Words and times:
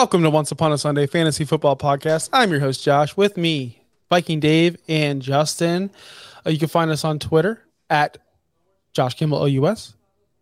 Welcome 0.00 0.22
to 0.22 0.30
Once 0.30 0.50
Upon 0.50 0.72
a 0.72 0.78
Sunday 0.78 1.06
Fantasy 1.06 1.44
Football 1.44 1.76
Podcast. 1.76 2.30
I'm 2.32 2.50
your 2.50 2.58
host, 2.58 2.82
Josh. 2.82 3.18
With 3.18 3.36
me, 3.36 3.82
Viking 4.08 4.40
Dave 4.40 4.78
and 4.88 5.20
Justin. 5.20 5.90
Uh, 6.46 6.48
you 6.48 6.58
can 6.58 6.68
find 6.68 6.90
us 6.90 7.04
on 7.04 7.18
Twitter 7.18 7.62
at 7.90 8.16
Josh 8.94 9.12
Kimball 9.12 9.42
OUS, 9.44 9.92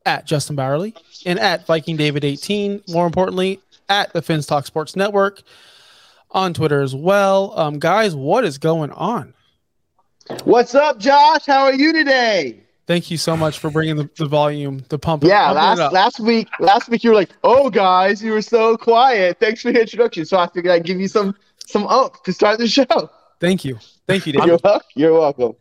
at 0.06 0.26
Justin 0.26 0.54
Bowerly, 0.54 0.96
and 1.26 1.40
at 1.40 1.66
Viking 1.66 1.96
David 1.96 2.24
18. 2.24 2.84
More 2.86 3.04
importantly, 3.04 3.58
at 3.88 4.12
the 4.12 4.22
Fins 4.22 4.46
Talk 4.46 4.64
Sports 4.64 4.94
Network 4.94 5.42
on 6.30 6.54
Twitter 6.54 6.80
as 6.80 6.94
well. 6.94 7.52
Um, 7.58 7.80
guys, 7.80 8.14
what 8.14 8.44
is 8.44 8.58
going 8.58 8.92
on? 8.92 9.34
What's 10.44 10.76
up, 10.76 11.00
Josh? 11.00 11.46
How 11.46 11.64
are 11.64 11.74
you 11.74 11.92
today? 11.92 12.60
Thank 12.88 13.10
you 13.10 13.18
so 13.18 13.36
much 13.36 13.58
for 13.58 13.68
bringing 13.70 13.96
the, 13.96 14.08
the 14.16 14.24
volume, 14.26 14.82
the 14.88 14.98
pump. 14.98 15.22
Yeah, 15.22 15.50
last 15.50 15.92
last 15.92 16.20
week, 16.20 16.48
last 16.58 16.88
week 16.88 17.04
you 17.04 17.10
were 17.10 17.16
like, 17.16 17.28
"Oh, 17.44 17.68
guys, 17.68 18.22
you 18.22 18.32
were 18.32 18.40
so 18.40 18.78
quiet. 18.78 19.38
Thanks 19.38 19.60
for 19.60 19.70
the 19.70 19.80
introduction." 19.82 20.24
So 20.24 20.38
I 20.38 20.46
figured 20.48 20.72
I'd 20.72 20.84
give 20.84 20.98
you 20.98 21.06
some 21.06 21.34
some 21.66 21.82
oomph 21.84 22.22
to 22.22 22.32
start 22.32 22.58
the 22.58 22.66
show. 22.66 23.10
Thank 23.40 23.62
you, 23.62 23.78
thank 24.06 24.26
you, 24.26 24.32
Dave. 24.32 24.46
You're, 24.46 24.58
wel- 24.64 24.82
you're 24.96 25.12
welcome. 25.12 25.52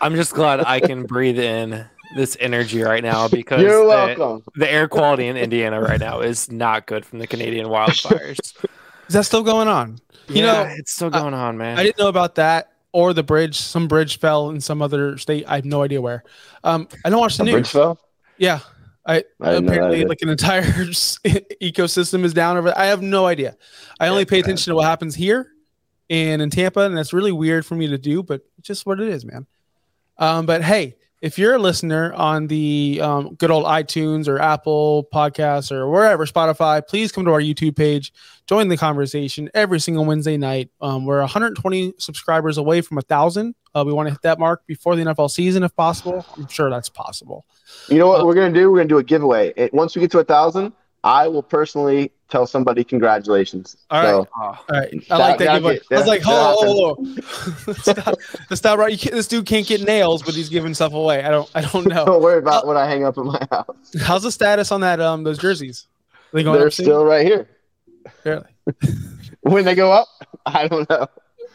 I'm 0.00 0.14
just 0.16 0.32
glad 0.32 0.60
I 0.60 0.80
can 0.80 1.04
breathe 1.04 1.38
in 1.38 1.84
this 2.16 2.34
energy 2.40 2.80
right 2.82 3.04
now 3.04 3.28
because 3.40 3.60
You're 3.60 3.86
welcome. 3.86 4.42
the 4.56 4.68
air 4.68 4.88
quality 4.88 5.28
in 5.28 5.36
Indiana 5.36 5.82
right 5.82 6.00
now 6.00 6.20
is 6.22 6.50
not 6.50 6.86
good 6.86 7.04
from 7.04 7.18
the 7.18 7.26
Canadian 7.26 7.66
wildfires. 7.66 8.38
Is 9.06 9.14
that 9.14 9.26
still 9.26 9.42
going 9.42 9.68
on? 9.68 9.98
You 10.28 10.36
Yeah, 10.44 10.52
know, 10.64 10.74
it's 10.78 10.92
still 10.92 11.10
going 11.10 11.34
on, 11.34 11.58
man. 11.58 11.78
I 11.78 11.82
didn't 11.82 11.98
know 11.98 12.08
about 12.08 12.36
that 12.36 12.72
or 12.92 13.12
the 13.12 13.22
bridge. 13.22 13.58
Some 13.58 13.88
bridge 13.88 14.18
fell 14.18 14.50
in 14.50 14.60
some 14.60 14.82
other 14.82 15.18
state. 15.18 15.44
I 15.46 15.56
have 15.56 15.64
no 15.64 15.82
idea 15.82 16.00
where. 16.00 16.24
Um, 16.64 16.88
I 17.04 17.10
don't 17.10 17.20
watch 17.20 17.36
the 17.36 17.44
news. 17.44 17.52
bridge 17.52 17.68
fell? 17.68 18.00
Yeah, 18.38 18.60
I, 19.06 19.16
I 19.16 19.18
didn't 19.18 19.40
know 19.40 19.50
that 19.50 19.66
apparently 19.66 20.04
like 20.04 20.22
an 20.22 20.28
entire 20.28 20.62
ecosystem 20.62 22.24
is 22.24 22.34
down 22.34 22.56
over. 22.56 22.72
I 22.76 22.86
have 22.86 23.02
no 23.02 23.26
idea. 23.26 23.56
I 23.98 24.08
only 24.08 24.24
pay 24.24 24.40
attention 24.40 24.70
to 24.70 24.74
what 24.76 24.84
happens 24.84 25.14
here 25.14 25.52
and 26.08 26.42
in 26.42 26.50
Tampa, 26.50 26.80
and 26.80 26.96
that's 26.96 27.12
really 27.12 27.32
weird 27.32 27.64
for 27.64 27.76
me 27.76 27.86
to 27.88 27.98
do, 27.98 28.22
but 28.22 28.42
it's 28.58 28.66
just 28.66 28.84
what 28.84 29.00
it 29.00 29.08
is, 29.08 29.24
man. 29.24 29.46
Um, 30.18 30.44
but 30.44 30.62
hey, 30.62 30.96
if 31.20 31.38
you're 31.38 31.54
a 31.54 31.58
listener 31.58 32.12
on 32.14 32.46
the 32.46 32.98
um, 33.02 33.34
good 33.34 33.50
old 33.50 33.66
iTunes 33.66 34.26
or 34.26 34.38
Apple 34.40 35.06
Podcasts 35.12 35.70
or 35.70 35.88
wherever 35.90 36.24
Spotify, 36.24 36.86
please 36.86 37.12
come 37.12 37.24
to 37.26 37.30
our 37.32 37.40
YouTube 37.40 37.76
page, 37.76 38.12
join 38.46 38.68
the 38.68 38.76
conversation 38.76 39.50
every 39.52 39.80
single 39.80 40.04
Wednesday 40.04 40.36
night. 40.38 40.70
Um, 40.80 41.04
we're 41.04 41.20
120 41.20 41.94
subscribers 41.98 42.56
away 42.56 42.80
from 42.80 42.96
a 42.98 43.02
thousand. 43.02 43.54
Uh, 43.74 43.84
we 43.86 43.92
want 43.92 44.06
to 44.08 44.12
hit 44.12 44.22
that 44.22 44.38
mark 44.38 44.66
before 44.66 44.96
the 44.96 45.02
NFL 45.02 45.30
season, 45.30 45.62
if 45.62 45.76
possible. 45.76 46.24
I'm 46.36 46.48
sure 46.48 46.70
that's 46.70 46.88
possible. 46.88 47.44
You 47.88 47.98
know 47.98 48.12
Uh, 48.12 48.18
what 48.18 48.26
we're 48.26 48.34
gonna 48.34 48.52
do? 48.52 48.70
We're 48.70 48.78
gonna 48.78 48.88
do 48.88 48.98
a 48.98 49.04
giveaway. 49.04 49.52
It, 49.56 49.74
once 49.74 49.94
we 49.94 50.00
get 50.00 50.10
to 50.12 50.18
a 50.20 50.24
thousand, 50.24 50.72
I 51.04 51.28
will 51.28 51.42
personally 51.42 52.12
tell 52.30 52.46
somebody 52.46 52.84
congratulations. 52.84 53.76
All 53.90 54.02
right. 54.02 54.08
So, 54.10 54.28
Oh, 54.36 54.42
All 54.42 54.56
right, 54.70 55.06
I 55.10 55.16
like 55.16 55.38
that. 55.38 55.44
that'll 55.44 55.70
giveaway. 55.70 55.80
I 55.90 55.98
was 55.98 56.06
like, 56.06 56.22
that'll 56.22 56.54
hold, 56.62 56.96
hold, 56.96 57.18
hold. 57.18 57.76
stop, 57.78 58.14
stop 58.54 58.78
right. 58.78 58.92
You 58.92 58.98
can't, 58.98 59.14
this 59.14 59.26
dude 59.28 59.46
can't 59.46 59.66
get 59.66 59.82
nails, 59.82 60.22
but 60.22 60.34
he's 60.34 60.48
giving 60.48 60.72
stuff 60.74 60.92
away. 60.92 61.22
I 61.24 61.30
don't, 61.30 61.50
I 61.54 61.60
don't 61.62 61.86
know. 61.86 62.04
don't 62.06 62.22
worry 62.22 62.38
about 62.38 62.66
what 62.66 62.76
I 62.76 62.88
hang 62.88 63.04
up 63.04 63.18
in 63.18 63.26
my 63.26 63.46
house. 63.50 63.66
How's 64.00 64.22
the 64.22 64.32
status 64.32 64.72
on 64.72 64.80
that? 64.82 65.00
Um, 65.00 65.24
those 65.24 65.38
jerseys? 65.38 65.86
Are 66.32 66.36
they 66.36 66.42
going 66.44 66.58
They're 66.60 66.70
still 66.70 67.04
right 67.04 67.26
here. 67.26 67.48
Barely. 68.24 68.46
When 69.42 69.64
they 69.64 69.74
go 69.74 69.90
up, 69.90 70.06
I 70.44 70.68
don't 70.68 70.88
know. 70.90 71.06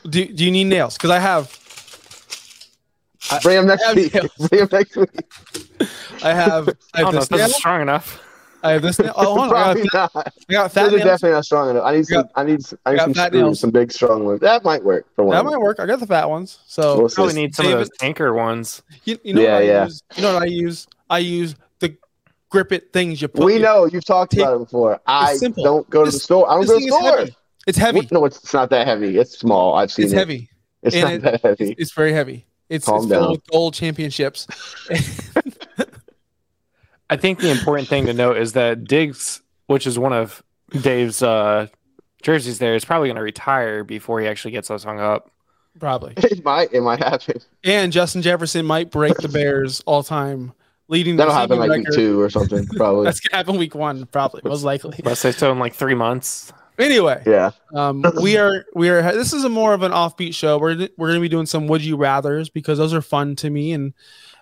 Do, 0.09 0.25
do 0.25 0.44
you 0.44 0.50
need 0.52 0.66
nails? 0.66 0.96
Because 0.97 1.12
I 1.12 1.19
have, 1.19 1.56
Bring 3.44 3.58
them 3.58 3.68
next 3.68 3.96
week. 3.96 4.12
Bring 4.12 4.66
them 4.66 4.69
next 4.72 4.96
week. 4.96 5.09
I 6.24 6.34
have, 6.34 6.68
I 6.69 6.74
I 6.96 7.02
don't 7.02 7.14
know 7.14 7.19
this 7.19 7.24
if 7.31 7.38
this 7.38 7.50
is 7.52 7.56
strong 7.56 7.81
enough. 7.81 8.22
I 8.66 8.72
have 8.72 8.81
this 8.81 9.00
nail. 9.00 9.14
Oh, 9.16 9.26
hold 9.38 9.40
on. 9.40 9.46
I 9.48 9.50
Probably 9.64 9.84
got, 9.90 10.16
not. 10.16 10.34
I 10.50 10.53
got 10.53 10.64
Those 10.64 10.74
fat 10.74 10.86
are 10.88 10.92
nails. 10.92 11.03
definitely 11.03 11.31
not 11.31 11.46
strong 11.46 11.70
enough. 11.70 11.84
I 11.86 11.96
need 11.96 12.06
some. 12.08 12.22
got- 12.24 12.31
I 12.36 12.44
need. 12.44 12.59
I 12.86 12.92
need 12.92 12.98
got 12.98 13.03
some 13.06 13.14
fat 13.14 13.28
screws, 13.28 13.42
nails. 13.42 13.59
some 13.59 13.72
big 13.72 13.92
strong 13.92 14.26
ones. 14.26 14.40
That 14.42 14.64
might 14.64 14.84
work 14.84 15.06
for 15.16 15.24
one. 15.26 15.36
That 15.36 15.46
might 15.46 15.58
work. 15.59 15.80
I 15.80 15.86
got 15.86 16.00
the 16.00 16.08
fat 16.08 16.30
ones. 16.30 16.59
So 16.68 16.98
We'll 17.00 17.09
see. 17.09 17.16
Probably 17.16 17.34
need 17.36 17.56
some 17.56 17.66
David- 17.66 17.81
of 17.81 17.88
those 17.90 17.98
anchor 18.02 18.34
ones. 18.34 18.81
you, 19.06 19.18
you 19.24 19.34
know 19.34 19.42
Yeah, 19.42 19.53
what 19.53 19.62
I 19.62 19.66
yeah. 19.66 19.84
use? 19.86 20.03
You 20.16 20.22
know 20.24 20.34
what 20.34 20.44
I 20.44 20.46
use? 20.48 20.88
I 21.09 21.20
use 21.20 21.56
the 21.80 21.96
grip 22.50 22.72
it 22.72 22.92
things 22.92 23.22
you 23.22 23.28
put. 23.28 23.46
we 23.46 23.53
you- 23.56 23.59
know 23.59 23.86
you've 23.86 24.06
talked 24.06 24.31
Take- 24.31 24.42
about 24.42 24.56
it 24.56 24.59
before. 24.59 25.00
I 25.06 25.36
simple. 25.36 25.64
don't 25.64 25.90
go 25.90 26.03
to 26.03 26.12
the 26.12 26.20
store. 26.20 26.50
I 26.50 26.56
don't 26.56 26.66
go 26.66 26.80
to 26.80 26.84
the 26.86 26.92
store. 26.92 27.18
heavy. 27.18 27.36
It's 27.68 27.78
heavy. 27.78 27.97
What? 28.00 28.12
No, 28.12 28.26
it's, 28.26 28.38
it's 28.44 28.53
not 28.53 28.70
that 28.72 28.88
heavy. 28.88 29.18
It's 29.18 29.38
small. 29.38 29.76
I've 29.76 29.92
seen 29.92 30.06
It's 30.06 30.14
it. 30.14 30.18
heavy. 30.18 30.50
It's 30.84 30.96
And 30.96 31.03
not 31.06 31.14
it- 31.14 31.22
that 31.24 31.42
heavy. 31.42 31.76
It's 31.78 31.92
very 31.94 32.14
heavy. 32.14 32.46
It's, 32.70 32.86
Calm 32.86 32.97
it's 33.03 33.08
filled 33.12 33.24
down. 33.24 33.32
with 33.32 33.46
gold 33.47 33.74
championships. 33.76 34.47
I 37.10 37.18
think 37.18 37.40
the 37.40 37.52
important 37.52 37.88
thing 37.88 38.06
to 38.08 38.14
note 38.14 38.38
is 38.38 38.54
that 38.54 38.84
Diggs, 38.84 39.42
which 39.68 39.86
is 39.86 40.00
one 40.00 40.14
of 40.14 40.44
Dave's 40.82 41.22
uh, 41.22 41.68
jerseys, 42.24 42.60
there 42.60 42.76
is 42.76 42.86
probably 42.86 43.10
going 43.10 43.18
to 43.18 43.22
retire 43.22 43.84
before 43.84 44.20
he 44.22 44.28
actually 44.28 44.52
gets 44.52 44.72
us 44.72 44.84
hung 44.84 45.00
up. 45.00 45.32
Probably. 45.80 46.14
It 46.24 46.44
might. 46.44 46.74
It 46.74 46.82
might 46.82 47.00
happen. 47.00 47.42
And 47.64 47.92
Justin 47.92 48.22
Jefferson 48.22 48.66
might 48.66 48.92
break 48.92 49.18
the 49.18 49.28
Bears 49.28 49.82
all 49.86 50.04
time 50.04 50.54
leading 50.88 51.16
That'll 51.16 51.34
the 51.34 51.40
happen 51.40 51.60
receiving 51.60 51.84
like 51.84 51.90
week 51.90 51.96
two 51.96 52.20
or 52.20 52.30
something. 52.30 52.66
Probably. 52.76 53.06
That's 53.06 53.20
gonna 53.20 53.38
happen 53.38 53.58
week 53.58 53.76
one, 53.76 54.06
probably, 54.08 54.42
most 54.44 54.64
likely. 54.64 55.00
Let's 55.04 55.20
say 55.20 55.32
so 55.32 55.52
in 55.52 55.60
like 55.60 55.74
three 55.74 55.96
months. 55.96 56.54
Anyway, 56.78 57.24
yeah. 57.26 57.52
um, 57.74 58.04
we 58.22 58.38
are 58.38 58.66
we 58.74 58.90
are 58.90 59.02
this 59.02 59.32
is 59.32 59.46
a 59.46 59.50
more 59.50 59.74
of 59.74 59.82
an 59.82 59.92
offbeat 59.92 60.34
show. 60.34 60.58
We're 60.58 60.90
we're 60.98 61.08
gonna 61.08 61.22
be 61.22 61.30
doing 61.30 61.46
some 61.46 61.68
would 61.68 61.84
you 61.84 61.96
rather's 61.96 62.50
because 62.50 62.78
those 62.78 62.94
are 62.94 63.02
fun 63.02 63.36
to 63.38 63.50
me 63.50 63.72
and 63.72 63.94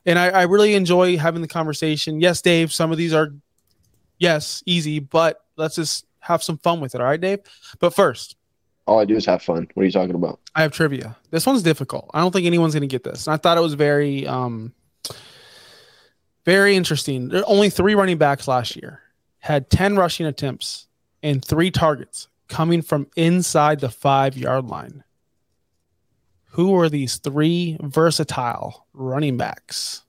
and 0.06 0.20
I, 0.20 0.30
I 0.30 0.42
really 0.44 0.76
enjoy 0.76 1.18
having 1.18 1.42
the 1.42 1.48
conversation. 1.48 2.20
Yes, 2.20 2.42
Dave, 2.42 2.72
some 2.72 2.92
of 2.92 2.98
these 2.98 3.14
are 3.14 3.34
yes, 4.18 4.64
easy, 4.66 5.00
but 5.00 5.44
let's 5.56 5.76
just 5.76 6.06
have 6.20 6.44
some 6.44 6.58
fun 6.58 6.80
with 6.80 6.96
it. 6.96 7.02
All 7.02 7.08
right, 7.08 7.20
Dave. 7.20 7.40
But 7.80 7.94
first, 7.94 8.36
All 8.86 9.00
I 9.00 9.06
do 9.06 9.16
is 9.16 9.26
have 9.26 9.42
fun. 9.42 9.68
What 9.74 9.84
are 9.84 9.86
you 9.86 9.92
talking 9.92 10.16
about? 10.16 10.40
I 10.56 10.62
have 10.62 10.72
trivia. 10.72 11.16
This 11.32 11.46
one's 11.46 11.64
difficult. 11.64 12.10
I 12.14 12.20
don't 12.22 12.32
think 12.32 12.46
anyone's 12.46 12.74
going 12.74 12.82
to 12.82 12.88
get 12.88 13.04
this. 13.04 13.28
And 13.28 13.34
I 13.34 13.38
thought 13.38 13.58
it 13.58 13.62
was 13.62 13.74
very, 13.74 14.28
um, 14.28 14.74
very 16.46 16.76
interesting. 16.76 17.30
There 17.30 17.42
are 17.42 17.50
only 17.50 17.70
three 17.70 17.96
running 17.96 18.18
backs 18.18 18.48
last 18.48 18.76
year 18.76 19.02
had 19.40 19.70
10 19.70 19.98
rushing 19.98 20.26
attempts 20.26 20.88
and 21.22 21.44
three 21.44 21.70
targets 21.70 22.30
coming 22.48 22.82
from 22.82 23.08
inside 23.18 23.82
the 23.82 23.90
five 23.90 24.38
yard 24.38 24.66
line. 24.66 25.04
Who 26.54 26.76
are 26.80 26.88
these 26.88 27.18
three 27.18 27.78
versatile 27.82 28.86
running 28.94 29.38
backs? 29.38 30.04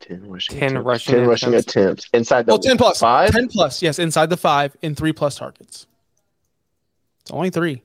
Ten 0.00 0.28
rushing. 0.28 0.58
10 0.58 0.70
attempts. 0.70 0.84
rushing 0.84 1.14
Ten 1.14 1.28
rushing 1.28 1.48
attempts. 1.54 1.76
attempts 1.76 2.08
inside 2.12 2.46
the 2.46 2.52
Well, 2.52 2.58
10 2.58 2.78
five. 2.96 3.30
10 3.30 3.46
plus. 3.48 3.80
Yes, 3.80 4.00
inside 4.00 4.28
the 4.28 4.36
five 4.36 4.76
in 4.82 4.96
three 4.96 5.12
plus 5.12 5.36
targets. 5.36 5.86
It's 7.20 7.30
only 7.30 7.50
three. 7.50 7.80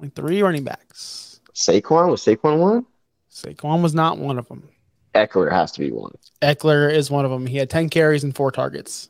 Only 0.00 0.10
three 0.10 0.42
running 0.42 0.64
backs. 0.64 1.40
Saquon 1.54 2.10
was 2.10 2.24
Saquon 2.24 2.58
one. 2.58 2.84
Saquon 3.30 3.80
was 3.80 3.94
not 3.94 4.18
one 4.18 4.36
of 4.36 4.48
them. 4.48 4.68
Ekeler 5.14 5.52
has 5.52 5.70
to 5.72 5.80
be 5.80 5.92
one. 5.92 6.14
Ekeler 6.42 6.92
is 6.92 7.12
one 7.12 7.24
of 7.24 7.30
them. 7.30 7.46
He 7.46 7.58
had 7.58 7.70
10 7.70 7.90
carries 7.90 8.24
and 8.24 8.34
four 8.34 8.50
targets. 8.50 9.08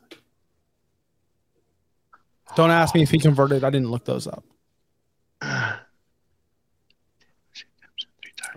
Don't 2.55 2.69
ask 2.69 2.93
me 2.93 3.01
if 3.01 3.09
he 3.09 3.17
converted. 3.17 3.63
I 3.63 3.71
didn't 3.71 3.89
look 3.89 4.05
those 4.05 4.27
up. 4.27 4.43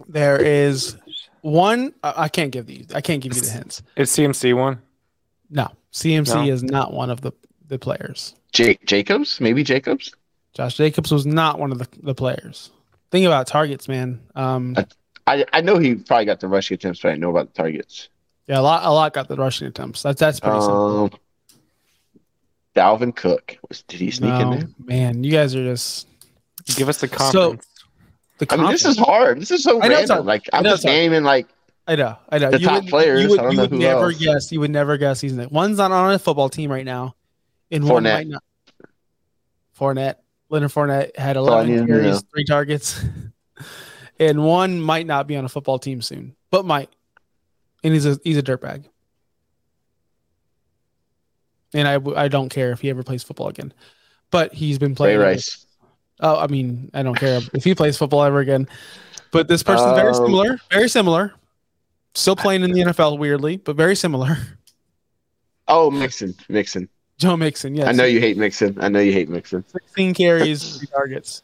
There 0.09 0.41
is 0.41 0.97
one. 1.43 1.93
I 2.03 2.15
I 2.25 2.29
can't 2.29 2.51
give 2.53 2.67
these. 2.67 2.87
I 2.95 3.01
can't 3.01 3.23
give 3.23 3.35
you 3.35 3.41
the 3.43 3.51
hints. 3.51 3.83
It's 3.97 4.17
CMC 4.17 4.55
one. 4.57 4.81
No, 5.51 5.71
CMC 5.93 6.35
No. 6.47 6.53
is 6.53 6.63
not 6.63 6.93
one 6.93 7.11
of 7.11 7.21
the, 7.23 7.33
the 7.69 7.79
players. 7.79 8.35
Jake 8.53 8.85
Jacobs, 8.87 9.41
maybe 9.41 9.63
Jacobs. 9.65 10.15
Josh 10.55 10.77
Jacobs 10.77 11.11
was 11.11 11.25
not 11.27 11.59
one 11.59 11.73
of 11.73 11.79
the, 11.79 11.89
the 12.03 12.15
players. 12.15 12.71
Think 13.11 13.25
about 13.27 13.47
targets, 13.47 13.89
man. 13.89 14.21
Um, 14.35 14.77
I 15.27 15.45
I 15.53 15.61
know 15.63 15.79
he 15.79 15.95
probably 15.95 16.27
got 16.27 16.41
the 16.41 16.49
rushing 16.49 16.75
attempts, 16.75 17.01
but 17.01 17.13
I 17.13 17.17
know 17.17 17.31
about 17.31 17.55
the 17.55 17.63
targets. 17.63 18.09
yeah, 18.47 18.59
a 18.59 18.63
lot 18.63 18.85
a 18.85 18.91
lot 18.91 19.13
got 19.15 19.29
the 19.29 19.37
rushing 19.37 19.69
attempts. 19.69 20.03
That's 20.03 20.21
that's 20.21 20.41
pretty 20.41 20.61
simple. 20.61 21.05
Um, 21.05 21.11
Dalvin 22.77 23.15
Cook 23.17 23.57
was 23.69 23.83
did 23.83 24.01
he 24.01 24.11
sneak 24.11 24.35
in 24.41 24.51
there? 24.51 24.69
man, 24.79 25.25
you 25.25 25.33
guys 25.33 25.55
are 25.55 25.65
just 25.65 26.07
Give 26.77 26.89
us 26.91 27.01
the 27.01 27.09
confidence. 27.09 27.67
The. 28.39 28.47
I 28.51 28.57
mean, 28.57 28.71
this 28.71 28.85
is 28.85 28.99
hard. 28.99 29.41
This 29.41 29.51
is 29.51 29.63
so 29.63 29.83
I 29.83 29.89
know 29.89 29.97
random. 29.97 30.27
Like 30.27 30.49
I'm 30.53 30.65
just 30.65 30.85
naming 30.85 31.25
like 31.25 31.47
I 31.89 31.97
know, 31.97 32.17
I 32.29 32.39
know. 32.39 32.51
The 32.51 32.59
top 32.59 32.83
would, 32.83 32.91
players, 32.91 33.23
You 33.23 33.31
would, 33.31 33.41
I 33.41 33.43
don't 33.45 33.53
you 33.53 33.57
know 33.57 33.63
would 33.63 33.71
who 33.71 33.79
never 33.79 34.05
else. 34.07 34.19
guess. 34.19 34.53
You 34.53 34.61
would 34.61 34.71
never 34.71 34.99
guess 34.99 35.23
he's 35.23 35.33
in. 35.37 35.49
One's 35.49 35.79
not 35.79 35.91
on 35.91 36.13
a 36.13 36.19
football 36.19 36.51
team 36.51 36.71
right 36.71 36.85
now, 36.85 37.17
and 37.71 37.89
one 37.89 38.05
Fournette. 38.05 38.13
might 38.13 38.27
not. 38.29 38.43
Fournette, 39.79 40.17
Leonard 40.51 40.71
Fournette 40.71 41.17
had 41.17 41.39
all 41.39 41.49
I 41.49 41.63
11 41.63 41.87
carries, 41.87 42.23
three 42.31 42.45
targets, 42.45 43.03
and 44.21 44.45
one 44.45 44.83
might 44.83 45.07
not 45.07 45.27
be 45.27 45.37
on 45.37 45.47
a 45.47 45.49
football 45.49 45.79
team 45.79 46.03
soon, 46.03 46.37
but 46.51 46.67
might. 46.67 46.91
And 47.83 47.95
he's 47.95 48.05
a 48.05 48.19
he's 48.23 48.37
a 48.37 48.43
dirtbag. 48.43 48.85
And 51.73 51.89
I 51.89 51.99
I 52.17 52.29
don't 52.29 52.51
care 52.51 52.73
if 52.73 52.81
he 52.81 52.91
ever 52.91 53.03
plays 53.03 53.23
football 53.23 53.49
again, 53.49 53.73
but 54.31 54.53
he's 54.53 54.79
been 54.79 54.91
Ray 54.91 54.97
playing. 54.97 55.21
Rice. 55.21 55.65
Oh, 56.21 56.37
I 56.39 56.47
mean, 56.49 56.91
I 56.95 57.03
don't 57.03 57.15
care 57.15 57.41
if 57.55 57.65
he 57.65 57.75
plays 57.75 57.97
football 57.97 58.23
ever 58.25 58.41
again. 58.41 58.69
But 59.31 59.47
this 59.49 59.63
person's 59.63 59.93
very 59.95 60.09
Um, 60.09 60.15
similar, 60.15 60.59
very 60.71 60.89
similar. 60.89 61.35
Still 62.15 62.35
playing 62.37 62.63
in 62.65 62.73
the 62.73 62.81
NFL 62.81 63.19
weirdly, 63.19 63.59
but 63.59 63.77
very 63.77 63.95
similar. 63.95 64.37
Oh, 65.71 65.91
Mixon, 65.91 66.35
Mixon. 66.49 66.89
Joe 67.19 67.37
Mixon, 67.37 67.75
yes. 67.75 67.89
I 67.89 67.93
know 67.93 68.05
you 68.05 68.21
hate 68.21 68.39
Mixon. 68.39 68.77
I 68.81 68.89
know 68.89 69.01
you 69.01 69.13
hate 69.13 69.29
Mixon. 69.29 69.65
16 69.69 70.15
carries, 70.15 70.79
three 70.79 70.87
targets. 70.87 71.43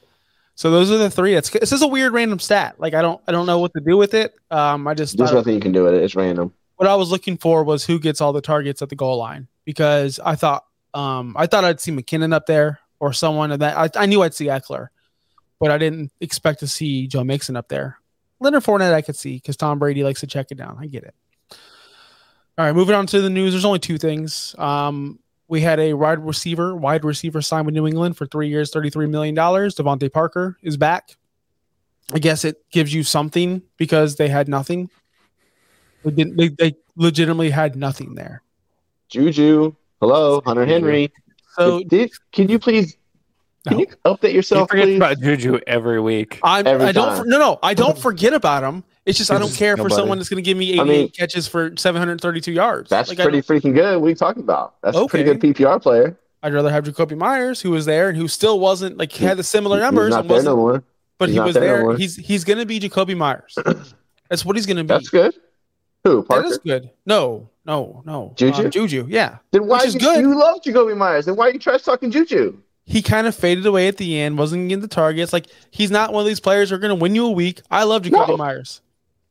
So 0.54 0.70
those 0.70 0.90
are 0.90 0.96
the 0.98 1.10
three. 1.10 1.34
It's 1.34 1.50
this 1.50 1.72
is 1.72 1.82
a 1.82 1.86
weird 1.86 2.12
random 2.12 2.38
stat. 2.38 2.76
Like 2.78 2.94
I 2.94 3.02
don't 3.02 3.20
I 3.28 3.32
don't 3.32 3.44
know 3.44 3.58
what 3.58 3.74
to 3.74 3.80
do 3.80 3.96
with 3.96 4.14
it. 4.14 4.34
Um, 4.52 4.86
I 4.86 4.94
just 4.94 5.18
There's 5.18 5.32
nothing 5.32 5.54
you 5.54 5.60
can 5.60 5.72
do 5.72 5.82
with 5.82 5.94
it. 5.94 6.02
It's 6.04 6.14
random. 6.14 6.52
what 6.76 6.88
I 6.88 6.94
was 6.94 7.10
looking 7.10 7.36
for 7.36 7.64
was 7.64 7.84
who 7.84 7.98
gets 7.98 8.20
all 8.20 8.32
the 8.32 8.40
targets 8.40 8.80
at 8.80 8.88
the 8.88 8.94
goal 8.94 9.18
line 9.18 9.48
because 9.64 10.20
I 10.24 10.36
thought 10.36 10.64
um 10.94 11.34
I 11.36 11.46
thought 11.48 11.64
I'd 11.64 11.80
see 11.80 11.90
McKinnon 11.90 12.32
up 12.32 12.46
there 12.46 12.78
or 13.00 13.12
someone 13.12 13.52
of 13.52 13.60
that. 13.60 13.76
I, 13.76 14.02
I 14.02 14.06
knew 14.06 14.22
I'd 14.22 14.34
see 14.34 14.46
Ekeler, 14.46 14.88
but 15.60 15.70
I 15.70 15.78
didn't 15.78 16.12
expect 16.20 16.60
to 16.60 16.66
see 16.66 17.06
Joe 17.06 17.24
Mixon 17.24 17.56
up 17.56 17.68
there. 17.68 17.98
Leonard 18.40 18.62
Fournette 18.62 18.92
I 18.92 19.02
could 19.02 19.16
see 19.16 19.36
because 19.36 19.56
Tom 19.56 19.78
Brady 19.78 20.04
likes 20.04 20.20
to 20.20 20.26
check 20.26 20.48
it 20.50 20.56
down. 20.56 20.76
I 20.80 20.86
get 20.86 21.04
it. 21.04 21.14
All 22.56 22.64
right, 22.64 22.74
moving 22.74 22.94
on 22.94 23.06
to 23.08 23.20
the 23.20 23.30
news. 23.30 23.52
There's 23.52 23.64
only 23.64 23.78
two 23.80 23.98
things. 23.98 24.54
Um, 24.58 25.18
we 25.48 25.60
had 25.60 25.80
a 25.80 25.94
wide 25.94 26.20
receiver, 26.20 26.74
wide 26.74 27.04
receiver 27.04 27.42
signed 27.42 27.66
with 27.66 27.74
New 27.74 27.86
England 27.86 28.16
for 28.16 28.26
three 28.26 28.48
years, 28.48 28.70
$33 28.70 29.10
million. 29.10 29.34
DeVante 29.34 30.12
Parker 30.12 30.56
is 30.62 30.76
back. 30.76 31.16
I 32.12 32.18
guess 32.18 32.44
it 32.44 32.62
gives 32.70 32.92
you 32.92 33.02
something 33.02 33.62
because 33.76 34.16
they 34.16 34.28
had 34.28 34.48
nothing. 34.48 34.90
They, 36.04 36.10
didn't, 36.10 36.36
they, 36.36 36.48
they 36.48 36.76
legitimately 36.96 37.50
had 37.50 37.76
nothing 37.76 38.14
there. 38.14 38.42
Juju. 39.08 39.74
Hello, 40.00 40.42
Hunter 40.44 40.66
Henry. 40.66 41.12
So 41.58 41.82
Did- 41.84 42.12
can 42.32 42.48
you 42.48 42.58
please 42.58 42.96
can 43.66 43.78
No. 43.78 43.80
you 43.80 43.86
update 44.04 44.30
You 44.30 44.36
yourself, 44.36 44.68
forget 44.68 44.84
please? 44.86 44.96
about 44.96 45.20
Juju 45.20 45.58
every 45.66 45.98
week. 46.00 46.38
I'm, 46.42 46.66
Every 46.66 46.86
I 46.88 46.92
don't. 46.92 47.16
time. 47.16 47.28
No, 47.28 47.38
no, 47.38 47.58
I 47.62 47.72
don't 47.72 47.96
forget 47.98 48.34
about 48.34 48.62
him. 48.62 48.84
It's 49.06 49.16
just 49.18 49.30
I 49.30 49.38
don't 49.38 49.48
just 49.48 49.58
care 49.58 49.76
for 49.78 49.88
someone 49.88 50.18
that's 50.18 50.28
going 50.28 50.42
to 50.42 50.46
give 50.46 50.56
me 50.58 50.70
88 50.72 50.80
I 50.80 50.84
mean- 50.84 51.08
catches 51.10 51.46
for 51.48 51.72
732 51.76 52.52
yards. 52.52 52.90
That's 52.90 53.08
Like, 53.08 53.18
pretty 53.18 53.40
freaking 53.40 53.74
good. 53.74 53.98
What 54.00 54.06
are 54.06 54.10
you 54.10 54.14
talking 54.16 54.42
about? 54.42 54.74
That's 54.82 54.96
a 54.96 55.06
pretty 55.06 55.24
good 55.24 55.40
PPR 55.40 55.80
player. 55.80 56.16
I'd 56.42 56.52
rather 56.52 56.70
have 56.70 56.84
Jakobi 56.84 57.16
Meyers, 57.16 57.62
who 57.62 57.70
was 57.70 57.86
there 57.86 58.10
and 58.10 58.18
who 58.18 58.28
still 58.28 58.60
wasn't 58.60 58.98
like 58.98 59.12
he 59.12 59.24
had 59.24 59.38
the 59.38 59.42
similar 59.42 59.76
He's 59.78 59.82
numbers, 59.84 60.10
not 60.10 60.20
and 60.20 60.28
there 60.30 60.34
wasn't, 60.36 60.56
no 60.56 60.56
more. 60.56 60.84
but 61.18 61.30
he's 61.30 61.36
he 61.36 61.40
was 61.40 61.54
there 61.54 61.62
there. 61.64 61.82
more. 61.82 61.96
he's 61.96 62.16
he's 62.16 62.44
going 62.44 62.58
to 62.58 62.66
be 62.66 62.78
Jakobi 62.80 63.16
Meyers. 63.16 63.56
That's 64.28 64.44
what 64.44 64.56
he's 64.56 64.66
going 64.66 64.76
to 64.76 64.84
be. 64.84 64.88
That's 64.88 65.08
good. 65.08 65.34
Who? 66.04 66.16
That 66.22 66.28
Parker? 66.28 66.46
is 66.48 66.58
good. 66.58 66.90
No, 67.06 67.48
no, 67.64 68.02
no. 68.04 68.32
Juju? 68.36 68.64
Um, 68.64 68.70
Juju, 68.70 69.06
yeah. 69.08 69.38
then 69.52 69.66
why 69.66 69.78
is 69.80 69.94
you, 69.94 70.00
good. 70.00 70.20
you 70.20 70.38
love 70.38 70.60
Jakobi 70.62 70.96
Meyers? 70.96 71.26
Then 71.26 71.36
why 71.36 71.48
are 71.48 71.50
you 71.52 71.58
trash 71.58 71.82
talking 71.82 72.10
Juju? 72.10 72.58
He 72.86 73.00
kind 73.00 73.26
of 73.26 73.34
faded 73.34 73.64
away 73.64 73.88
at 73.88 73.96
the 73.96 74.20
end, 74.20 74.36
wasn't 74.36 74.68
getting 74.68 74.82
the 74.82 74.88
targets. 74.88 75.32
Like 75.32 75.46
he's 75.70 75.90
not 75.90 76.12
one 76.12 76.20
of 76.20 76.26
these 76.26 76.40
players 76.40 76.68
who 76.68 76.76
are 76.76 76.78
going 76.78 76.90
to 76.96 77.00
win 77.02 77.14
you 77.14 77.24
a 77.26 77.30
week. 77.30 77.62
I 77.70 77.84
love 77.84 78.02
Jakobi 78.02 78.28
No. 78.28 78.36
Meyers, 78.36 78.82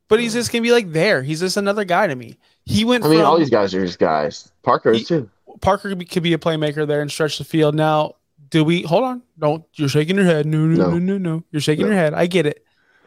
but 0.08 0.18
he's 0.18 0.32
just 0.32 0.50
going 0.50 0.62
to 0.62 0.66
be 0.68 0.72
like 0.72 0.90
there. 0.92 1.22
He's 1.22 1.38
just 1.40 1.56
another 1.56 1.84
guy 1.84 2.08
to 2.08 2.16
me. 2.16 2.36
He 2.64 2.84
went 2.84 3.04
I 3.04 3.08
mean, 3.08 3.18
from 3.18 3.26
all 3.26 3.38
these 3.38 3.50
guys 3.50 3.72
are 3.74 3.84
just 3.86 3.98
guys. 4.00 4.50
Parker 4.64 4.90
is 4.90 5.00
He- 5.00 5.04
too. 5.04 5.30
Parker 5.60 5.90
could 5.90 5.98
be, 5.98 6.04
could 6.04 6.24
be 6.24 6.32
a 6.32 6.38
playmaker 6.38 6.84
there 6.84 7.00
and 7.00 7.08
stretch 7.12 7.38
the 7.38 7.44
field. 7.44 7.76
Now, 7.76 8.16
do 8.50 8.64
we 8.64 8.82
hold 8.82 9.04
on? 9.04 9.22
Don't 9.38 9.64
you're 9.74 9.88
shaking 9.88 10.16
your 10.16 10.24
head. 10.24 10.46
No, 10.46 10.58
no, 10.66 10.76
No. 10.76 10.90
no, 10.90 10.98
no, 10.98 11.18
no. 11.18 11.44
You're 11.52 11.60
shaking 11.60 11.84
No. 11.84 11.92
your 11.92 12.00
head. 12.00 12.12
I 12.14 12.26
get 12.26 12.46
it. 12.46 12.63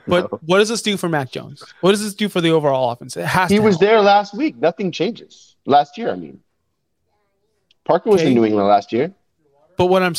But 0.08 0.44
what 0.44 0.60
does 0.60 0.70
this 0.70 0.82
do 0.82 0.98
for 0.98 1.10
Mac 1.10 1.32
Jones? 1.32 1.64
What 1.82 1.92
does 1.92 2.04
this 2.04 2.14
do 2.14 2.30
for 2.30 2.42
the 2.42 2.50
overall 2.52 2.92
offense? 2.92 3.18
It 3.18 3.26
has 3.26 3.50
He 3.52 3.60
was 3.60 3.76
help. 3.76 3.82
there 3.82 4.02
last 4.02 4.34
week. 4.36 4.56
Nothing 4.58 4.92
changes. 4.92 5.56
Last 5.66 5.98
year, 5.98 6.12
I 6.12 6.16
mean. 6.16 6.40
Parker 7.86 8.10
was 8.10 8.22
Okay. 8.22 8.30
in 8.30 8.36
New 8.36 8.46
England 8.46 8.68
last 8.68 8.92
year. 8.94 9.14
But 9.78 9.88
what 9.88 10.04
I'm 10.04 10.14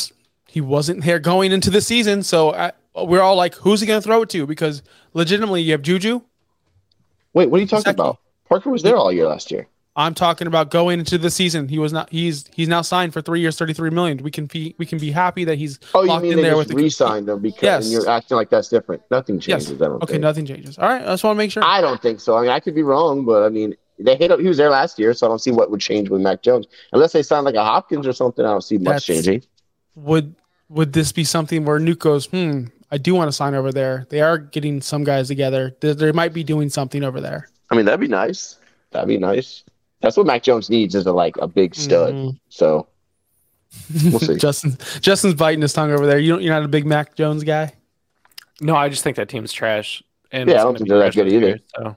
he 0.47 0.61
wasn't 0.61 1.03
there 1.03 1.19
going 1.19 1.51
into 1.51 1.69
the 1.69 1.81
season, 1.81 2.23
so 2.23 2.53
I, 2.55 2.71
we're 2.95 3.21
all 3.21 3.35
like, 3.35 3.53
who's 3.55 3.81
he 3.81 3.85
going 3.87 4.01
to 4.01 4.03
throw 4.03 4.23
it 4.23 4.29
to? 4.29 4.47
Because 4.47 4.81
legitimately, 5.13 5.61
you 5.61 5.73
have 5.73 5.83
Juju. 5.83 6.21
Wait, 7.33 7.49
what 7.51 7.57
are 7.57 7.61
you 7.61 7.67
talking 7.67 7.91
about? 7.91 8.17
Parker 8.47 8.71
was 8.71 8.81
there 8.81 8.95
all 8.97 9.11
year 9.11 9.27
last 9.27 9.51
year. 9.51 9.67
I'm 9.99 10.13
talking 10.13 10.47
about 10.47 10.71
going 10.71 10.99
into 10.99 11.17
the 11.17 11.29
season. 11.29 11.67
He 11.67 11.77
was 11.77 11.91
not. 11.91 12.09
He's 12.09 12.45
he's 12.53 12.67
now 12.69 12.81
signed 12.81 13.11
for 13.11 13.21
three 13.21 13.41
years, 13.41 13.57
thirty 13.57 13.73
three 13.73 13.89
million. 13.89 14.17
We 14.23 14.31
can 14.31 14.45
be 14.45 14.73
we 14.77 14.85
can 14.85 14.97
be 14.97 15.11
happy 15.11 15.43
that 15.43 15.57
he's 15.57 15.77
Oh, 15.93 16.03
you 16.03 16.07
locked 16.07 16.23
mean 16.23 16.31
in 16.31 16.37
they 16.37 16.43
there 16.43 16.51
just 16.53 16.57
with 16.59 16.67
the 16.69 16.75
re-signed 16.75 17.27
him 17.27 17.39
because 17.39 17.61
Yes. 17.61 17.91
you're 17.91 18.09
acting 18.09 18.37
like 18.37 18.49
that's 18.49 18.69
different. 18.69 19.01
Nothing 19.11 19.35
Yes. 19.35 19.65
changes. 19.65 19.71
I 19.81 19.85
don't 19.85 20.01
Okay, 20.01 20.13
think. 20.13 20.21
nothing 20.21 20.45
changes. 20.45 20.77
All 20.79 20.87
right, 20.87 21.01
I 21.01 21.05
just 21.07 21.23
want 21.25 21.35
to 21.35 21.37
make 21.37 21.51
sure. 21.51 21.63
I 21.65 21.81
don't 21.81 22.01
think 22.01 22.21
so. 22.21 22.37
I 22.37 22.41
mean, 22.41 22.49
I 22.49 22.61
could 22.61 22.75
be 22.75 22.81
wrong, 22.83 23.25
but 23.25 23.43
I 23.43 23.49
mean, 23.49 23.75
they 23.99 24.15
hit 24.15 24.31
up. 24.31 24.39
He 24.39 24.47
was 24.47 24.55
there 24.57 24.69
last 24.69 24.97
year, 24.97 25.13
so 25.13 25.27
I 25.27 25.29
don't 25.29 25.39
see 25.39 25.51
what 25.51 25.69
would 25.69 25.81
change 25.81 26.09
with 26.09 26.21
Mac 26.21 26.43
Jones 26.43 26.65
unless 26.93 27.11
they 27.11 27.21
sign 27.21 27.43
like 27.43 27.55
a 27.55 27.63
Hopkins 27.65 28.07
or 28.07 28.13
something. 28.13 28.45
I 28.45 28.51
don't 28.51 28.63
see 28.63 28.77
much 28.77 28.85
That's- 28.85 29.05
changing. 29.05 29.43
would 29.95 30.33
would 30.69 30.93
this 30.93 31.11
be 31.11 31.25
something 31.25 31.65
where 31.65 31.77
Nuke 31.79 31.99
goes, 31.99 32.27
hmm, 32.27 32.65
I 32.89 32.97
do 32.99 33.15
want 33.15 33.27
to 33.27 33.31
sign 33.33 33.53
over 33.53 33.71
there. 33.73 34.05
They 34.09 34.21
are 34.21 34.37
getting 34.37 34.81
some 34.81 35.03
guys 35.03 35.27
together. 35.27 35.75
They, 35.81 35.91
they 35.93 36.11
might 36.13 36.31
be 36.31 36.43
doing 36.43 36.69
something 36.69 37.03
over 37.03 37.19
there. 37.19 37.49
I 37.69 37.75
mean, 37.75 37.85
that'd 37.85 37.99
be 37.99 38.07
nice. 38.07 38.55
That'd 38.91 39.07
be 39.09 39.17
nice. 39.17 39.63
That's 40.01 40.15
what 40.17 40.25
Mac 40.25 40.43
Jones 40.43 40.69
needs 40.69 40.95
is 40.95 41.05
a 41.05 41.11
like 41.11 41.35
a 41.37 41.47
big 41.47 41.75
stud. 41.75 42.13
Mhm. 42.13 42.39
So 42.49 42.87
We'll 44.05 44.19
see. 44.19 44.35
Justin 44.37 44.77
Justin's 45.01 45.35
biting 45.35 45.61
his 45.61 45.73
tongue 45.73 45.91
over 45.91 46.05
there. 46.05 46.17
You 46.19 46.33
don't 46.33 46.41
you're 46.41 46.53
not 46.53 46.63
a 46.63 46.67
big 46.69 46.85
Mac 46.85 47.15
Jones 47.15 47.43
guy. 47.43 47.73
No, 48.61 48.75
I 48.75 48.89
just 48.89 49.03
think 49.03 49.15
that 49.17 49.29
team's 49.29 49.51
trash. 49.53 50.01
And 50.31 50.49
Yeah, 50.49 50.61
I 50.61 50.63
don't 50.63 50.77
think 50.77 50.89
they're 50.89 50.99
that 50.99 51.13
trash 51.13 51.15
good 51.25 51.33
either. 51.33 51.47
year, 51.47 51.59
So. 51.75 51.95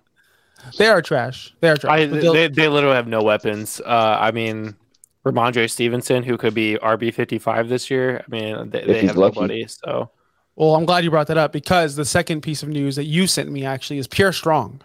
They 0.79 0.87
are 0.87 1.03
trash. 1.03 1.53
They 1.61 1.69
are 1.71 1.77
trash. 1.77 1.93
I, 1.93 2.07
they'll- 2.07 2.33
they, 2.33 2.47
they 2.49 2.69
literally 2.69 2.95
have 2.95 3.09
no 3.09 3.21
weapons. 3.23 3.81
Uh, 3.85 4.17
I 4.21 4.31
mean, 4.31 4.77
Rhamondre 5.27 5.69
Stevenson, 5.69 6.23
who 6.23 6.39
could 6.39 6.55
be 6.55 6.77
RB 6.81 7.13
fifty 7.13 7.39
five 7.39 7.69
this 7.69 7.91
year. 7.91 8.25
I 8.27 8.31
mean, 8.31 8.71
they, 8.71 8.85
they 8.85 9.07
have 9.07 9.17
lucky. 9.17 9.41
nobody. 9.41 9.67
So 9.67 10.11
well, 10.57 10.75
I'm 10.77 10.85
glad 10.85 11.03
you 11.05 11.11
brought 11.11 11.27
that 11.29 11.39
up 11.39 11.53
because 11.53 11.97
the 11.97 12.05
second 12.05 12.43
piece 12.43 12.63
of 12.63 12.69
news 12.69 12.97
that 12.97 13.05
you 13.05 13.27
sent 13.27 13.51
me 13.51 13.65
actually 13.65 13.99
is 13.99 14.07
Pierre 14.07 14.33
Strong 14.33 14.83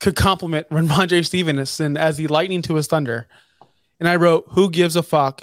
could 0.00 0.16
compliment 0.16 0.68
Rhamondre 0.70 1.24
Stevenson 1.24 1.96
as 1.96 2.16
the 2.16 2.26
lightning 2.28 2.62
to 2.62 2.74
his 2.74 2.86
thunder. 2.86 3.26
And 3.98 4.08
I 4.08 4.16
wrote, 4.16 4.44
"Who 4.50 4.70
gives 4.70 4.96
a 4.96 5.02
fuck? 5.02 5.42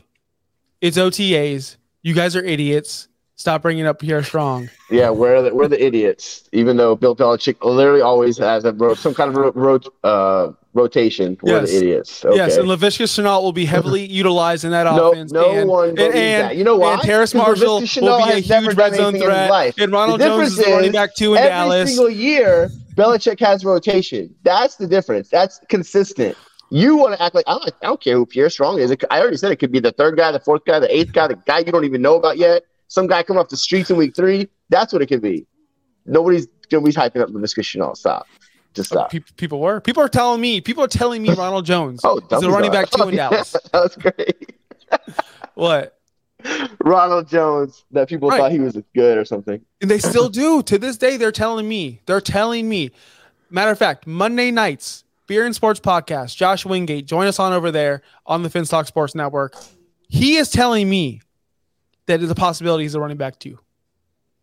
It's 0.81 0.97
OTAs. 0.97 1.77
You 2.01 2.13
guys 2.13 2.35
are 2.35 2.43
idiots. 2.43 3.07
Stop 3.35 3.63
bringing 3.63 3.85
up 3.87 3.99
Pierre 3.99 4.23
Strong." 4.23 4.69
yeah, 4.91 5.09
we're 5.09 5.41
the, 5.41 5.55
we're 5.55 5.67
the 5.67 5.83
idiots. 5.83 6.47
Even 6.51 6.77
though 6.77 6.95
Bill 6.95 7.15
Belichick 7.15 7.63
literally 7.65 8.01
always 8.01 8.37
has 8.37 8.63
a 8.63 8.73
ro- 8.73 8.93
some 8.93 9.13
kind 9.15 9.29
of 9.31 9.35
ro- 9.37 9.51
ro- 9.55 9.79
uh, 10.03 10.51
rotation, 10.73 11.35
we're 11.41 11.61
Yes. 11.61 11.71
the 11.71 11.77
idiots. 11.77 12.25
Okay. 12.25 12.35
Yes, 12.35 12.57
and 12.57 12.67
Laviska 12.67 13.05
Shenault 13.05 13.41
will 13.41 13.53
be 13.53 13.65
heavily 13.65 14.05
utilized 14.11 14.65
in 14.65 14.71
that 14.71 14.83
no, 14.83 15.11
offense. 15.11 15.31
no 15.31 15.49
and, 15.51 15.67
one 15.67 15.89
and, 15.89 15.99
and, 15.99 16.13
that. 16.13 16.55
You 16.57 16.63
know 16.63 16.77
why? 16.77 16.93
and 16.93 17.01
Terrace 17.01 17.33
Marshall 17.33 17.81
will 18.01 18.25
be 18.27 18.31
a 18.33 18.35
huge 18.39 18.75
red 18.75 18.93
zone 18.95 19.17
threat. 19.17 19.79
And 19.79 19.91
Ronald 19.91 20.19
Jones 20.21 20.49
is 20.49 20.57
the 20.57 20.71
running 20.71 20.91
back 20.91 21.15
two 21.15 21.33
in 21.33 21.39
Every 21.39 21.49
Dallas. 21.49 21.81
Every 21.81 21.93
single 21.93 22.09
year, 22.11 22.69
Belichick 22.95 23.39
has 23.39 23.63
rotation. 23.65 24.33
That's 24.43 24.75
the 24.75 24.87
difference. 24.87 25.29
That's 25.29 25.59
consistent. 25.69 26.37
You 26.69 26.95
want 26.97 27.15
to 27.15 27.21
act 27.21 27.35
like 27.35 27.45
I 27.47 27.53
don't, 27.53 27.65
I 27.81 27.85
don't 27.87 28.01
care 28.01 28.15
who 28.15 28.25
Pierre 28.25 28.49
Strong 28.49 28.79
is. 28.79 28.95
I 29.11 29.19
already 29.19 29.37
said 29.37 29.51
it 29.51 29.57
could 29.57 29.71
be 29.71 29.79
the 29.79 29.91
third 29.91 30.17
guy, 30.17 30.31
the 30.31 30.39
fourth 30.39 30.65
guy, 30.65 30.79
the 30.79 30.93
eighth 30.95 31.13
guy, 31.13 31.27
the 31.27 31.35
guy 31.35 31.59
you 31.59 31.71
don't 31.71 31.85
even 31.85 32.01
know 32.01 32.15
about 32.15 32.37
yet. 32.37 32.63
Some 32.87 33.07
guy 33.07 33.23
coming 33.23 33.39
off 33.39 33.49
the 33.49 33.57
streets 33.57 33.89
in 33.91 33.97
week 33.97 34.15
three. 34.15 34.47
That's 34.69 34.91
what 34.93 35.01
it 35.01 35.07
could 35.07 35.21
be. 35.21 35.45
Nobody's 36.05 36.47
gonna 36.69 36.83
be 36.83 36.91
hyping 36.91 37.21
up 37.21 37.29
Laviska 37.29 37.59
Shenault. 37.61 37.97
Stop. 37.97 38.27
Just 38.73 38.89
stop. 38.89 39.11
Pe- 39.11 39.19
People 39.37 39.59
were. 39.59 39.79
People 39.81 40.01
are 40.01 40.09
telling 40.09 40.41
me. 40.41 40.61
People 40.61 40.83
are 40.83 40.87
telling 40.87 41.21
me 41.21 41.29
Ronald 41.37 41.65
Jones 41.65 42.01
Oh, 42.03 42.17
is 42.31 42.41
the 42.41 42.49
running 42.49 42.71
back 42.71 42.89
two 42.91 43.03
Oh, 43.03 43.07
in 43.09 43.15
yeah, 43.15 43.29
Dallas. 43.29 43.51
That 43.71 43.81
was 43.83 43.95
great. 43.95 44.55
What? 45.55 45.97
Ronald 46.83 47.27
Jones. 47.27 47.85
That 47.91 48.09
people 48.09 48.29
Right. 48.29 48.39
thought 48.39 48.51
he 48.51 48.59
was 48.59 48.77
good 48.95 49.17
or 49.17 49.25
something. 49.25 49.61
And 49.81 49.89
they 49.89 49.99
still 49.99 50.29
do 50.29 50.61
to 50.63 50.77
this 50.77 50.97
day. 50.97 51.17
They're 51.17 51.31
telling 51.31 51.67
me. 51.67 52.01
They're 52.05 52.21
telling 52.21 52.67
me. 52.67 52.91
Matter 53.49 53.71
of 53.71 53.77
fact, 53.77 54.07
Monday 54.07 54.51
nights, 54.51 55.03
Beer 55.27 55.45
and 55.45 55.55
Sports 55.55 55.79
Podcast, 55.79 56.35
Josh 56.35 56.65
Wingate, 56.65 57.05
join 57.05 57.27
us 57.27 57.39
on 57.39 57.53
over 57.53 57.71
there 57.71 58.01
on 58.25 58.43
the 58.43 58.49
Fins 58.49 58.69
Talk 58.69 58.87
Sports 58.87 59.15
Network. 59.15 59.55
He 60.09 60.37
is 60.37 60.49
telling 60.49 60.89
me 60.89 61.21
that 62.07 62.19
the 62.19 62.29
a 62.29 62.35
possibility 62.35 62.83
he's 62.83 62.95
a 62.95 62.99
running 62.99 63.17
back 63.17 63.39
too. 63.39 63.59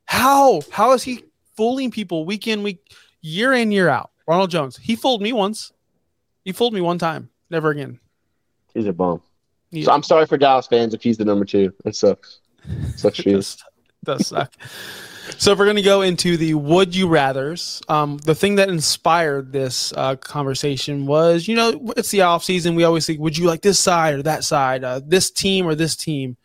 How? 0.07 0.63
How 0.71 0.93
is 0.93 1.03
he 1.03 1.25
fooling 1.57 1.91
people 1.91 2.25
week 2.25 2.47
in, 2.47 2.63
week, 2.63 2.79
year 3.21 3.53
in, 3.53 3.71
year 3.73 3.89
out? 3.89 4.11
Ronald 4.27 4.51
Jones. 4.51 4.77
He 4.77 4.97
fooled 4.97 5.23
me 5.23 5.33
once. 5.33 5.73
He 6.45 6.53
fooled 6.53 6.73
me 6.73 6.81
one 6.81 6.99
time. 6.99 7.29
Never 7.51 7.71
again. 7.71 8.01
He's 8.75 8.87
a 8.87 8.93
bum. 8.93 9.21
He- 9.71 9.85
So 9.85 9.93
I'm 9.93 10.03
sorry 10.03 10.27
for 10.27 10.37
Dallas 10.37 10.67
fans 10.67 10.95
if 10.95 11.03
he's 11.03 11.17
the 11.19 11.25
number 11.25 11.45
two. 11.45 11.73
It 11.85 11.95
sucks. 11.97 12.41
Sucks 12.97 13.19
for 13.23 13.29
you. 13.29 13.37
does, 13.37 13.57
does 14.05 14.27
suck. 14.27 14.53
So 15.39 15.53
if 15.53 15.59
we're 15.59 15.67
gonna 15.67 15.81
go 15.83 16.03
into 16.03 16.37
the 16.37 16.55
would 16.55 16.95
you 16.97 17.07
rather's, 17.07 17.81
um, 17.89 18.19
the 18.19 18.35
thing 18.35 18.57
that 18.57 18.69
inspired 18.69 19.53
this 19.53 19.93
uh, 19.97 20.17
conversation 20.17 21.07
was, 21.07 21.47
you 21.47 21.55
know, 21.55 21.93
it's 21.97 22.11
the 22.11 22.23
off 22.23 22.43
season. 22.43 22.75
We 22.75 22.83
always 22.85 23.07
think, 23.07 23.21
would 23.21 23.39
you 23.39 23.47
like 23.47 23.63
this 23.63 23.79
side 23.79 24.15
or 24.15 24.23
that 24.25 24.43
side, 24.43 24.83
uh, 24.83 25.01
this 25.07 25.31
team 25.31 25.67
or 25.67 25.75
this 25.77 25.95
team? 25.95 26.37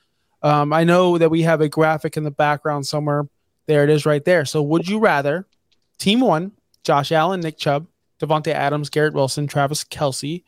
Um, 0.43 0.71
I 0.71 0.83
know 0.83 1.17
that 1.17 1.31
we 1.31 1.41
have 1.41 1.61
a 1.61 1.67
graphic 1.69 2.15
in 2.15 2.23
the 2.23 2.31
background 2.31 2.85
somewhere. 2.85 3.27
There 3.65 3.83
it 3.83 3.89
is, 3.89 4.05
right 4.05 4.23
there. 4.23 4.45
So 4.45 4.61
would 4.61 4.87
you 4.87 4.99
rather 4.99 5.47
team 5.97 6.19
one, 6.19 6.51
Josh 6.83 7.11
Allen, 7.11 7.39
Nick 7.39 7.57
Chubb, 7.57 7.87
Davante 8.19 8.49
Adams, 8.53 8.91
Garrett 8.91 9.15
Wilson, 9.15 9.47
Travis 9.47 9.83
Kelce, 9.83 10.43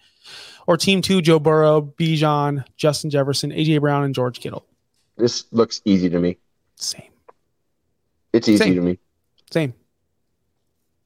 or 0.68 0.78
team 0.78 1.02
two, 1.02 1.22
Joe 1.22 1.40
Burrow, 1.40 1.82
Bijan, 1.82 2.64
Justin 2.76 3.10
Jefferson, 3.10 3.52
AJ 3.52 3.82
Brown, 3.82 4.04
and 4.04 4.14
George 4.14 4.40
Kittle? 4.40 4.66
This 5.18 5.46
looks 5.52 5.82
easy 5.86 6.10
to 6.10 6.20
me. 6.20 6.38
Same. 6.76 7.12
It's 8.34 8.48
easy 8.48 8.58
Same. 8.58 8.76
to 8.76 8.82
me. 8.82 9.00
Same. 9.50 9.74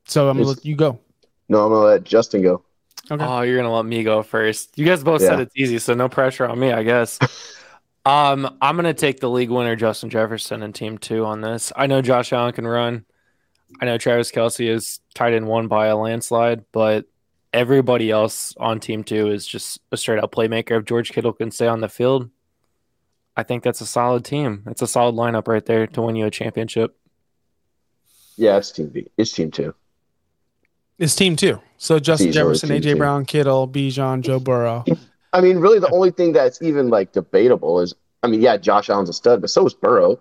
So 0.06 0.30
I'm 0.30 0.36
gonna 0.38 0.50
let 0.50 0.66
you 0.66 0.76
go. 0.76 1.00
No, 1.48 1.66
I'm 1.66 1.72
gonna 1.72 1.86
let 1.86 2.04
Justin 2.04 2.42
go. 2.42 2.64
Okay. 3.10 3.24
Oh, 3.24 3.42
you're 3.42 3.58
gonna 3.58 3.74
let 3.74 3.86
me 3.86 4.04
go 4.04 4.24
first. 4.24 4.78
You 4.78 4.86
guys 4.86 5.04
both 5.04 5.22
said 5.22 5.40
it's 5.40 5.56
easy, 5.56 5.80
so 5.80 5.94
no 5.94 6.10
pressure 6.10 6.46
on 6.46 6.60
me, 6.60 6.72
I 6.72 6.84
guess. 6.84 7.20
Um, 8.04 8.58
I'm 8.62 8.76
gonna 8.76 8.94
take 8.96 9.20
the 9.20 9.30
league 9.30 9.52
winner 9.52 9.76
Justin 9.76 10.10
Jefferson 10.10 10.64
and 10.64 10.74
team 10.74 10.98
two 10.98 11.24
on 11.24 11.42
this. 11.42 11.72
I 11.76 11.86
know 11.86 12.02
Josh 12.02 12.34
Allen 12.34 12.54
can 12.54 12.66
run. 12.66 13.06
I 13.80 13.86
know 13.86 13.98
Travis 13.98 14.32
Kelce 14.32 14.68
is 14.68 15.00
tight 15.14 15.34
end 15.34 15.48
one 15.48 15.68
by 15.68 15.88
a 15.88 15.96
landslide, 15.96 16.66
but 16.72 17.06
everybody 17.54 18.12
else 18.12 18.54
on 18.58 18.80
team 18.80 19.04
two 19.04 19.30
is 19.30 19.46
just 19.46 19.82
a 19.92 19.98
straight 19.98 20.24
up 20.24 20.34
playmaker. 20.34 20.80
If 20.80 20.86
George 20.86 21.12
Kittle 21.12 21.34
can 21.34 21.52
stay 21.52 21.68
on 21.68 21.82
the 21.82 21.90
field, 21.90 22.30
I 23.36 23.44
think 23.44 23.64
that's 23.64 23.82
a 23.82 23.86
solid 23.86 24.26
team. 24.26 24.64
It's 24.68 24.82
a 24.82 24.88
solid 24.88 25.16
lineup 25.16 25.48
right 25.48 25.66
there 25.66 25.88
to 25.88 26.02
win 26.02 26.16
you 26.16 26.26
a 26.26 26.32
championship. 26.32 26.98
Yeah, 28.36 28.58
it's 28.58 28.72
team 28.72 28.90
B. 28.90 29.08
It's 29.18 29.32
team 29.32 29.52
two. 29.52 29.74
It's 30.98 31.16
team 31.16 31.36
two. 31.36 31.62
So 31.78 32.00
Justin 32.00 32.30
Easily 32.30 32.44
Jefferson, 32.44 32.70
AJ 32.70 32.84
two. 32.84 32.96
Brown, 32.96 33.26
Kittle, 33.26 33.68
Bijan, 33.68 34.22
Joe 34.22 34.40
Burrow. 34.40 34.86
I 35.34 35.42
mean, 35.42 35.60
really, 35.60 35.80
the 35.80 35.90
only 35.92 36.12
thing 36.12 36.34
that's 36.34 36.62
even 36.62 36.90
like 36.90 37.14
debatable 37.14 37.80
is, 37.80 37.94
I 38.24 38.28
mean, 38.28 38.42
yeah, 38.42 38.58
Josh 38.58 38.90
Allen's 38.90 39.10
a 39.10 39.14
stud, 39.14 39.42
but 39.42 39.50
so 39.50 39.66
is 39.66 39.74
Burrow. 39.74 40.20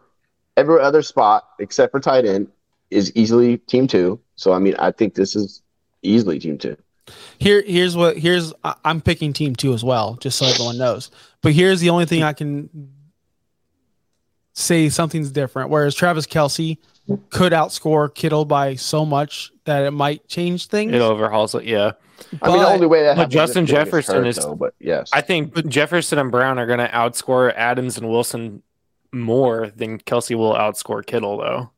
Every 0.56 0.80
other 0.80 1.02
spot 1.02 1.48
except 1.58 1.90
for 1.92 2.00
tight 2.00 2.24
end 2.24 2.48
is 2.90 3.14
easily 3.14 3.58
team 3.58 3.86
two. 3.86 4.20
So 4.36 4.52
I 4.52 4.58
mean, 4.58 4.74
I 4.78 4.90
think 4.90 5.14
this 5.14 5.36
is 5.36 5.62
easily 6.02 6.38
team 6.38 6.58
two. 6.58 6.76
Here, 7.38 7.62
here's 7.66 7.96
what 7.96 8.16
here's 8.18 8.52
I- 8.62 8.74
I'm 8.84 9.00
picking 9.00 9.32
team 9.32 9.54
two 9.56 9.72
as 9.74 9.82
well, 9.82 10.14
just 10.20 10.38
so 10.38 10.46
everyone 10.46 10.78
knows. 10.78 11.10
But 11.42 11.52
here's 11.52 11.80
the 11.80 11.90
only 11.90 12.04
thing 12.06 12.22
I 12.22 12.32
can 12.32 12.68
say 14.54 14.88
something's 14.88 15.30
different. 15.30 15.70
Whereas 15.70 15.94
Travis 15.94 16.26
Kelce 16.26 16.78
could 17.30 17.52
outscore 17.52 18.14
Kittle 18.14 18.44
by 18.44 18.74
so 18.74 19.04
much 19.04 19.50
that 19.64 19.84
it 19.84 19.90
might 19.92 20.28
change 20.28 20.66
things. 20.66 20.92
It 20.92 21.00
overhauls 21.00 21.54
it. 21.54 21.64
Yeah, 21.64 21.92
I 22.42 22.48
mean, 22.48 22.58
the 22.58 22.68
only 22.68 22.86
way 22.86 23.02
that 23.02 23.16
but 23.16 23.32
happens 23.32 23.34
Justin 23.34 23.64
is 23.64 23.70
if 23.70 23.74
Kittle 23.74 23.84
gets 23.84 23.90
Jefferson 23.90 24.14
hurt, 24.16 24.26
is- 24.26 24.36
though, 24.36 24.54
but 24.54 24.74
yes, 24.78 25.10
I 25.12 25.20
think 25.20 25.66
Jefferson 25.66 26.18
and 26.18 26.30
Brown 26.30 26.58
are 26.58 26.66
gonna 26.66 26.88
outscore 26.92 27.52
Adams 27.54 27.96
and 27.98 28.08
Wilson 28.08 28.62
more 29.12 29.72
than 29.74 29.98
Kelce 29.98 30.36
will 30.36 30.54
outscore 30.54 31.04
Kittle, 31.04 31.38
though. 31.38 31.70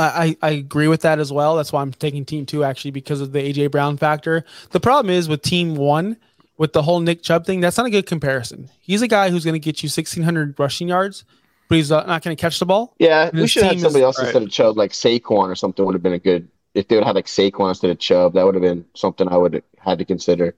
I, 0.00 0.36
I 0.42 0.48
I 0.48 0.50
agree 0.52 0.88
with 0.88 1.02
that 1.02 1.18
as 1.18 1.32
well. 1.32 1.56
That's 1.56 1.72
why 1.72 1.82
I'm 1.82 1.92
taking 1.92 2.24
team 2.24 2.46
two 2.46 2.64
actually 2.64 2.90
because 2.90 3.20
of 3.20 3.32
the 3.32 3.40
AJ 3.40 3.70
Brown 3.70 3.96
factor. 3.96 4.44
The 4.70 4.80
problem 4.80 5.12
is 5.12 5.28
with 5.28 5.42
team 5.42 5.74
one, 5.76 6.16
with 6.56 6.72
the 6.72 6.82
whole 6.82 7.00
Nick 7.00 7.22
Chubb 7.22 7.44
thing, 7.46 7.60
that's 7.60 7.76
not 7.76 7.86
a 7.86 7.90
good 7.90 8.06
comparison. 8.06 8.70
He's 8.80 9.02
a 9.02 9.08
guy 9.08 9.30
who's 9.30 9.44
going 9.44 9.54
to 9.54 9.58
get 9.58 9.82
you 9.82 9.86
1,600 9.88 10.58
rushing 10.58 10.88
yards, 10.88 11.24
but 11.68 11.76
he's 11.76 11.90
not, 11.90 12.06
not 12.06 12.22
going 12.22 12.36
to 12.36 12.40
catch 12.40 12.58
the 12.58 12.66
ball. 12.66 12.94
yeah, 12.98 13.30
we 13.32 13.46
should 13.46 13.62
have 13.62 13.80
somebody 13.80 14.00
is- 14.00 14.04
else 14.04 14.18
right. 14.18 14.26
instead 14.26 14.42
of 14.42 14.50
Chubb, 14.50 14.76
like 14.76 14.92
Saquon 14.92 15.48
or 15.48 15.54
something 15.54 15.84
would 15.84 15.94
have 15.94 16.02
been 16.02 16.12
a 16.12 16.18
good. 16.18 16.48
If 16.72 16.86
they 16.86 16.96
would 16.96 17.04
have 17.04 17.16
like 17.16 17.26
Saquon 17.26 17.68
instead 17.68 17.90
of 17.90 17.98
Chubb, 17.98 18.34
that 18.34 18.44
would 18.44 18.54
have 18.54 18.62
been 18.62 18.84
something 18.94 19.26
I 19.28 19.36
would 19.36 19.54
have 19.54 19.62
had 19.78 19.98
to 19.98 20.04
consider. 20.04 20.54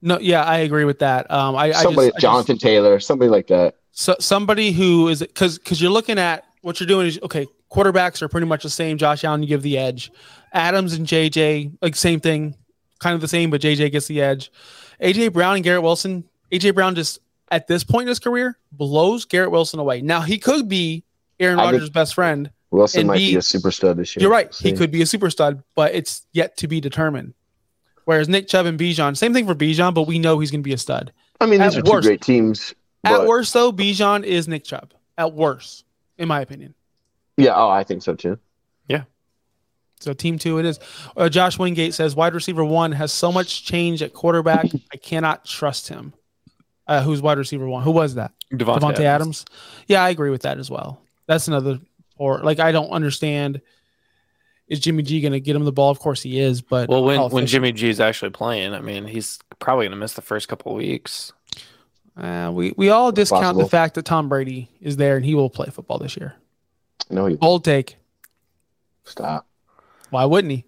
No, 0.00 0.18
yeah, 0.18 0.44
I 0.44 0.58
agree 0.58 0.84
with 0.84 1.00
that. 1.00 1.30
Um, 1.30 1.56
I, 1.56 1.72
somebody, 1.72 2.06
I 2.06 2.10
just, 2.10 2.16
I 2.16 2.20
Jonathan 2.20 2.58
Taylor, 2.58 3.00
somebody 3.00 3.28
like 3.28 3.48
that. 3.48 3.74
so, 3.92 4.14
somebody 4.20 4.72
who 4.72 5.08
is 5.08 5.20
because 5.20 5.58
because 5.58 5.82
you're 5.82 5.90
looking 5.90 6.18
at 6.18 6.44
what 6.62 6.80
you're 6.80 6.86
doing 6.86 7.08
is 7.08 7.18
okay. 7.22 7.46
Quarterbacks 7.70 8.22
are 8.22 8.28
pretty 8.28 8.46
much 8.46 8.62
the 8.62 8.70
same. 8.70 8.96
Josh 8.98 9.24
Allen, 9.24 9.42
you 9.42 9.48
give 9.48 9.62
the 9.62 9.76
edge. 9.78 10.10
Adams 10.52 10.94
and 10.94 11.06
JJ, 11.06 11.76
like 11.82 11.94
same 11.94 12.20
thing, 12.20 12.54
kind 12.98 13.14
of 13.14 13.20
the 13.20 13.28
same, 13.28 13.50
but 13.50 13.60
JJ 13.60 13.92
gets 13.92 14.06
the 14.06 14.22
edge. 14.22 14.50
AJ 15.02 15.32
Brown 15.32 15.56
and 15.56 15.64
Garrett 15.64 15.82
Wilson. 15.82 16.24
AJ 16.50 16.74
Brown 16.74 16.94
just 16.94 17.20
at 17.50 17.66
this 17.66 17.84
point 17.84 18.02
in 18.02 18.08
his 18.08 18.18
career 18.18 18.58
blows 18.72 19.24
Garrett 19.24 19.50
Wilson 19.50 19.80
away. 19.80 20.00
Now 20.00 20.20
he 20.22 20.38
could 20.38 20.68
be 20.68 21.04
Aaron 21.38 21.58
Rodgers' 21.58 21.90
best 21.90 22.14
friend. 22.14 22.50
Wilson 22.70 23.06
might 23.06 23.16
B- 23.16 23.32
be 23.32 23.36
a 23.36 23.42
super 23.42 23.70
stud 23.70 23.96
this 23.96 24.14
year. 24.14 24.22
You're 24.22 24.30
right. 24.30 24.52
See. 24.54 24.70
He 24.70 24.76
could 24.76 24.90
be 24.90 25.02
a 25.02 25.06
super 25.06 25.30
stud, 25.30 25.62
but 25.74 25.94
it's 25.94 26.26
yet 26.32 26.56
to 26.58 26.68
be 26.68 26.80
determined. 26.80 27.34
Whereas 28.04 28.28
Nick 28.28 28.48
Chubb 28.48 28.66
and 28.66 28.78
Bijan, 28.78 29.16
same 29.16 29.34
thing 29.34 29.46
for 29.46 29.54
Bijan, 29.54 29.92
but 29.94 30.02
we 30.06 30.18
know 30.18 30.38
he's 30.38 30.50
going 30.50 30.62
to 30.62 30.68
be 30.68 30.72
a 30.72 30.78
stud. 30.78 31.12
I 31.40 31.46
mean, 31.46 31.60
these 31.60 31.76
at 31.76 31.80
are 31.80 32.00
two 32.00 32.08
great 32.08 32.22
teams. 32.22 32.74
At 33.04 33.26
worst, 33.26 33.54
though, 33.54 33.72
Bijan 33.72 34.24
is 34.24 34.48
Nick 34.48 34.64
Chubb. 34.64 34.92
At 35.16 35.34
worst, 35.34 35.84
in 36.16 36.28
my 36.28 36.40
opinion. 36.40 36.74
Yeah, 37.38 37.54
oh, 37.54 37.68
I 37.68 37.84
think 37.84 38.02
so 38.02 38.14
too. 38.14 38.38
Yeah. 38.88 39.04
So 40.00 40.12
team 40.12 40.38
two 40.38 40.58
it 40.58 40.66
is. 40.66 40.80
Uh, 41.16 41.28
Josh 41.28 41.58
Wingate 41.58 41.94
says 41.94 42.14
wide 42.14 42.34
receiver 42.34 42.64
one 42.64 42.92
has 42.92 43.12
so 43.12 43.32
much 43.32 43.64
change 43.64 44.02
at 44.02 44.12
quarterback. 44.12 44.66
I 44.92 44.96
cannot 44.96 45.44
trust 45.44 45.88
him. 45.88 46.12
Uh, 46.86 47.02
who's 47.02 47.22
wide 47.22 47.38
receiver 47.38 47.68
one? 47.68 47.82
Who 47.84 47.90
was 47.90 48.14
that? 48.16 48.32
Davante, 48.52 48.80
Davante 48.80 49.00
Adams. 49.00 49.44
Yeah, 49.86 50.02
I 50.02 50.10
agree 50.10 50.30
with 50.30 50.42
that 50.42 50.58
as 50.58 50.70
well. 50.70 51.02
That's 51.26 51.46
another 51.48 51.80
or 52.16 52.40
like 52.40 52.58
I 52.58 52.72
don't 52.72 52.90
understand. 52.90 53.60
Is 54.66 54.80
Jimmy 54.80 55.02
G 55.02 55.22
going 55.22 55.32
to 55.32 55.40
get 55.40 55.56
him 55.56 55.64
the 55.64 55.72
ball? 55.72 55.90
Of 55.90 55.98
course 55.98 56.20
he 56.20 56.38
is, 56.38 56.60
but 56.60 56.90
Well, 56.90 57.02
when 57.04 57.20
when 57.30 57.46
Jimmy 57.46 57.72
G 57.72 57.88
is 57.88 58.00
actually 58.00 58.30
playing, 58.30 58.74
I 58.74 58.80
mean, 58.80 59.06
he's 59.06 59.38
probably 59.60 59.86
going 59.86 59.92
to 59.92 59.96
miss 59.96 60.12
the 60.12 60.22
first 60.22 60.48
couple 60.48 60.72
of 60.72 60.78
weeks. 60.78 61.32
Uh, 62.16 62.50
we 62.52 62.74
we 62.76 62.90
all 62.90 63.12
discount 63.12 63.42
Possible. 63.42 63.62
the 63.62 63.68
fact 63.68 63.94
that 63.94 64.04
Tom 64.04 64.28
Brady 64.28 64.68
is 64.80 64.96
there 64.96 65.16
and 65.16 65.24
he 65.24 65.34
will 65.34 65.48
play 65.48 65.68
football 65.70 65.98
this 65.98 66.16
year. 66.16 66.34
No, 67.10 67.26
he 67.26 67.36
Bold 67.36 67.64
take. 67.64 67.96
stop. 69.04 69.46
Why 70.10 70.24
wouldn't 70.24 70.52
he? 70.52 70.64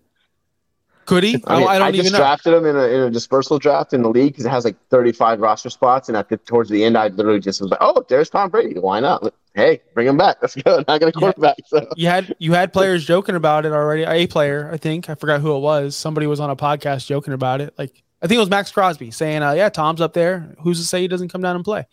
Could 1.06 1.24
he? 1.24 1.42
I, 1.46 1.58
mean, 1.58 1.68
I, 1.68 1.72
I, 1.72 1.78
don't 1.78 1.92
just 1.94 2.04
even 2.06 2.12
know. 2.12 2.18
drafted 2.18 2.54
him 2.54 2.66
in 2.66 2.76
a, 2.76 2.82
in 2.84 3.00
a 3.00 3.10
dispersal 3.10 3.58
draft 3.58 3.92
in 3.92 4.02
the 4.02 4.08
league 4.10 4.32
because 4.32 4.44
it 4.44 4.50
has 4.50 4.64
like 4.64 4.76
35 4.90 5.40
roster 5.40 5.68
spots, 5.70 6.08
and 6.08 6.16
at 6.16 6.28
the 6.28 6.36
towards 6.36 6.70
the 6.70 6.84
end, 6.84 6.96
I 6.96 7.08
literally 7.08 7.40
just 7.40 7.60
was 7.60 7.70
like, 7.70 7.80
"Oh, 7.82 8.04
there's 8.08 8.30
Tom 8.30 8.48
Brady. 8.50 8.78
Why 8.78 9.00
not? 9.00 9.34
Hey, 9.54 9.80
bring 9.94 10.06
him 10.06 10.16
back. 10.16 10.36
Let's 10.42 10.54
go. 10.54 10.76
Not 10.86 11.00
gonna 11.00 11.06
Yeah. 11.06 11.10
quarterback." 11.20 11.56
So 11.66 11.86
You 11.96 12.06
had 12.06 12.34
you 12.38 12.52
had 12.52 12.72
players 12.72 13.04
joking 13.04 13.34
about 13.34 13.66
it 13.66 13.72
already. 13.72 14.04
A 14.04 14.26
player, 14.28 14.70
I 14.72 14.76
think, 14.76 15.10
I 15.10 15.16
forgot 15.16 15.40
who 15.40 15.56
it 15.56 15.60
was. 15.60 15.96
Somebody 15.96 16.26
was 16.28 16.38
on 16.38 16.48
a 16.50 16.56
podcast 16.56 17.06
joking 17.06 17.32
about 17.32 17.60
it. 17.60 17.74
Like 17.76 18.02
I 18.22 18.28
think 18.28 18.36
it 18.36 18.40
was 18.40 18.50
Maxx 18.50 18.70
Crosby 18.70 19.10
saying, 19.10 19.42
uh, 19.42 19.52
"Yeah, 19.52 19.68
Tom's 19.68 20.00
up 20.00 20.12
there. 20.12 20.54
Who's 20.62 20.78
to 20.80 20.86
say 20.86 21.00
he 21.00 21.08
doesn't 21.08 21.30
come 21.30 21.40
down 21.42 21.56
and 21.56 21.64
play?" 21.64 21.88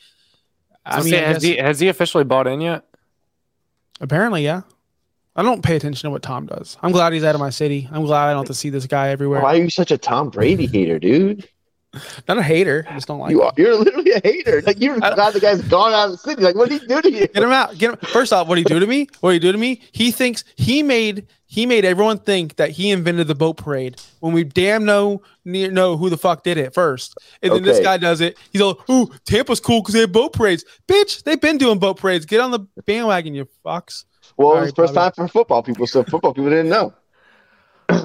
I 0.86 1.00
So 1.00 1.04
mean, 1.06 1.14
say, 1.14 1.20
has 1.22 1.36
guess- 1.38 1.44
he 1.44 1.58
has 1.58 1.80
he 1.80 1.88
officially 1.88 2.24
bought 2.24 2.46
in 2.46 2.62
yet? 2.62 2.86
Apparently, 4.00 4.44
yeah. 4.44 4.62
I 5.36 5.44
don't 5.44 5.64
pay 5.64 5.76
attention 5.76 6.08
to 6.08 6.12
what 6.12 6.24
Tom 6.24 6.48
does. 6.48 6.78
I'm 6.82 6.92
glad 6.92 7.14
he's 7.14 7.24
out 7.24 7.36
of 7.36 7.40
my 7.40 7.52
city. 7.52 7.88
I'm 7.92 8.06
glad 8.06 8.28
I 8.28 8.32
don't 8.32 8.40
have 8.40 8.48
to 8.48 8.54
see 8.56 8.70
this 8.72 8.88
guy 8.88 9.10
everywhere. 9.10 9.42
why 9.42 9.54
are 9.54 9.62
you 9.62 9.70
such 9.70 9.92
a 9.92 9.98
Tom 9.98 10.30
Brady 10.30 10.66
hater, 10.66 10.98
dude? 10.98 11.48
Not 12.28 12.40
a 12.40 12.44
hater. 12.44 12.86
I 12.90 12.96
just 12.96 13.08
don't 13.08 13.20
like 13.20 13.32
You 13.32 13.44
are, 13.44 13.54
you're 13.56 13.76
literally 13.76 14.12
a 14.12 14.22
hater. 14.24 14.62
Like 14.64 14.80
you're 14.80 15.00
glad 15.00 15.34
the 15.34 15.40
guy's 15.40 15.62
gone 15.62 15.94
out 15.94 16.06
of 16.06 16.12
the 16.14 16.18
city. 16.18 16.42
Like 16.42 16.56
what 16.56 16.70
did 16.70 16.82
he 16.82 16.88
do 16.88 17.02
to 17.02 17.12
you? 17.12 17.28
Get 17.28 17.44
him 17.44 17.52
out. 17.52 17.78
Get 17.78 17.92
him. 17.92 17.98
First 18.10 18.34
off, 18.34 18.48
what 18.48 18.56
did 18.56 18.68
he 18.68 18.74
do 18.74 18.80
to 18.80 18.88
me? 18.88 19.08
What 19.20 19.32
did 19.32 19.44
he 19.44 19.48
do 19.48 19.52
to 19.52 19.58
me? 19.58 19.82
He 19.92 20.12
thinks 20.12 20.44
he 20.56 20.82
made 20.82 21.28
he 21.48 21.66
made 21.66 21.86
everyone 21.86 22.18
think 22.20 22.58
that 22.58 22.72
he 22.72 22.92
invented 22.92 23.28
the 23.28 23.36
boat 23.36 23.58
parade 23.58 24.00
when 24.20 24.34
we 24.34 24.44
damn 24.44 24.86
know 24.86 25.22
near 25.46 25.72
know 25.72 25.98
who 25.98 26.10
the 26.10 26.18
fuck 26.18 26.44
did 26.44 26.58
it 26.58 26.74
first. 26.74 27.16
And 27.42 27.54
then 27.54 27.64
this 27.64 27.80
guy 27.80 27.98
does 27.98 28.22
it. 28.22 28.38
He's 28.52 28.62
all, 28.62 28.82
"Ooh, 28.92 29.10
Tampa's 29.26 29.60
cool 29.60 29.82
because 29.82 29.94
they 29.94 30.02
have 30.02 30.12
boat 30.12 30.34
parades." 30.34 30.66
Bitch, 30.88 31.24
they've 31.24 31.40
been 31.40 31.58
doing 31.58 31.80
boat 31.80 31.98
parades. 31.98 32.26
Get 32.26 32.42
on 32.42 32.52
the 32.52 32.60
bandwagon, 32.86 33.34
you 33.34 33.48
fucks. 33.66 34.04
Well, 34.36 34.52
it 34.52 34.56
Sorry, 34.56 34.62
was 34.66 34.74
first 34.74 34.94
Bobby. 34.94 35.16
time 35.16 35.28
for 35.28 35.32
football 35.32 35.64
people, 35.64 35.88
so 35.88 36.04
football 36.04 36.34
people 36.34 36.50
didn't 36.50 36.70
know. 36.70 36.94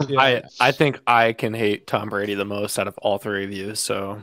Yeah. 0.09 0.21
I 0.21 0.43
I 0.61 0.71
think 0.73 1.01
I 1.07 1.33
can 1.33 1.53
hate 1.55 1.89
Tom 1.89 2.09
Brady 2.09 2.35
the 2.35 2.45
most 2.45 2.79
out 2.79 2.87
of 2.87 2.97
all 2.99 3.19
three 3.19 3.45
of 3.45 3.53
you. 3.53 3.75
So 3.75 4.23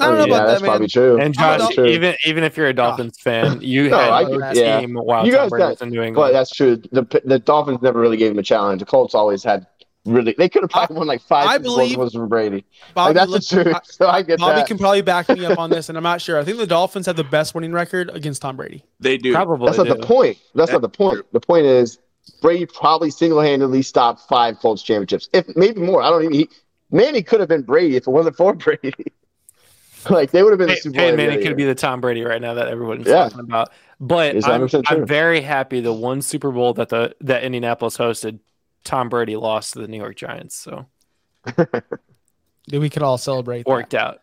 I 0.00 0.06
don't 0.06 0.14
oh, 0.14 0.16
know 0.18 0.22
Oh, 0.22 0.26
yeah, 0.26 0.34
about 0.34 0.46
that's 0.46 0.60
that, 0.60 0.66
man. 0.66 0.70
probably 0.70 0.88
true. 0.88 1.20
and 1.20 1.34
Josh, 1.34 1.58
Dolphin- 1.60 1.86
even 1.86 2.14
even 2.26 2.44
if 2.44 2.56
you're 2.56 2.66
a 2.68 2.72
Dolphins 2.74 3.16
ah. 3.20 3.22
fan, 3.22 3.60
you 3.60 3.88
No, 3.90 3.98
I 3.98 4.22
had 4.24 4.28
get- 4.32 4.56
a 4.56 4.60
yeah. 4.60 4.80
team 4.80 4.94
while 4.94 5.26
You 5.26 5.32
Tom 5.32 5.40
guys 5.42 5.50
Brady 5.50 5.62
got- 5.62 5.70
was 5.70 5.82
in 5.82 5.90
New 5.90 6.12
But 6.12 6.32
that's 6.32 6.50
true. 6.50 6.76
The 6.92 7.22
the 7.24 7.38
Dolphins 7.38 7.82
never 7.82 8.00
really 8.00 8.16
gave 8.16 8.32
him 8.32 8.38
a 8.38 8.42
challenge. 8.42 8.80
The 8.80 8.86
Colts 8.86 9.14
always 9.14 9.42
had 9.44 9.66
really. 10.06 10.34
They 10.38 10.48
could 10.48 10.62
have 10.62 10.70
probably 10.70 10.96
won 10.96 11.06
like 11.06 11.20
five. 11.20 11.46
I 11.46 11.52
Super 11.54 11.62
believe- 11.64 11.98
was 11.98 12.14
for 12.14 12.26
Brady. 12.26 12.64
Bobby, 12.94 13.08
like 13.08 13.14
that's 13.14 13.30
look- 13.30 13.42
the 13.42 13.64
truth. 13.72 13.76
So 13.90 14.08
I 14.08 14.22
get 14.22 14.38
Bobby 14.38 14.56
that. 14.60 14.66
can 14.66 14.78
probably 14.78 15.02
back 15.02 15.28
me 15.28 15.44
up 15.44 15.58
on 15.64 15.70
this, 15.70 15.88
and 15.88 15.98
I'm 15.98 16.04
not 16.04 16.20
sure. 16.20 16.38
I 16.38 16.44
think 16.44 16.56
the 16.58 16.66
Dolphins 16.66 17.06
have 17.06 17.16
the 17.16 17.24
best 17.24 17.54
winning 17.54 17.72
record 17.72 18.10
against 18.14 18.40
Tom 18.42 18.56
Brady. 18.56 18.82
They 19.00 19.18
do. 19.18 19.32
Probably 19.34 19.66
That's 19.66 19.78
not 19.78 19.86
do. 19.88 19.94
the 19.94 20.06
point. 20.06 20.38
That's 20.54 20.72
not 20.72 20.80
the 20.80 20.88
point. 20.88 21.24
The 21.32 21.40
point 21.40 21.66
is 21.66 21.98
Brady 22.40 22.64
probably 22.66 23.10
single-handedly 23.10 23.82
stopped 23.82 24.22
five 24.28 24.58
Colts 24.58 24.82
championships, 24.82 25.28
if 25.32 25.44
maybe 25.56 25.80
more. 25.80 26.02
I 26.02 26.10
don't 26.10 26.22
even. 26.22 26.34
He, 26.34 26.48
Manny 26.92 27.22
could 27.22 27.38
have 27.38 27.48
been 27.48 27.62
Brady 27.62 27.94
if 27.96 28.06
it 28.08 28.10
wasn't 28.10 28.36
for 28.36 28.52
Brady. 28.54 28.92
like 30.10 30.30
they 30.30 30.42
would 30.42 30.50
have 30.50 30.58
been 30.58 30.68
the 30.68 30.74
Pey- 30.74 30.80
Super 30.80 30.94
Bowl. 30.96 31.00
Peyton 31.06 31.20
every 31.20 31.26
Manning 31.26 31.38
could 31.40 31.48
year. 31.48 31.56
be 31.56 31.64
the 31.64 31.74
Tom 31.74 32.00
Brady 32.00 32.22
right 32.22 32.40
now 32.40 32.54
that 32.54 32.68
everyone's 32.68 33.06
Yeah. 33.06 33.24
talking 33.28 33.40
about. 33.40 33.70
But 34.00 34.46
I'm, 34.48 34.68
I'm 34.88 35.06
very 35.06 35.40
happy 35.42 35.80
the 35.80 35.92
one 35.92 36.22
Super 36.22 36.50
Bowl 36.50 36.72
that 36.74 36.88
the 36.88 37.14
that 37.20 37.42
Indianapolis 37.44 37.96
hosted, 37.98 38.38
Tom 38.84 39.08
Brady 39.10 39.36
lost 39.36 39.74
to 39.74 39.80
the 39.80 39.88
New 39.88 39.98
York 39.98 40.16
Giants, 40.16 40.54
so 40.56 40.86
We 42.72 42.88
could 42.88 43.02
all 43.02 43.18
celebrate. 43.18 43.64
that. 43.64 43.68
worked 43.70 43.94
out. 43.94 44.20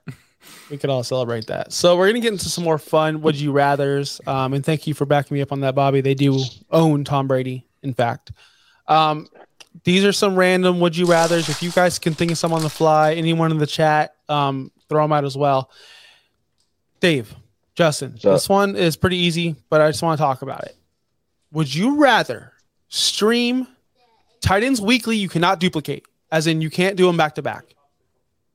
We 0.69 0.77
could 0.77 0.89
all 0.89 1.03
celebrate 1.03 1.48
that. 1.48 1.74
So 1.74 1.98
we're 1.98 2.07
gonna 2.07 2.22
get 2.22 2.31
into 2.31 2.50
some 2.50 2.63
more 2.63 2.77
fun. 2.77 3.22
Would 3.22 3.36
you 3.36 3.51
rather's? 3.51 4.22
Um, 4.25 4.53
and 4.53 4.63
thank 4.65 4.88
you 4.88 4.93
for 4.93 5.05
backing 5.05 5.36
me 5.36 5.41
up 5.41 5.51
on 5.51 5.60
that, 5.62 5.75
Bobby. 5.75 6.00
They 6.01 6.13
do 6.13 6.39
own 6.72 7.03
Tom 7.03 7.27
Brady. 7.27 7.65
In 7.84 7.93
fact, 7.93 8.31
um, 8.88 9.27
these 9.84 10.05
are 10.05 10.13
some 10.13 10.36
random 10.36 10.79
would 10.79 10.96
you 10.96 11.05
rather's. 11.05 11.50
If 11.50 11.62
you 11.62 11.72
guys 11.72 12.00
can 12.00 12.13
think 12.13 12.31
of 12.31 12.38
some 12.38 12.53
on 12.53 12.62
the 12.63 12.69
fly, 12.69 13.13
anyone 13.15 13.51
in 13.51 13.57
the 13.57 13.67
chat, 13.67 14.15
um, 14.29 14.72
throw 14.89 15.03
them 15.03 15.13
out 15.13 15.25
as 15.25 15.38
well. 15.38 15.70
Dave, 17.00 17.34
Justin, 17.75 18.13
What's 18.13 18.25
up? 18.25 18.34
this 18.34 18.50
one 18.50 18.75
is 18.75 18.96
pretty 18.98 19.17
easy, 19.17 19.56
but 19.70 19.82
I 19.82 19.89
just 19.89 20.01
want 20.01 20.17
to 20.17 20.22
talk 20.24 20.41
about 20.41 20.63
it. 20.63 20.75
Would 21.51 21.74
you 21.74 21.98
rather 21.98 22.53
stream 22.89 23.67
tight 24.41 24.63
ends 24.63 24.82
weekly? 24.82 25.15
You 25.17 25.29
cannot 25.29 25.60
duplicate, 25.60 26.06
as 26.32 26.48
in 26.48 26.62
you 26.62 26.70
can't 26.70 26.96
do 26.98 27.06
them 27.08 27.17
back 27.17 27.36
to 27.36 27.41
back. 27.41 27.65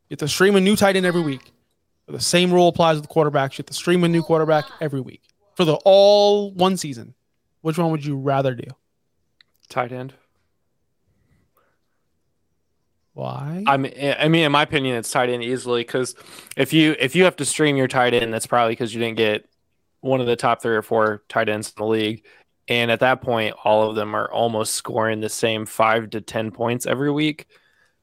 You 0.09 0.15
have 0.15 0.19
to 0.21 0.29
stream 0.29 0.57
a 0.57 0.61
new 0.61 0.77
tight 0.77 0.97
end 0.97 1.07
every 1.07 1.23
week 1.23 1.53
The 2.07 2.21
same 2.21 2.53
rule 2.53 2.69
applies 2.69 2.97
with 2.97 3.09
the 3.09 3.15
quarterbacks. 3.15 3.53
You 3.53 3.59
have 3.59 3.67
to 3.67 3.75
stream 3.75 4.05
a 4.05 4.09
new 4.09 4.23
quarterback 4.23 4.65
every 4.81 5.01
week 5.01 5.23
for 5.57 5.65
the 5.65 5.75
all 5.85 6.51
one 6.53 6.77
season. 6.77 7.15
Which 7.63 7.79
one 7.79 7.91
would 7.93 8.05
you 8.05 8.17
rather 8.19 8.55
do? 8.55 8.67
Tight 9.69 9.93
end. 9.93 10.13
Why? 13.15 13.63
I 13.67 13.77
mean, 13.77 13.93
eh, 13.95 14.15
I 14.19 14.29
mean, 14.29 14.45
in 14.45 14.53
my 14.53 14.63
opinion, 14.63 14.97
it's 14.97 15.11
tight 15.11 15.29
end 15.29 15.45
easily 15.45 15.83
because 15.83 16.15
if 16.57 16.73
you 16.73 16.97
if 16.99 17.15
you 17.15 17.25
have 17.25 17.37
to 17.37 17.45
stream 17.45 17.77
your 17.77 17.89
tight 17.89 18.15
end, 18.15 18.33
that's 18.33 18.47
probably 18.47 18.73
because 18.73 18.95
you 18.95 19.01
didn't 19.01 19.19
get 19.19 19.49
one 20.01 20.21
of 20.21 20.27
the 20.27 20.37
top 20.37 20.63
three 20.63 20.75
or 20.75 20.83
four 20.83 21.23
tight 21.29 21.49
ends 21.49 21.69
in 21.69 21.75
the 21.77 21.87
league, 21.87 22.25
and 22.69 22.91
at 22.91 23.01
that 23.01 23.21
point, 23.21 23.55
all 23.65 23.89
of 23.89 23.97
them 23.97 24.15
are 24.15 24.31
almost 24.33 24.75
scoring 24.75 25.21
the 25.21 25.29
same 25.29 25.67
five 25.67 26.11
to 26.11 26.21
ten 26.23 26.51
points 26.51 26.87
every 26.87 27.11
week. 27.11 27.47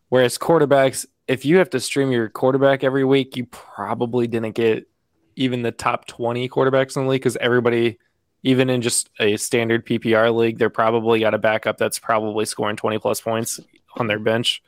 Whereas 0.10 0.38
quarterbacks, 0.38 1.08
if 1.28 1.44
you 1.44 1.58
have 1.58 1.72
to 1.72 1.80
stream 1.80 2.12
your 2.12 2.30
quarterback 2.30 2.84
every 2.84 3.04
week, 3.04 3.36
you 3.36 3.46
probably 3.48 4.28
didn't 4.28 4.54
get 4.54 4.88
even 5.36 5.64
the 5.64 5.72
top 5.72 6.06
twenty 6.06 6.48
quarterbacks 6.48 6.96
in 6.96 7.04
the 7.04 7.10
league 7.10 7.22
because 7.22 7.38
everybody, 7.38 7.98
even 8.44 8.70
in 8.70 8.84
just 8.84 9.10
a 9.20 9.38
standard 9.38 9.88
PPR 9.88 10.36
league, 10.36 10.60
they're 10.60 10.70
probably 10.70 11.20
got 11.20 11.34
a 11.34 11.40
backup 11.40 11.80
that's 11.80 11.98
probably 11.98 12.46
scoring 12.46 12.76
twenty 12.76 13.00
plus 13.00 13.22
points 13.22 13.60
on 13.96 14.06
their 14.06 14.20
bench. 14.20 14.62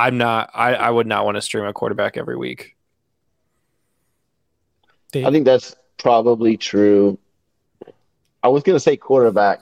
I'm 0.00 0.16
not. 0.16 0.50
I, 0.54 0.74
I 0.74 0.90
would 0.90 1.06
not 1.06 1.26
want 1.26 1.36
to 1.36 1.42
stream 1.42 1.64
a 1.64 1.74
quarterback 1.74 2.16
every 2.16 2.36
week. 2.36 2.74
Dave? 5.12 5.26
I 5.26 5.30
think 5.30 5.44
that's 5.44 5.76
probably 5.98 6.56
true. 6.56 7.18
I 8.42 8.48
was 8.48 8.62
gonna 8.62 8.80
say 8.80 8.96
quarterback. 8.96 9.60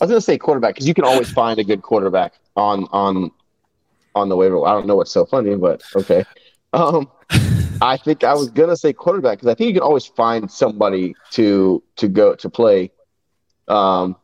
I 0.00 0.04
was 0.04 0.10
gonna 0.10 0.20
say 0.20 0.38
quarterback 0.38 0.74
because 0.74 0.88
you 0.88 0.94
can 0.94 1.04
always 1.04 1.30
find 1.30 1.60
a 1.60 1.64
good 1.64 1.82
quarterback 1.82 2.34
on 2.56 2.88
on 2.90 3.30
on 4.16 4.28
the 4.28 4.34
waiver. 4.34 4.66
I 4.66 4.72
don't 4.72 4.88
know 4.88 4.96
what's 4.96 5.12
so 5.12 5.24
funny, 5.24 5.54
but 5.54 5.82
okay. 5.94 6.24
Um, 6.72 7.08
I 7.80 7.96
think 7.96 8.24
I 8.24 8.34
was 8.34 8.50
gonna 8.50 8.76
say 8.76 8.92
quarterback 8.92 9.38
because 9.38 9.52
I 9.52 9.54
think 9.54 9.68
you 9.68 9.74
can 9.74 9.82
always 9.82 10.06
find 10.06 10.50
somebody 10.50 11.14
to 11.30 11.80
to 11.96 12.08
go 12.08 12.34
to 12.34 12.50
play. 12.50 12.90
Um, 13.68 14.16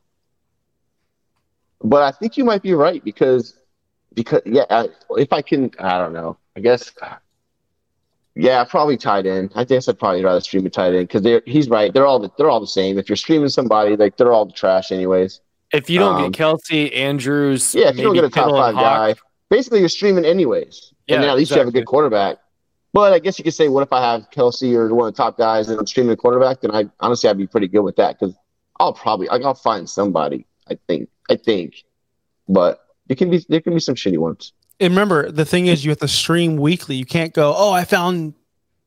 but 1.85 2.03
I 2.03 2.11
think 2.11 2.37
you 2.37 2.45
might 2.45 2.62
be 2.62 2.75
right 2.75 3.05
because 3.05 3.57
because 4.17 4.43
yeah, 4.45 4.65
I, 4.69 4.89
if 5.11 5.33
I 5.33 5.43
can, 5.43 5.71
I 5.79 5.99
don't 5.99 6.13
know. 6.13 6.37
I 6.57 6.61
guess 6.61 6.93
yeah, 8.35 8.65
probably 8.65 8.97
tight 8.97 9.27
end. 9.27 9.53
I 9.55 9.65
guess 9.65 9.89
I'd 9.89 9.99
probably 9.99 10.25
rather 10.25 10.41
stream 10.41 10.67
a 10.67 10.71
tight 10.71 10.95
end 10.95 11.07
because 11.07 11.23
they're 11.23 11.43
he's 11.47 11.69
right. 11.69 11.93
They're 11.93 12.07
all 12.07 12.19
the, 12.19 12.31
they're 12.37 12.51
all 12.51 12.61
the 12.61 12.67
same. 12.67 12.99
If 12.99 13.09
you're 13.09 13.17
streaming 13.17 13.49
somebody, 13.49 13.95
like 13.97 14.17
they're 14.17 14.33
all 14.33 14.47
the 14.47 14.53
trash 14.53 14.91
anyways. 14.91 15.41
If 15.73 15.89
you 15.89 15.99
don't 15.99 16.17
Um, 16.17 16.31
get 16.31 16.41
Kelce, 16.41 16.95
Andrews, 16.97 17.75
Yeah, 17.75 17.89
if 17.89 17.97
you 17.97 18.03
don't 18.05 18.15
get 18.15 18.25
a 18.25 18.29
top 18.29 18.47
Kittle 18.47 18.59
five 18.59 18.75
guy, 18.75 19.15
basically 19.51 19.81
you're 19.81 19.89
streaming 19.89 20.25
anyways. 20.25 20.93
Yeah, 21.07 21.17
and 21.17 21.25
then 21.25 21.31
at 21.31 21.37
least 21.37 21.51
you 21.51 21.59
have 21.59 21.69
a 21.69 21.73
good 21.73 21.87
quarterback. 21.87 22.39
But 22.93 23.13
I 23.13 23.19
guess 23.19 23.39
you 23.39 23.45
could 23.45 23.53
say, 23.55 23.69
what 23.69 23.83
if 23.83 23.93
I 23.93 24.01
have 24.01 24.31
Kelce 24.31 24.73
or 24.75 24.95
one 24.95 25.09
of 25.09 25.15
the 25.15 25.23
top 25.23 25.37
guys 25.37 25.69
and 25.69 25.79
I'm 25.79 25.87
streaming 25.87 26.13
a 26.13 26.17
quarterback? 26.17 26.63
Then 26.63 26.71
I 26.71 26.89
honestly 27.01 27.29
I'd 27.29 27.37
be 27.37 27.47
pretty 27.47 27.69
good 27.69 27.83
with 27.83 27.97
that 27.97 28.19
because 28.19 28.35
I'll 28.79 28.93
probably 28.93 29.27
like, 29.27 29.43
I'll 29.43 29.55
find 29.55 29.89
somebody. 29.89 30.47
I 30.69 30.79
think 30.87 31.09
I 31.29 31.37
think, 31.37 31.85
but 32.49 32.86
it 33.09 33.17
can 33.19 33.31
be 33.31 33.45
there 33.49 33.61
can 33.61 33.75
be 33.75 33.81
some 33.81 33.95
shitty 33.95 34.19
ones. 34.19 34.53
And 34.81 34.93
remember, 34.93 35.31
the 35.31 35.45
thing 35.45 35.67
is, 35.69 35.85
you 35.85 35.91
have 35.91 35.99
to 36.01 36.09
stream 36.09 36.57
weekly. 36.57 36.97
You 36.97 37.07
can't 37.07 37.33
go, 37.33 37.55
oh, 37.57 37.73
I 37.73 37.85
found 37.85 38.35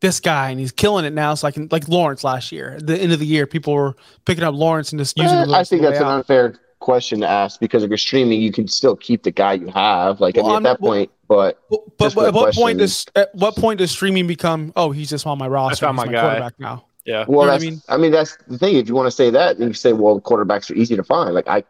this 0.02 0.20
guy 0.20 0.52
and 0.52 0.60
he's 0.60 0.72
killing 0.72 1.04
it 1.04 1.14
now. 1.14 1.34
So 1.34 1.48
I 1.48 1.52
can, 1.52 1.68
like 1.72 1.88
Lawrence 1.88 2.24
last 2.24 2.52
year, 2.52 2.76
at 2.78 2.86
the 2.88 2.96
end 2.98 3.12
of 3.12 3.20
the 3.20 3.26
year, 3.26 3.48
people 3.48 3.74
were 3.74 3.96
picking 4.26 4.44
up 4.44 4.54
Lawrence 4.54 4.92
and 4.92 5.00
just 5.00 5.18
using 5.18 5.36
Eh. 5.38 5.46
I 5.52 5.64
think 5.64 5.82
the 5.82 5.90
that's 5.90 6.00
an 6.00 6.06
out. 6.06 6.18
unfair 6.18 6.60
question 6.80 7.20
to 7.22 7.28
ask 7.28 7.60
because 7.60 7.84
if 7.84 7.90
you're 7.90 7.98
streaming, 7.98 8.40
you 8.40 8.52
can 8.52 8.68
still 8.68 8.96
keep 8.96 9.24
the 9.24 9.32
guy 9.32 9.54
you 9.54 9.68
have. 9.70 10.22
Like 10.22 10.36
Well, 10.38 10.48
I'm- 10.52 10.58
at 10.66 10.74
that 10.78 10.82
well- 10.82 10.92
point, 10.92 11.12
but 11.28 11.60
But, 11.70 11.80
but, 11.98 12.14
but 12.16 12.28
at 12.28 12.34
the 12.34 12.40
what 12.40 12.54
point 12.56 12.78
does 12.80 13.06
at 13.16 13.34
what 13.36 13.56
point 13.56 13.80
does 13.80 13.90
streaming 13.92 14.28
become? 14.28 14.72
Oh, 14.76 14.92
he's 14.92 15.10
just 15.10 15.26
on 15.28 15.38
my 15.40 15.48
roster. 15.48 15.86
I 15.86 15.88
found 15.88 15.98
my 15.98 16.06
my 16.06 16.12
guy. 16.12 16.22
quarterback 16.22 16.60
now. 16.60 16.86
yeah, 17.06 17.26
well, 17.28 17.48
know 17.48 17.52
what 17.54 17.62
I 17.62 17.66
mean? 17.66 17.82
I 17.90 17.98
mean, 17.98 18.12
that's 18.12 18.38
the 18.48 18.58
thing. 18.60 18.76
If 18.78 18.88
you 18.88 18.94
want 18.96 19.08
to 19.08 19.12
say 19.12 19.30
that, 19.32 19.58
then 19.58 19.68
you 19.70 19.74
say, 19.74 19.94
well, 19.94 20.22
quarterbacks 20.22 20.70
are 20.72 20.76
easy 20.76 20.96
to 20.96 21.04
find. 21.04 21.34
Like 21.34 21.48
I, 21.48 21.64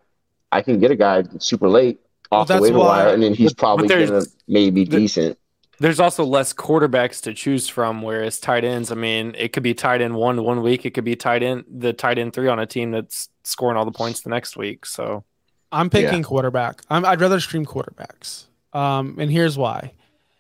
I 0.52 0.62
can 0.62 0.80
get 0.80 0.92
a 0.92 0.96
guy 0.96 1.24
super 1.40 1.68
late 1.70 2.00
Well, 2.32 2.42
off 2.42 2.48
the 2.48 2.54
that's 2.56 2.64
waiver 2.64 2.80
why- 2.80 3.04
wire, 3.06 3.14
and 3.14 3.24
then 3.24 3.34
he's 3.34 3.54
but- 3.54 3.58
probably 3.58 3.88
but 3.88 4.06
gonna 4.08 4.22
maybe 4.48 4.84
the- 4.86 4.98
decent. 4.98 5.38
there's 5.80 6.00
also 6.00 6.24
less 6.24 6.54
quarterbacks 6.54 7.22
to 7.24 7.34
choose 7.34 7.68
from. 7.68 8.02
Whereas 8.02 8.40
tight 8.40 8.64
ends, 8.64 8.92
I 8.92 8.96
mean, 8.96 9.34
it 9.38 9.54
could 9.54 9.64
be 9.64 9.74
tight 9.74 10.02
end 10.02 10.16
one 10.16 10.44
one 10.44 10.62
week, 10.62 10.86
it 10.86 10.92
could 10.92 11.04
be 11.06 11.16
tight 11.16 11.42
end 11.44 11.66
the 11.70 11.94
tight 11.94 12.18
end 12.20 12.34
three 12.34 12.48
on 12.48 12.60
a 12.60 12.66
team 12.66 12.92
that's 12.92 13.30
scoring 13.44 13.78
all 13.78 13.86
the 13.86 13.92
points 13.92 14.22
the 14.22 14.30
next 14.30 14.58
week. 14.58 14.86
So 14.86 15.24
I'm 15.72 15.90
picking 15.90 16.24
quarterback. 16.24 16.82
I'm, 16.90 17.06
I'd 17.06 17.22
rather 17.22 17.40
stream 17.40 17.66
quarterbacks. 17.66 18.46
Um, 18.74 19.18
and 19.20 19.32
here's 19.32 19.58
why: 19.58 19.94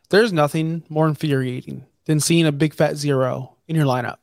there's 0.09 0.31
nothing 0.33 0.83
more 0.89 1.07
infuriating 1.07 1.85
than 2.05 2.19
seeing 2.19 2.45
a 2.45 2.51
big 2.51 2.73
fat 2.73 2.95
zero 2.97 3.55
in 3.67 3.75
your 3.75 3.85
lineup. 3.85 4.17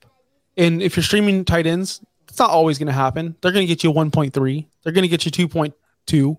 And 0.56 0.80
if 0.82 0.96
you're 0.96 1.04
streaming 1.04 1.44
tight 1.44 1.66
ends, 1.66 2.00
it's 2.28 2.38
not 2.38 2.50
always 2.50 2.78
going 2.78 2.86
to 2.86 2.92
happen. 2.92 3.36
They're 3.40 3.52
going 3.52 3.66
to 3.66 3.72
get 3.72 3.84
you 3.84 3.92
1.3. 3.92 4.66
They're 4.82 4.92
going 4.92 5.02
to 5.02 5.08
get 5.08 5.24
you 5.24 5.30
2.2. 5.30 6.36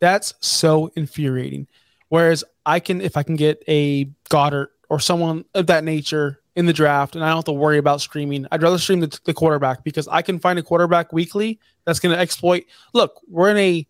That's 0.00 0.34
so 0.40 0.90
infuriating. 0.96 1.66
Whereas 2.08 2.44
I 2.66 2.80
can, 2.80 3.00
if 3.00 3.16
I 3.16 3.22
can 3.22 3.36
get 3.36 3.62
a 3.68 4.06
Goedert 4.30 4.68
or 4.88 5.00
someone 5.00 5.44
of 5.54 5.66
that 5.68 5.84
nature 5.84 6.40
in 6.54 6.66
the 6.66 6.72
draft, 6.72 7.16
and 7.16 7.24
I 7.24 7.28
don't 7.28 7.38
have 7.38 7.44
to 7.46 7.52
worry 7.52 7.78
about 7.78 8.00
streaming, 8.00 8.46
I'd 8.52 8.62
rather 8.62 8.78
stream 8.78 9.00
the, 9.00 9.18
the 9.24 9.34
quarterback 9.34 9.82
because 9.82 10.06
I 10.08 10.22
can 10.22 10.38
find 10.38 10.58
a 10.58 10.62
quarterback 10.62 11.12
weekly 11.12 11.58
that's 11.84 12.00
going 12.00 12.14
to 12.14 12.20
exploit. 12.20 12.64
Look, 12.92 13.20
we're 13.28 13.50
in 13.50 13.56
a 13.56 13.86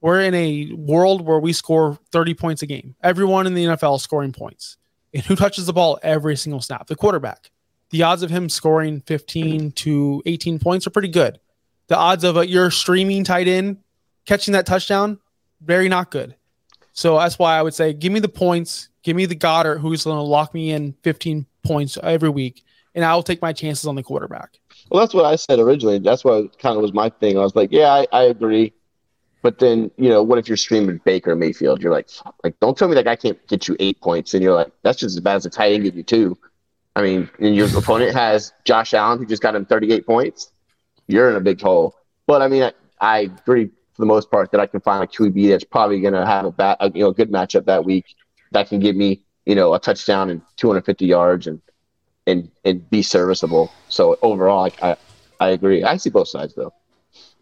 we're 0.00 0.20
in 0.20 0.34
a 0.34 0.72
world 0.72 1.26
where 1.26 1.40
we 1.40 1.52
score 1.52 1.98
30 2.12 2.34
points 2.34 2.62
a 2.62 2.66
game. 2.66 2.94
Everyone 3.02 3.46
in 3.46 3.54
the 3.54 3.64
NFL 3.64 4.00
scoring 4.00 4.32
points. 4.32 4.76
And 5.14 5.24
who 5.24 5.34
touches 5.34 5.66
the 5.66 5.72
ball 5.72 5.98
every 6.02 6.36
single 6.36 6.60
snap? 6.60 6.86
The 6.86 6.96
quarterback. 6.96 7.50
The 7.90 8.02
odds 8.02 8.22
of 8.22 8.30
him 8.30 8.48
scoring 8.48 9.00
15 9.06 9.72
to 9.72 10.22
18 10.26 10.58
points 10.58 10.86
are 10.86 10.90
pretty 10.90 11.08
good. 11.08 11.40
The 11.88 11.96
odds 11.96 12.24
of 12.24 12.36
a, 12.36 12.46
your 12.46 12.70
streaming 12.70 13.24
tight 13.24 13.48
end 13.48 13.78
catching 14.26 14.52
that 14.52 14.66
touchdown, 14.66 15.18
very 15.60 15.88
not 15.88 16.10
good. 16.10 16.34
So 16.92 17.18
that's 17.18 17.38
why 17.38 17.58
I 17.58 17.62
would 17.62 17.74
say 17.74 17.92
give 17.92 18.12
me 18.12 18.20
the 18.20 18.28
points, 18.28 18.88
give 19.02 19.16
me 19.16 19.26
the 19.26 19.36
Goedert 19.36 19.80
who's 19.80 20.04
going 20.04 20.16
to 20.16 20.22
lock 20.22 20.54
me 20.54 20.70
in 20.70 20.94
15 21.02 21.46
points 21.64 21.98
every 22.02 22.30
week, 22.30 22.64
and 22.94 23.04
I'll 23.04 23.22
take 23.22 23.42
my 23.42 23.52
chances 23.52 23.86
on 23.86 23.94
the 23.94 24.02
quarterback. 24.02 24.58
Well, 24.90 25.00
that's 25.00 25.12
what 25.12 25.24
I 25.24 25.36
said 25.36 25.58
originally. 25.58 25.98
That's 25.98 26.24
what 26.24 26.58
kind 26.58 26.76
of 26.76 26.82
was 26.82 26.92
my 26.92 27.10
thing. 27.10 27.36
I 27.36 27.42
was 27.42 27.54
like, 27.54 27.70
yeah, 27.72 27.92
I, 27.92 28.06
I 28.12 28.22
agree. 28.24 28.72
But 29.42 29.58
then, 29.58 29.90
you 29.96 30.08
know, 30.08 30.22
what 30.22 30.38
if 30.38 30.48
you're 30.48 30.56
streaming 30.56 31.00
Baker 31.04 31.36
Mayfield? 31.36 31.82
You're 31.82 31.92
like, 31.92 32.08
like, 32.42 32.58
don't 32.60 32.76
tell 32.76 32.88
me 32.88 32.94
that 32.94 33.04
guy 33.04 33.16
can't 33.16 33.44
get 33.46 33.68
you 33.68 33.76
eight 33.78 34.00
points, 34.00 34.34
and 34.34 34.42
you're 34.42 34.54
like, 34.54 34.72
that's 34.82 34.98
just 34.98 35.16
as 35.16 35.20
bad 35.20 35.36
as 35.36 35.42
the 35.44 35.50
tight 35.50 35.72
end 35.72 35.84
give 35.84 35.96
you 35.96 36.02
two. 36.02 36.38
I 36.96 37.02
mean, 37.02 37.28
and 37.38 37.54
your 37.54 37.68
opponent 37.76 38.14
has 38.14 38.54
Josh 38.64 38.94
Allen 38.94 39.18
who 39.18 39.26
just 39.26 39.42
got 39.42 39.54
him 39.54 39.66
38 39.66 40.06
points. 40.06 40.50
You're 41.08 41.28
in 41.28 41.36
a 41.36 41.40
big 41.40 41.60
hole. 41.60 41.94
But 42.26 42.40
I 42.40 42.48
mean, 42.48 42.62
I, 42.62 42.72
I 43.00 43.18
agree 43.20 43.70
for 43.96 44.02
the 44.02 44.06
most 44.06 44.30
part 44.30 44.52
that 44.52 44.60
I 44.60 44.66
can 44.66 44.80
find 44.80 45.02
a 45.02 45.06
QB 45.06 45.48
that's 45.48 45.64
probably 45.64 46.00
going 46.00 46.14
to 46.14 46.26
have 46.26 46.44
a 46.44 46.76
a, 46.80 46.90
you 46.92 47.00
know, 47.00 47.12
good 47.12 47.32
matchup 47.32 47.64
that 47.64 47.84
week 47.84 48.04
that 48.52 48.68
can 48.68 48.78
give 48.78 48.94
me, 48.94 49.22
you 49.46 49.54
know, 49.54 49.72
a 49.74 49.80
touchdown 49.80 50.28
and 50.28 50.42
250 50.56 51.06
yards 51.06 51.46
and 51.46 51.60
and 52.26 52.50
and 52.64 52.88
be 52.90 53.02
serviceable. 53.02 53.72
So 53.88 54.18
overall, 54.20 54.70
I 54.80 54.90
I, 54.90 54.96
I 55.40 55.48
agree. 55.50 55.82
I 55.82 55.96
see 55.96 56.10
both 56.10 56.28
sides 56.28 56.54
though. 56.54 56.72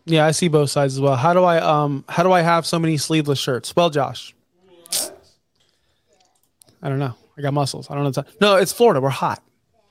Yeah, 0.06 0.26
I 0.26 0.30
see 0.30 0.48
both 0.48 0.70
sides 0.70 0.94
as 0.94 1.00
well. 1.00 1.16
How 1.16 1.32
do 1.32 1.42
I 1.42 1.58
um 1.58 2.04
how 2.08 2.22
do 2.22 2.30
I 2.30 2.42
have 2.42 2.66
so 2.66 2.78
many 2.78 2.96
sleeveless 2.96 3.38
shirts? 3.38 3.74
Well, 3.74 3.90
Josh. 3.90 4.34
I 6.82 6.88
don't 6.90 6.98
know. 6.98 7.14
I 7.36 7.42
got 7.42 7.54
muscles. 7.54 7.90
I 7.90 7.94
don't 7.94 8.16
know. 8.16 8.24
No, 8.40 8.56
it's 8.56 8.72
Florida. 8.72 9.00
We're 9.00 9.08
hot. 9.08 9.42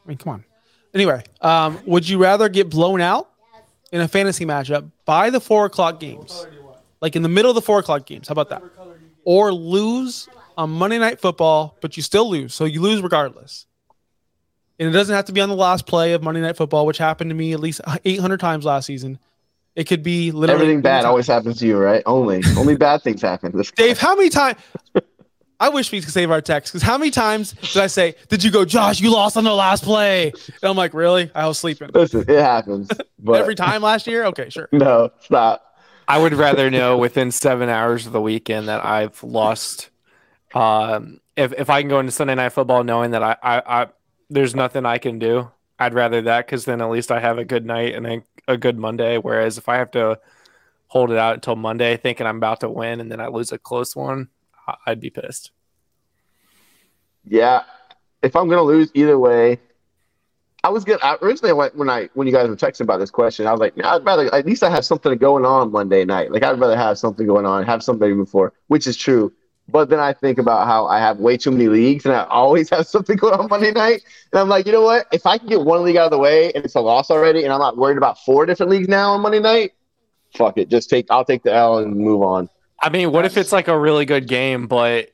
I 0.05 0.07
mean, 0.07 0.17
come 0.17 0.33
on. 0.33 0.45
Anyway, 0.93 1.23
um, 1.41 1.79
would 1.87 2.07
you 2.07 2.19
rather 2.19 2.47
get 2.49 2.69
blown 2.69 3.01
out 3.01 3.32
in 3.93 4.01
a 4.01 4.07
fantasy 4.07 4.43
matchup 4.45 4.89
by 5.05 5.29
the 5.29 5.39
four 5.39 5.65
o'clock 5.65 5.99
games, 5.99 6.45
like 6.99 7.15
in 7.15 7.21
the 7.21 7.29
middle 7.29 7.51
of 7.51 7.55
the 7.55 7.61
four 7.61 7.79
o'clock 7.79 8.05
games? 8.05 8.27
How 8.27 8.33
about 8.33 8.49
that? 8.49 8.63
Or 9.23 9.53
lose 9.53 10.27
on 10.57 10.71
Monday 10.71 10.97
Night 10.97 11.21
Football, 11.21 11.77
but 11.79 11.95
you 11.95 12.03
still 12.03 12.29
lose, 12.29 12.53
so 12.53 12.65
you 12.65 12.81
lose 12.81 13.01
regardless. 13.01 13.67
And 14.79 14.89
it 14.89 14.91
doesn't 14.91 15.15
have 15.15 15.25
to 15.25 15.31
be 15.31 15.39
on 15.39 15.49
the 15.49 15.55
last 15.55 15.85
play 15.85 16.13
of 16.13 16.23
Monday 16.23 16.41
Night 16.41 16.57
Football, 16.57 16.87
which 16.87 16.97
happened 16.97 17.29
to 17.29 17.35
me 17.35 17.53
at 17.53 17.59
least 17.59 17.79
800 18.05 18.39
times 18.39 18.65
last 18.65 18.87
season. 18.87 19.19
It 19.75 19.85
could 19.85 20.03
be 20.03 20.31
literally 20.31 20.61
Everything 20.63 20.81
bad 20.81 20.95
anytime. 20.97 21.09
always 21.11 21.27
happens 21.27 21.59
to 21.59 21.67
you, 21.67 21.77
right? 21.77 22.03
Only 22.05 22.43
only 22.57 22.75
bad 22.75 23.01
things 23.01 23.21
happen. 23.21 23.55
This 23.55 23.71
Dave, 23.71 23.99
how 23.99 24.15
many 24.15 24.29
times? 24.29 24.57
I 25.63 25.69
wish 25.69 25.93
we 25.93 26.01
could 26.01 26.11
save 26.11 26.29
our 26.29 26.41
text 26.41 26.73
because 26.73 26.83
how 26.83 26.97
many 26.97 27.09
times 27.09 27.53
did 27.53 27.77
I 27.77 27.87
say, 27.87 28.15
"Did 28.27 28.43
you 28.43 28.51
go, 28.51 28.65
Josh? 28.65 28.99
You 28.99 29.11
lost 29.11 29.37
on 29.37 29.45
the 29.45 29.53
last 29.53 29.83
play," 29.85 30.27
and 30.31 30.63
I'm 30.69 30.75
like, 30.75 30.93
"Really? 30.93 31.31
I 31.33 31.47
was 31.47 31.57
sleeping 31.57 31.89
listen, 31.93 32.21
it 32.27 32.29
happens. 32.41 32.89
But 33.19 33.39
every 33.39 33.55
time 33.55 33.81
last 33.81 34.05
year." 34.05 34.25
Okay, 34.25 34.49
sure. 34.49 34.67
No, 34.73 35.09
stop. 35.21 35.77
I 36.05 36.19
would 36.21 36.33
rather 36.33 36.69
know 36.69 36.97
within 36.97 37.31
seven 37.31 37.69
hours 37.69 38.05
of 38.05 38.11
the 38.11 38.19
weekend 38.21 38.67
that 38.67 38.83
I've 38.85 39.23
lost. 39.23 39.89
Um, 40.53 41.21
if 41.37 41.53
if 41.53 41.69
I 41.69 41.81
can 41.81 41.89
go 41.89 41.99
into 41.99 42.11
Sunday 42.11 42.35
night 42.35 42.49
football 42.49 42.83
knowing 42.83 43.11
that 43.11 43.23
I, 43.23 43.37
I, 43.41 43.81
I 43.83 43.87
there's 44.29 44.53
nothing 44.53 44.85
I 44.85 44.97
can 44.97 45.17
do, 45.17 45.49
I'd 45.79 45.93
rather 45.93 46.21
that 46.23 46.45
because 46.45 46.65
then 46.65 46.81
at 46.81 46.89
least 46.89 47.09
I 47.09 47.21
have 47.21 47.37
a 47.37 47.45
good 47.45 47.65
night 47.65 47.95
and 47.95 48.05
a, 48.05 48.21
a 48.49 48.57
good 48.57 48.77
Monday. 48.77 49.17
Whereas 49.17 49.57
if 49.57 49.69
I 49.69 49.77
have 49.77 49.91
to 49.91 50.19
hold 50.87 51.09
it 51.09 51.17
out 51.17 51.35
until 51.35 51.55
Monday 51.55 51.95
thinking 51.95 52.27
I'm 52.27 52.37
about 52.37 52.59
to 52.59 52.69
win 52.69 52.99
and 52.99 53.09
then 53.09 53.21
I 53.21 53.27
lose 53.27 53.53
a 53.53 53.57
close 53.57 53.95
one, 53.95 54.19
I- 54.21 54.25
I'd 54.85 54.99
be 54.99 55.09
pissed. 55.09 55.51
Yeah, 57.25 57.63
if 58.21 58.35
I'm 58.35 58.49
gonna 58.49 58.63
lose 58.63 58.91
either 58.93 59.17
way, 59.17 59.59
I 60.63 60.69
was 60.69 60.85
good. 60.85 60.99
I, 61.03 61.17
originally, 61.21 61.53
when 61.75 61.89
I 61.89 62.09
when 62.13 62.25
you 62.25 62.33
guys 62.33 62.47
were 62.47 62.55
texting 62.55 62.81
about 62.81 62.99
this 62.99 63.11
question, 63.11 63.47
I 63.47 63.51
was 63.51 63.59
like, 63.59 63.73
I'd 63.83 64.05
rather 64.05 64.33
at 64.33 64.45
least 64.45 64.63
I 64.63 64.69
have 64.69 64.85
something 64.85 65.17
going 65.17 65.45
on 65.45 65.71
Monday 65.71 66.05
night. 66.05 66.31
Like 66.31 66.43
I'd 66.43 66.59
rather 66.59 66.77
have 66.77 66.97
something 66.97 67.27
going 67.27 67.45
on, 67.45 67.65
have 67.65 67.83
something 67.83 68.17
before, 68.17 68.53
which 68.67 68.87
is 68.87 68.95
true. 68.95 69.33
But 69.67 69.89
then 69.89 69.99
I 69.99 70.13
think 70.13 70.39
about 70.39 70.67
how 70.67 70.87
I 70.87 70.99
have 70.99 71.19
way 71.19 71.37
too 71.37 71.51
many 71.51 71.67
leagues, 71.67 72.05
and 72.05 72.13
I 72.13 72.23
always 72.25 72.69
have 72.71 72.87
something 72.87 73.17
going 73.17 73.33
on 73.33 73.49
Monday 73.49 73.71
night. 73.71 74.03
And 74.31 74.39
I'm 74.39 74.47
like, 74.47 74.65
you 74.65 74.71
know 74.71 74.81
what? 74.81 75.07
If 75.11 75.25
I 75.25 75.37
can 75.37 75.47
get 75.47 75.61
one 75.61 75.83
league 75.83 75.97
out 75.97 76.05
of 76.05 76.11
the 76.11 76.17
way 76.17 76.51
and 76.53 76.63
it's 76.63 76.75
a 76.75 76.81
loss 76.81 77.11
already, 77.11 77.43
and 77.43 77.51
I'm 77.51 77.59
not 77.59 77.77
worried 77.77 77.97
about 77.97 78.19
four 78.19 78.45
different 78.45 78.71
leagues 78.71 78.87
now 78.87 79.11
on 79.11 79.21
Monday 79.21 79.39
night, 79.39 79.73
fuck 80.35 80.57
it. 80.57 80.69
Just 80.69 80.89
take. 80.89 81.07
I'll 81.09 81.25
take 81.25 81.43
the 81.43 81.53
L 81.53 81.79
and 81.79 81.95
move 81.95 82.21
on. 82.21 82.49
I 82.83 82.89
mean, 82.89 83.11
what 83.11 83.25
if 83.25 83.37
it's 83.37 83.51
like 83.51 83.67
a 83.67 83.77
really 83.79 84.05
good 84.05 84.27
game, 84.27 84.67
but 84.67 85.11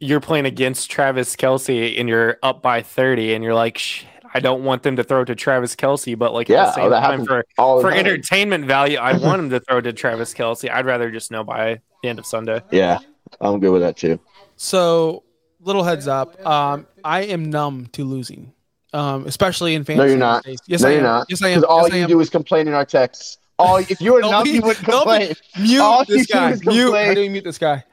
you're 0.00 0.20
playing 0.20 0.46
against 0.46 0.90
Travis 0.90 1.36
Kelce 1.36 1.98
and 1.98 2.08
you're 2.08 2.38
up 2.42 2.62
by 2.62 2.82
30, 2.82 3.34
and 3.34 3.42
you're 3.44 3.54
like, 3.54 3.76
shit, 3.78 4.08
I 4.32 4.40
don't 4.40 4.62
want 4.64 4.82
them 4.84 4.96
to 4.96 5.04
throw 5.04 5.24
to 5.24 5.34
Travis 5.34 5.74
Kelce, 5.76 6.16
but 6.18 6.32
like 6.32 6.48
Yeah, 6.48 6.62
at 6.62 6.66
the 6.66 6.72
same 6.74 6.90
that 6.90 7.00
time, 7.00 7.24
for 7.24 7.44
all 7.58 7.80
for 7.80 7.90
time. 7.90 7.98
entertainment 7.98 8.64
value, 8.66 8.98
I 8.98 9.16
want 9.18 9.40
him 9.42 9.50
to 9.50 9.60
throw 9.60 9.80
to 9.80 9.92
Travis 9.92 10.32
Kelce. 10.34 10.70
I'd 10.70 10.86
rather 10.86 11.10
just 11.10 11.30
know 11.30 11.42
by 11.44 11.80
the 12.02 12.08
end 12.08 12.18
of 12.18 12.26
Sunday. 12.26 12.62
Yeah, 12.70 12.98
I'm 13.40 13.58
good 13.60 13.72
with 13.72 13.82
that 13.82 13.96
too. 13.96 14.20
So, 14.56 15.24
little 15.60 15.82
heads 15.84 16.06
up. 16.08 16.44
Um, 16.46 16.86
I 17.04 17.22
am 17.22 17.48
numb 17.50 17.86
to 17.92 18.04
losing, 18.04 18.52
um, 18.92 19.26
especially 19.26 19.74
in 19.74 19.84
fantasy. 19.84 20.04
No, 20.04 20.08
you're 20.10 20.18
not. 20.18 20.44
days. 20.44 20.58
Yes, 20.66 20.82
no, 20.82 20.88
I 20.88 20.90
you're 20.92 20.98
am. 21.00 21.04
not. 21.04 21.26
Yes, 21.28 21.42
I 21.42 21.48
am. 21.48 21.60
Because 21.60 21.64
all 21.68 21.82
Yes, 21.88 21.94
you 21.96 22.02
am. 22.02 22.08
do 22.08 22.20
is 22.20 22.30
complain 22.30 22.68
in 22.68 22.74
our 22.74 22.84
texts. 22.84 23.38
All 23.58 23.76
if 23.78 24.00
you 24.00 24.12
were 24.14 24.20
numb, 24.20 24.44
be- 24.44 24.50
you 24.50 24.62
wouldn't 24.62 24.86
don't 24.86 25.04
be- 25.18 25.26
complain. 25.26 25.34
Mute 25.60 25.80
all 25.80 26.04
this 26.04 26.26
guy. 26.26 26.50
Mute. 26.50 26.62
complain. 26.62 27.08
How 27.08 27.14
do 27.14 27.20
you 27.22 27.30
mute 27.30 27.44
this 27.44 27.58
guy? 27.58 27.84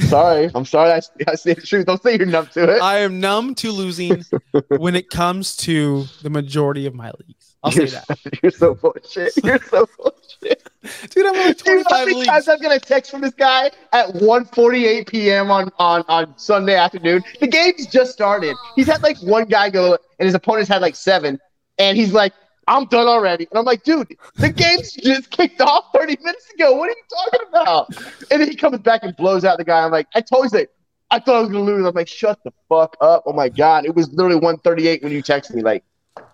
sorry, 0.00 0.50
I'm 0.54 0.64
sorry. 0.64 0.90
I, 0.92 1.00
I 1.30 1.34
say 1.34 1.54
the 1.54 1.62
truth. 1.62 1.86
Don't 1.86 2.02
say 2.02 2.16
you're 2.16 2.26
numb 2.26 2.46
to 2.48 2.76
it. 2.76 2.82
I 2.82 2.98
am 2.98 3.20
numb 3.20 3.54
to 3.56 3.70
losing 3.72 4.22
when 4.68 4.94
it 4.94 5.08
comes 5.10 5.56
to 5.58 6.04
the 6.22 6.30
majority 6.30 6.86
of 6.86 6.94
my 6.94 7.10
leagues. 7.26 7.56
I'll 7.62 7.70
say 7.70 7.82
you're, 7.82 7.88
that, 7.90 8.18
you're 8.42 8.52
so 8.52 8.74
full 8.74 8.90
of 8.92 9.06
shit. 9.08 9.32
You're 9.44 9.60
so 9.62 9.86
full 9.96 10.06
of 10.06 10.14
shit. 10.42 10.68
dude. 11.10 11.26
I'm 11.26 11.34
like 11.34 11.58
how 11.58 11.64
25 11.64 11.90
many 12.06 12.24
times 12.26 12.46
leagues. 12.46 12.48
I'm 12.48 12.58
gonna 12.60 12.80
text 12.80 13.10
from 13.10 13.20
this 13.20 13.34
guy 13.34 13.70
at 13.92 14.08
1:48 14.08 15.08
p.m. 15.08 15.50
on 15.50 15.70
on 15.78 16.04
on 16.08 16.36
Sunday 16.36 16.74
afternoon? 16.74 17.22
The 17.40 17.46
game's 17.46 17.86
just 17.86 18.12
started. 18.12 18.56
He's 18.76 18.86
had 18.88 19.02
like 19.02 19.16
one 19.22 19.44
guy 19.46 19.70
go, 19.70 19.96
and 20.18 20.26
his 20.26 20.34
opponents 20.34 20.68
had 20.68 20.82
like 20.82 20.96
seven, 20.96 21.38
and 21.78 21.96
he's 21.96 22.12
like, 22.12 22.32
"I'm 22.68 22.86
done 22.86 23.06
already." 23.06 23.46
And 23.50 23.58
I'm 23.58 23.64
like, 23.64 23.82
"Dude, 23.84 24.16
the 24.36 24.48
game's 24.50 24.92
just 24.92 25.30
kicked 25.30 25.60
off 25.60 25.86
30 25.94 26.16
minutes 26.22 26.50
ago. 26.52 26.74
What 26.76 26.88
are 26.88 26.92
you 26.92 27.04
talking 27.24 27.48
about?" 27.48 27.96
And 28.30 28.40
then 28.40 28.48
he 28.48 28.56
comes 28.56 28.78
back 28.78 29.02
and 29.02 29.16
blows 29.16 29.44
out 29.44 29.58
the 29.58 29.64
guy. 29.64 29.84
I'm 29.84 29.92
like, 29.92 30.06
"I 30.14 30.20
told 30.20 30.44
you 30.44 30.50
that." 30.50 30.68
I 31.10 31.18
thought 31.18 31.36
I 31.36 31.40
was 31.40 31.48
gonna 31.50 31.64
lose. 31.64 31.84
I'm 31.86 31.94
like, 31.94 32.08
"Shut 32.08 32.38
the 32.44 32.52
fuck 32.68 32.96
up!" 33.00 33.24
Oh 33.26 33.32
my 33.34 33.48
god, 33.50 33.84
it 33.84 33.94
was 33.94 34.10
literally 34.12 34.40
1:38 34.40 35.02
when 35.02 35.12
you 35.12 35.22
texted 35.22 35.54
me. 35.54 35.62
Like, 35.62 35.84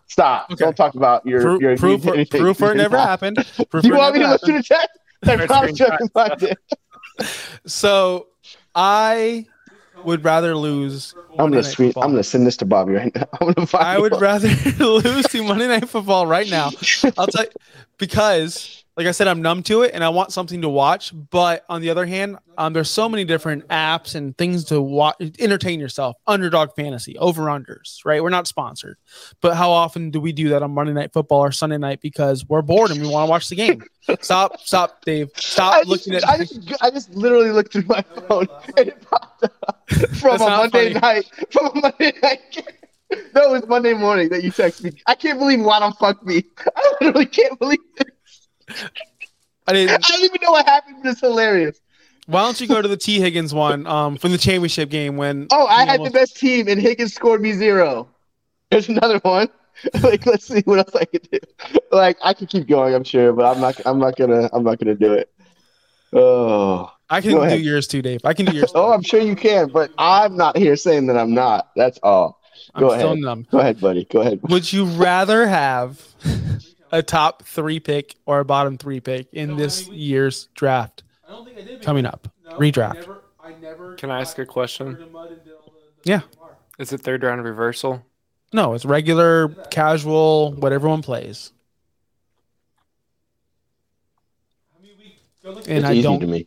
stop! 0.06 0.50
Okay. 0.52 0.64
Don't 0.64 0.76
talk 0.76 0.94
about 0.94 1.26
your 1.26 1.40
Proof, 1.42 1.60
your 1.60 1.76
proof, 1.76 2.04
for, 2.04 2.14
anything. 2.14 2.40
proof 2.40 2.60
never 2.60 2.96
happened. 2.96 3.36
Proof 3.70 3.84
You 3.84 3.96
want 3.96 4.14
me 4.14 4.20
to 4.22 4.30
listen 4.30 4.54
to 4.54 4.62
text? 4.62 4.88
I 5.24 5.36
First 5.36 5.46
promise 5.48 5.80
you 5.80 5.86
I 5.86 5.88
screenshot. 5.90 5.98
can 5.98 6.08
find 6.10 6.42
it. 6.44 6.58
So 7.66 8.28
I 8.74 9.46
would 10.04 10.24
rather 10.24 10.56
lose. 10.56 11.14
I'm 11.38 11.50
gonna 11.50 11.66
I'm 11.78 11.92
gonna 11.92 12.22
send 12.22 12.46
this 12.46 12.56
to 12.58 12.64
Bobby 12.64 12.94
right 12.94 13.14
now. 13.14 13.24
I'm 13.40 13.52
gonna 13.52 13.66
find. 13.66 13.84
I 13.84 13.98
would 13.98 14.20
rather 14.20 14.48
lose 14.78 15.26
to 15.28 15.42
Monday 15.42 15.68
Night 15.68 15.88
Football 15.88 16.26
right 16.26 16.48
now. 16.48 16.70
I'll 17.16 17.26
tell 17.26 17.44
you 17.44 17.50
because, 17.98 18.77
like 18.98 19.06
I 19.06 19.12
said, 19.12 19.28
I'm 19.28 19.40
numb 19.40 19.62
to 19.62 19.82
it 19.82 19.92
and 19.94 20.02
I 20.02 20.08
want 20.08 20.32
something 20.32 20.60
to 20.62 20.68
watch. 20.68 21.12
But 21.30 21.64
on 21.68 21.80
the 21.80 21.88
other 21.88 22.04
hand, 22.04 22.36
um, 22.58 22.72
there's 22.72 22.90
so 22.90 23.08
many 23.08 23.24
different 23.24 23.68
apps 23.68 24.16
and 24.16 24.36
things 24.36 24.64
to 24.64 24.82
watch, 24.82 25.14
entertain 25.38 25.78
yourself. 25.78 26.16
Underdog 26.26 26.70
fantasy, 26.74 27.16
over 27.18 27.44
unders, 27.44 28.04
right? 28.04 28.20
We're 28.20 28.30
not 28.30 28.48
sponsored, 28.48 28.96
but 29.40 29.56
how 29.56 29.70
often 29.70 30.10
do 30.10 30.20
we 30.20 30.32
do 30.32 30.48
that 30.48 30.64
on 30.64 30.72
Monday 30.72 30.92
Night 30.92 31.12
Football 31.12 31.44
or 31.44 31.52
Sunday 31.52 31.78
night 31.78 32.00
because 32.00 32.44
we're 32.48 32.60
bored 32.60 32.90
and 32.90 33.00
we 33.00 33.06
want 33.06 33.28
to 33.28 33.30
watch 33.30 33.48
the 33.48 33.54
game? 33.54 33.84
Stop, 34.20 34.58
stop, 34.62 35.04
Dave. 35.04 35.30
Stop 35.36 35.74
I 35.74 35.78
just, 35.78 35.88
looking 35.88 36.14
at. 36.14 36.28
I 36.28 36.36
just, 36.38 36.82
I 36.82 36.90
just 36.90 37.14
literally 37.14 37.52
looked 37.52 37.72
through 37.72 37.84
my 37.86 38.02
phone 38.26 38.48
and 38.76 38.88
it 38.88 39.00
popped 39.08 39.44
up 39.44 39.88
from 40.16 40.40
a 40.42 40.44
Monday 40.44 40.94
funny. 40.94 41.00
night. 41.00 41.30
From 41.52 41.66
a 41.66 41.80
Monday 41.80 42.12
night. 42.20 42.40
game. 42.50 42.64
No, 43.34 43.54
it 43.54 43.60
was 43.60 43.66
Monday 43.68 43.94
morning 43.94 44.28
that 44.30 44.42
you 44.42 44.50
texted 44.50 44.84
me. 44.84 45.02
I 45.06 45.14
can't 45.14 45.38
believe 45.38 45.62
Waddle 45.62 45.92
fucked 45.92 46.26
me. 46.26 46.44
I 46.76 46.94
literally 47.00 47.24
can't 47.26 47.58
believe 47.58 47.78
it. 47.96 48.17
I 49.66 49.72
didn't. 49.72 50.04
I 50.04 50.08
don't 50.08 50.24
even 50.24 50.38
know 50.42 50.52
what 50.52 50.66
happened, 50.66 50.96
but 51.02 51.10
it's 51.10 51.20
hilarious. 51.20 51.80
Why 52.26 52.42
don't 52.42 52.60
you 52.60 52.66
go 52.66 52.82
to 52.82 52.88
the 52.88 52.96
Tee 52.96 53.20
Higgins 53.20 53.54
one 53.54 53.86
um, 53.86 54.16
from 54.16 54.32
the 54.32 54.38
championship 54.38 54.90
game 54.90 55.16
when? 55.16 55.46
Oh, 55.50 55.66
I 55.66 55.80
had 55.80 56.00
almost- 56.00 56.12
the 56.12 56.18
best 56.18 56.36
team, 56.36 56.68
and 56.68 56.80
Higgins 56.80 57.14
scored 57.14 57.40
me 57.40 57.52
zero. 57.52 58.08
There's 58.70 58.88
another 58.88 59.18
one. 59.20 59.48
like, 60.02 60.26
let's 60.26 60.46
see 60.46 60.60
what 60.64 60.78
else 60.78 60.94
I 60.94 61.04
could 61.04 61.28
do. 61.30 61.38
Like, 61.92 62.18
I 62.22 62.34
could 62.34 62.48
keep 62.48 62.66
going, 62.66 62.94
I'm 62.94 63.04
sure, 63.04 63.32
but 63.32 63.44
I'm 63.44 63.60
not. 63.60 63.80
I'm 63.86 63.98
not 63.98 64.16
gonna. 64.16 64.50
I'm 64.52 64.64
not 64.64 64.78
gonna 64.78 64.94
do 64.94 65.12
it. 65.12 65.30
Oh. 66.12 66.90
I 67.10 67.20
can 67.20 67.30
do 67.30 67.40
ahead. 67.40 67.60
yours 67.60 67.86
too, 67.86 68.02
Dave. 68.02 68.20
I 68.24 68.34
can 68.34 68.46
do 68.46 68.52
yours. 68.56 68.72
Oh, 68.74 68.92
I'm 68.92 69.02
sure 69.02 69.20
you 69.20 69.34
can, 69.34 69.68
but 69.68 69.90
I'm 69.96 70.36
not 70.36 70.56
here 70.56 70.76
saying 70.76 71.06
that 71.06 71.16
I'm 71.16 71.32
not. 71.32 71.70
That's 71.76 71.98
all. 72.02 72.40
I'm 72.74 72.82
go 72.82 72.88
still 72.90 73.12
ahead. 73.12 73.18
numb. 73.20 73.46
Go 73.50 73.58
ahead, 73.60 73.80
buddy. 73.80 74.04
Go 74.04 74.20
ahead. 74.20 74.40
Would 74.42 74.70
you 74.72 74.84
rather 74.84 75.46
have 75.46 76.02
a 76.92 77.02
top 77.02 77.42
three 77.44 77.80
pick 77.80 78.16
or 78.26 78.40
a 78.40 78.44
bottom 78.44 78.78
three 78.78 79.00
pick 79.00 79.28
in 79.32 79.56
this 79.56 79.88
year's 79.88 80.48
draft 80.54 81.02
coming 81.82 82.06
up? 82.06 82.28
Redraft. 82.52 83.06
Can 83.96 84.10
I 84.10 84.20
ask 84.20 84.38
a 84.38 84.46
question? 84.46 84.98
Yeah. 86.04 86.20
Is 86.78 86.92
it 86.92 87.00
third 87.00 87.22
round 87.22 87.44
reversal? 87.44 88.04
No, 88.52 88.74
it's 88.74 88.84
regular, 88.84 89.48
casual, 89.70 90.52
what 90.52 90.72
everyone 90.72 91.02
plays. 91.02 91.52
And 95.66 95.78
it's 95.78 95.86
I 95.86 95.92
easy 95.92 96.02
don't. 96.02 96.20
to 96.20 96.26
me. 96.26 96.46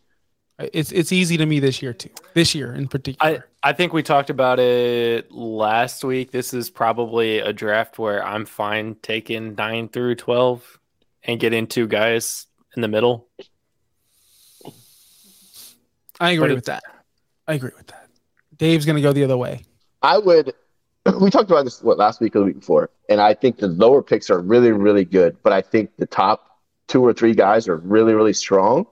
It's 0.74 0.92
it's 0.92 1.12
easy 1.12 1.38
to 1.38 1.46
me 1.46 1.60
this 1.60 1.82
year 1.82 1.94
too. 1.94 2.10
This 2.34 2.56
year 2.56 2.74
in 2.74 2.84
I, 2.84 2.88
particular. 2.88 3.48
I 3.64 3.74
think 3.74 3.94
we 3.94 4.04
talked 4.04 4.30
about 4.30 4.60
it 4.60 5.32
last 5.32 6.04
week. 6.04 6.32
This 6.32 6.54
is 6.54 6.70
probably 6.70 7.40
a 7.40 7.54
draft 7.54 8.00
where 8.00 8.26
I'm 8.26 8.46
fine 8.46 8.96
taking 9.02 9.56
nine 9.56 9.88
through 9.90 10.16
12 10.16 10.80
and 11.24 11.40
getting 11.40 11.68
two 11.68 11.88
guys 11.88 12.48
in 12.76 12.82
the 12.82 12.88
middle. 12.88 13.28
I, 16.20 16.32
agree 16.32 16.50
but 16.50 16.56
with 16.56 16.66
that. 16.66 16.84
I 17.48 17.54
agree 17.56 17.72
with 17.76 17.88
that. 17.88 18.10
Dave's 18.58 18.86
gonna 18.86 19.02
go 19.02 19.12
the 19.12 19.24
other 19.24 19.38
way. 19.38 19.64
I 20.02 20.18
would. 20.18 20.54
We 21.20 21.32
talked 21.32 21.50
about 21.50 21.66
this 21.66 21.82
what 21.82 21.98
last 21.98 22.22
week 22.22 22.36
or 22.36 22.40
the 22.40 22.46
week 22.46 22.60
before, 22.60 22.92
and 23.10 23.20
I 23.20 23.34
think 23.34 23.58
the 23.58 23.68
lower 23.68 24.04
picks 24.04 24.30
are 24.30 24.40
really, 24.40 24.72
really 24.72 25.04
good. 25.04 25.36
But 25.42 25.52
I 25.52 25.62
think 25.62 25.90
the 25.98 26.06
top 26.06 26.60
two 26.88 27.04
or 27.04 27.12
three 27.12 27.34
guys 27.34 27.68
are 27.68 27.78
really, 27.78 28.14
really 28.14 28.34
strong. 28.34 28.86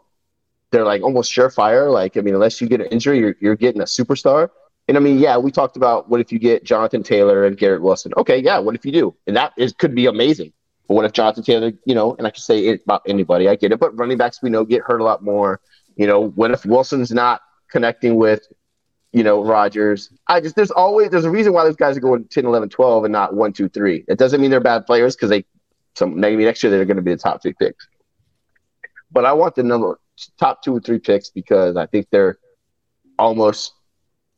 They're 0.72 0.86
like 0.86 1.02
almost 1.02 1.32
surefire. 1.32 1.92
Like 1.92 2.18
I 2.18 2.22
mean, 2.22 2.34
unless 2.34 2.62
you 2.62 2.68
get 2.68 2.82
an 2.82 2.88
injury, 2.88 3.20
you're 3.20 3.36
you're 3.40 3.56
getting 3.56 3.82
a 3.82 3.86
superstar. 3.86 4.50
And 4.88 4.98
I 4.98 5.00
mean, 5.00 5.20
yeah, 5.20 5.38
we 5.38 5.52
talked 5.52 5.78
about 5.78 6.10
what 6.10 6.20
if 6.20 6.32
you 6.32 6.40
get 6.40 6.64
Jonathan 6.64 7.04
Taylor 7.04 7.46
and 7.46 7.58
Garrett 7.58 7.82
Wilson. 7.82 8.12
Okay, 8.18 8.40
yeah, 8.40 8.58
what 8.60 8.76
if 8.76 8.86
you 8.86 8.92
do? 8.92 9.16
And 9.28 9.36
that 9.36 9.54
is 9.58 9.74
could 9.74 9.96
be 9.96 10.08
amazing. 10.08 10.52
But 10.88 10.96
what 10.96 11.06
if 11.06 11.14
Jonathan 11.14 11.44
Taylor, 11.44 11.72
you 11.86 11.94
know, 11.94 12.16
and 12.16 12.26
I 12.26 12.32
can 12.32 12.42
say 12.42 12.66
it 12.68 12.82
about 12.84 13.04
anybody, 13.08 13.48
I 13.48 13.56
get 13.56 13.72
it. 13.72 13.80
But 13.80 13.98
running 13.98 14.18
backs 14.18 14.42
we 14.42 14.50
know 14.50 14.66
get 14.66 14.82
hurt 14.82 15.02
a 15.02 15.04
lot 15.04 15.24
more. 15.24 15.62
You 15.96 16.08
know, 16.08 16.30
what 16.30 16.52
if 16.52 16.66
Wilson's 16.66 17.12
not 17.12 17.42
connecting 17.70 18.16
with 18.16 18.48
you 19.12 19.24
know, 19.24 19.44
Rodgers. 19.44 20.12
I 20.28 20.40
just 20.40 20.56
there's 20.56 20.72
always 20.72 21.10
there's 21.10 21.26
a 21.26 21.32
reason 21.32 21.54
why 21.54 21.64
those 21.64 21.76
guys 21.76 21.98
are 21.98 22.02
going 22.02 22.26
10, 22.26 22.46
11, 22.46 22.70
12 22.70 23.06
and 23.06 23.12
not 23.12 23.34
1, 23.34 23.54
2, 23.54 23.70
3. 23.70 24.06
It 24.08 24.20
doesn't 24.20 24.40
mean 24.40 24.52
they're 24.52 24.60
bad 24.60 24.86
players 24.86 25.16
because 25.16 25.30
they 25.30 25.46
some 25.96 26.20
maybe 26.20 26.46
next 26.46 26.62
year 26.62 26.72
they're 26.72 26.86
going 26.86 26.98
to 26.98 27.04
be 27.04 27.12
the 27.12 27.18
top 27.18 27.42
three 27.42 27.54
picks. 27.54 27.88
But 29.12 29.26
I 29.26 29.34
want 29.34 29.56
the 29.56 29.64
number 29.64 30.00
top 30.40 30.64
two 30.64 30.76
or 30.76 30.80
three 30.80 31.00
picks 31.00 31.30
because 31.30 31.76
I 31.76 31.86
think 31.86 32.08
they're 32.12 32.38
almost 33.18 33.74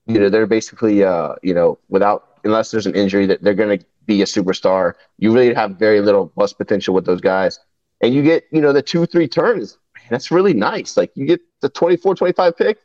you 0.08 0.20
know 0.20 0.30
they're 0.30 0.48
basically 0.48 1.04
uh 1.04 1.36
you 1.44 1.54
know 1.54 1.78
without 1.90 2.40
unless 2.44 2.72
there's 2.72 2.88
an 2.88 2.96
injury 2.96 3.26
that 3.28 3.42
they're 3.44 3.54
going 3.54 3.78
to 3.80 3.86
be 4.06 4.22
a 4.22 4.26
superstar. 4.26 4.94
You 5.18 5.34
really 5.34 5.54
have 5.54 5.78
very 5.78 6.02
little 6.02 6.28
bust 6.36 6.58
potential 6.58 6.94
with 6.94 7.06
those 7.06 7.22
guys. 7.22 7.60
And 8.02 8.14
you 8.14 8.24
get, 8.24 8.46
you 8.52 8.62
know, 8.62 8.74
the 8.74 8.82
two, 8.82 9.06
three 9.06 9.28
turns. 9.28 9.78
Man, 9.96 10.08
that's 10.10 10.32
really 10.32 10.54
nice. 10.54 10.98
Like 10.98 11.12
you 11.16 11.26
get 11.26 11.42
the 11.62 11.70
24, 11.70 12.16
25 12.16 12.58
pick. 12.58 12.80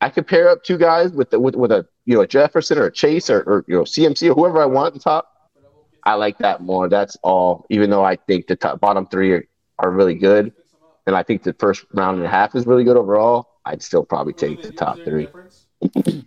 I 0.00 0.10
could 0.10 0.26
pair 0.26 0.48
up 0.48 0.62
two 0.62 0.78
guys 0.78 1.12
with 1.12 1.30
the, 1.30 1.40
with, 1.40 1.56
with 1.56 1.72
a 1.72 1.86
you 2.04 2.14
know 2.14 2.20
a 2.20 2.26
Jefferson 2.26 2.78
or 2.78 2.86
a 2.86 2.92
Chase 2.92 3.28
or, 3.30 3.40
or 3.40 3.64
you 3.66 3.74
know 3.74 3.82
CMC 3.82 4.30
or 4.30 4.34
whoever 4.34 4.62
I 4.62 4.66
want 4.66 4.88
at 4.88 4.94
the 4.94 5.00
top. 5.00 5.32
I 6.04 6.14
like 6.14 6.38
that 6.38 6.62
more. 6.62 6.88
That's 6.88 7.16
all. 7.22 7.66
Even 7.68 7.90
though 7.90 8.04
I 8.04 8.14
think 8.14 8.46
the 8.46 8.54
top 8.56 8.80
bottom 8.80 9.06
three 9.06 9.32
are, 9.32 9.44
are 9.80 9.90
really 9.90 10.14
good, 10.14 10.52
and 11.08 11.16
I 11.16 11.22
think 11.22 11.42
the 11.42 11.54
first 11.54 11.86
round 11.94 12.18
and 12.18 12.26
a 12.26 12.28
half 12.28 12.54
is 12.54 12.66
really 12.66 12.84
good 12.84 12.98
overall. 12.98 13.48
I'd 13.64 13.82
still 13.82 14.04
probably 14.04 14.34
take 14.34 14.60
the 14.60 14.72
top 14.72 14.98
three. 15.04 15.26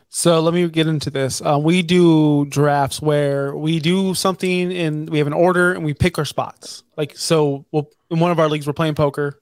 So 0.09 0.39
let 0.39 0.55
me 0.55 0.67
get 0.69 0.87
into 0.87 1.11
this. 1.11 1.39
Uh, 1.39 1.59
we 1.61 1.83
do 1.83 2.45
drafts 2.45 2.99
where 2.99 3.55
we 3.55 3.79
do 3.79 4.15
something 4.15 4.73
and 4.73 5.07
we 5.09 5.19
have 5.19 5.27
an 5.27 5.33
order 5.33 5.71
and 5.73 5.85
we 5.85 5.93
pick 5.93 6.17
our 6.17 6.25
spots. 6.25 6.83
Like 6.97 7.15
so, 7.15 7.65
we'll 7.71 7.89
in 8.09 8.19
one 8.19 8.31
of 8.31 8.39
our 8.39 8.49
leagues 8.49 8.65
we're 8.65 8.73
playing 8.73 8.95
poker 8.95 9.39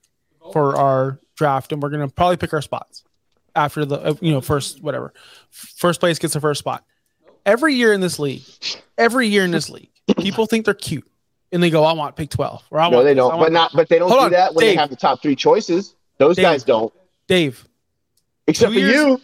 for 0.52 0.76
our 0.76 1.18
draft 1.36 1.72
and 1.72 1.82
we're 1.82 1.88
gonna 1.90 2.08
probably 2.08 2.36
pick 2.36 2.52
our 2.52 2.62
spots 2.62 3.02
after 3.56 3.86
the 3.86 3.96
uh, 3.96 4.14
you 4.20 4.32
know 4.32 4.42
first 4.42 4.82
whatever 4.82 5.14
first 5.50 6.00
place 6.00 6.18
gets 6.18 6.34
the 6.34 6.40
first 6.40 6.58
spot. 6.58 6.84
Every 7.46 7.74
year 7.74 7.94
in 7.94 8.02
this 8.02 8.18
league, 8.18 8.42
every 8.98 9.26
year 9.26 9.44
in 9.44 9.52
this 9.52 9.70
league, 9.70 9.90
people 10.18 10.44
think 10.44 10.66
they're 10.66 10.74
cute. 10.74 11.09
And 11.52 11.62
they 11.62 11.70
go, 11.70 11.84
I 11.84 11.92
want 11.92 12.16
pick 12.16 12.30
12. 12.30 12.62
Or 12.70 12.80
I 12.80 12.88
No, 12.90 12.96
want 12.98 13.06
they 13.06 13.14
don't. 13.14 13.38
But 13.38 13.52
not. 13.52 13.72
But 13.74 13.88
they 13.88 13.98
don't 13.98 14.08
Hold 14.08 14.20
do 14.20 14.24
on, 14.26 14.30
that 14.32 14.54
when 14.54 14.64
Dave. 14.64 14.76
they 14.76 14.80
have 14.80 14.90
the 14.90 14.96
top 14.96 15.20
three 15.22 15.36
choices. 15.36 15.94
Those 16.18 16.36
Dave. 16.36 16.44
guys 16.44 16.64
don't. 16.64 16.92
Dave, 17.26 17.66
Except 18.46 18.72
for 18.72 18.78
years- 18.78 18.94
you. 18.94 19.20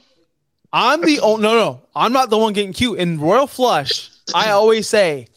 I'm 0.73 1.01
the 1.01 1.21
oh 1.21 1.37
no 1.37 1.55
no 1.55 1.83
I'm 1.95 2.13
not 2.13 2.29
the 2.29 2.37
one 2.37 2.53
getting 2.53 2.73
cute 2.73 2.99
in 2.99 3.19
Royal 3.21 3.47
Flush. 3.47 4.11
I 4.35 4.51
always 4.51 4.89
say 4.89 5.29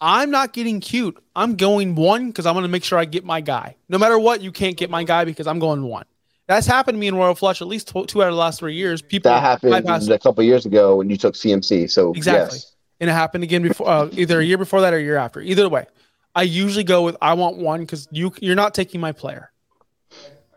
I'm 0.00 0.30
not 0.30 0.52
getting 0.52 0.80
cute. 0.80 1.16
I'm 1.34 1.56
going 1.56 1.94
one 1.94 2.26
because 2.28 2.44
I'm 2.44 2.54
going 2.54 2.64
to 2.64 2.68
make 2.68 2.84
sure 2.84 2.98
I 2.98 3.04
get 3.06 3.24
my 3.24 3.40
guy. 3.40 3.76
No 3.88 3.96
matter 3.98 4.18
what, 4.18 4.42
you 4.42 4.52
can't 4.52 4.76
get 4.76 4.90
my 4.90 5.04
guy 5.04 5.24
because 5.24 5.46
I'm 5.46 5.58
going 5.58 5.82
one. 5.82 6.04
That's 6.48 6.66
happened 6.66 6.96
to 6.96 7.00
me 7.00 7.06
in 7.06 7.14
Royal 7.14 7.34
Flush 7.34 7.62
at 7.62 7.68
least 7.68 7.88
two 7.88 7.98
out 8.00 8.28
of 8.28 8.34
the 8.34 8.38
last 8.38 8.58
three 8.58 8.74
years. 8.74 9.00
People 9.00 9.30
That 9.30 9.40
happened 9.40 9.74
a 10.10 10.18
couple 10.18 10.44
years 10.44 10.66
ago 10.66 10.96
when 10.96 11.08
you 11.08 11.16
took 11.16 11.34
CMC. 11.34 11.90
So 11.90 12.12
Exactly. 12.12 12.56
yes. 12.58 12.74
And 13.00 13.10
it 13.10 13.12
happened 13.12 13.44
again 13.44 13.62
before, 13.62 13.88
uh, 13.88 14.08
either 14.12 14.40
a 14.40 14.44
year 14.44 14.58
before 14.58 14.80
that 14.80 14.92
or 14.92 14.98
a 14.98 15.02
year 15.02 15.16
after. 15.16 15.40
Either 15.40 15.68
way, 15.68 15.86
I 16.34 16.42
usually 16.42 16.84
go 16.84 17.02
with 17.02 17.16
I 17.20 17.34
want 17.34 17.56
one 17.56 17.80
because 17.80 18.08
you 18.10 18.32
you're 18.40 18.54
not 18.54 18.74
taking 18.74 19.00
my 19.00 19.12
player. 19.12 19.50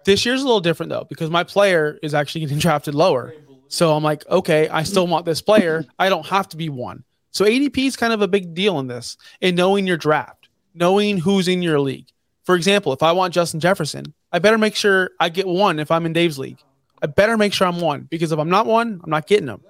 This 0.05 0.25
year's 0.25 0.41
a 0.41 0.45
little 0.45 0.61
different 0.61 0.89
though 0.89 1.05
because 1.07 1.29
my 1.29 1.43
player 1.43 1.99
is 2.01 2.13
actually 2.13 2.41
getting 2.41 2.57
drafted 2.59 2.95
lower. 2.95 3.33
So 3.67 3.95
I'm 3.95 4.03
like, 4.03 4.27
okay, 4.27 4.67
I 4.67 4.83
still 4.83 5.05
want 5.05 5.25
this 5.25 5.41
player. 5.41 5.85
I 5.99 6.09
don't 6.09 6.25
have 6.25 6.49
to 6.49 6.57
be 6.57 6.69
one. 6.69 7.03
So 7.31 7.45
ADP 7.45 7.77
is 7.85 7.95
kind 7.95 8.11
of 8.11 8.21
a 8.21 8.27
big 8.27 8.55
deal 8.55 8.79
in 8.79 8.87
this, 8.87 9.15
and 9.41 9.55
knowing 9.55 9.85
your 9.85 9.97
draft, 9.97 10.49
knowing 10.73 11.19
who's 11.19 11.47
in 11.47 11.61
your 11.61 11.79
league. 11.79 12.07
For 12.43 12.55
example, 12.55 12.93
if 12.93 13.03
I 13.03 13.11
want 13.11 13.33
Justin 13.33 13.59
Jefferson, 13.59 14.15
I 14.31 14.39
better 14.39 14.57
make 14.57 14.75
sure 14.75 15.11
I 15.19 15.29
get 15.29 15.47
one 15.47 15.79
if 15.79 15.91
I'm 15.91 16.07
in 16.07 16.13
Dave's 16.13 16.39
league. 16.39 16.57
I 17.01 17.05
better 17.05 17.37
make 17.37 17.53
sure 17.53 17.67
I'm 17.67 17.79
one 17.79 18.07
because 18.09 18.31
if 18.31 18.39
I'm 18.39 18.49
not 18.49 18.65
one, 18.65 18.99
I'm 19.03 19.09
not 19.09 19.27
getting 19.27 19.47
him. 19.47 19.61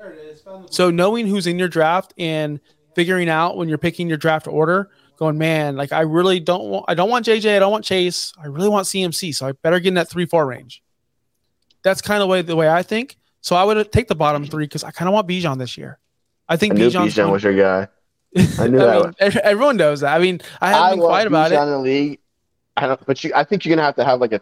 So 0.70 0.90
knowing 0.92 1.28
who's 1.28 1.48
in 1.48 1.60
your 1.60 1.68
draft 1.68 2.14
and 2.18 2.60
figuring 2.96 3.30
out 3.30 3.58
when 3.58 3.70
you're 3.70 3.78
picking 3.78 4.08
your 4.08 4.18
draft 4.18 4.48
order, 4.48 4.90
going, 5.18 5.38
man, 5.38 5.76
like 5.76 5.92
I 5.92 6.02
really 6.02 6.40
don't 6.40 6.66
want 6.70 6.86
I 6.88 6.96
don't 6.96 7.10
want 7.10 7.26
JJ, 7.26 7.56
I 7.56 7.60
don't 7.60 7.72
want 7.72 7.86
Chase, 7.86 8.34
I 8.42 8.48
really 8.48 8.70
want 8.70 8.88
CMC, 8.88 9.36
so 9.36 9.48
I 9.48 9.52
better 9.52 9.80
get 9.80 9.90
in 9.90 9.94
that 9.96 10.10
three 10.10 10.26
four 10.26 10.46
range. 10.46 10.82
That's 11.84 12.02
kind 12.02 12.24
of 12.24 12.30
way 12.30 12.42
the 12.42 12.56
way 12.56 12.70
I 12.70 12.84
think. 12.84 13.18
So 13.42 13.56
I 13.56 13.64
would 13.64 13.92
take 13.92 14.08
the 14.08 14.16
bottom 14.16 14.46
three 14.46 14.66
because 14.66 14.84
I 14.84 14.92
kind 14.92 15.08
of 15.08 15.14
want 15.14 15.28
Bijan 15.28 15.60
this 15.60 15.78
year. 15.78 16.00
I 16.48 16.54
I 16.56 16.58
think 16.58 16.74
knew 16.74 16.90
Bijan 16.90 17.32
was 17.32 17.44
your 17.44 17.56
guy. 17.56 17.88
I 18.58 18.68
knew 18.68 18.80
I 18.82 19.12
that. 19.12 19.22
mean, 19.22 19.42
everyone 19.44 19.78
knows 19.78 20.02
that. 20.02 20.16
I 20.16 20.20
mean, 20.20 20.42
I 20.60 20.70
haven't 20.70 20.84
I 20.84 20.90
been 20.92 21.00
quiet 21.00 21.28
about 21.28 21.52
Bijan 21.52 21.62
it, 21.62 21.64
in 21.64 21.70
the 21.70 21.80
league. 21.80 22.20
I 22.78 22.88
don't, 22.88 23.06
but 23.06 23.24
you, 23.24 23.32
I 23.36 23.44
think 23.44 23.66
you're 23.66 23.76
gonna 23.76 23.86
have 23.86 23.96
to 23.96 24.06
have 24.06 24.20
like 24.22 24.34
a 24.34 24.42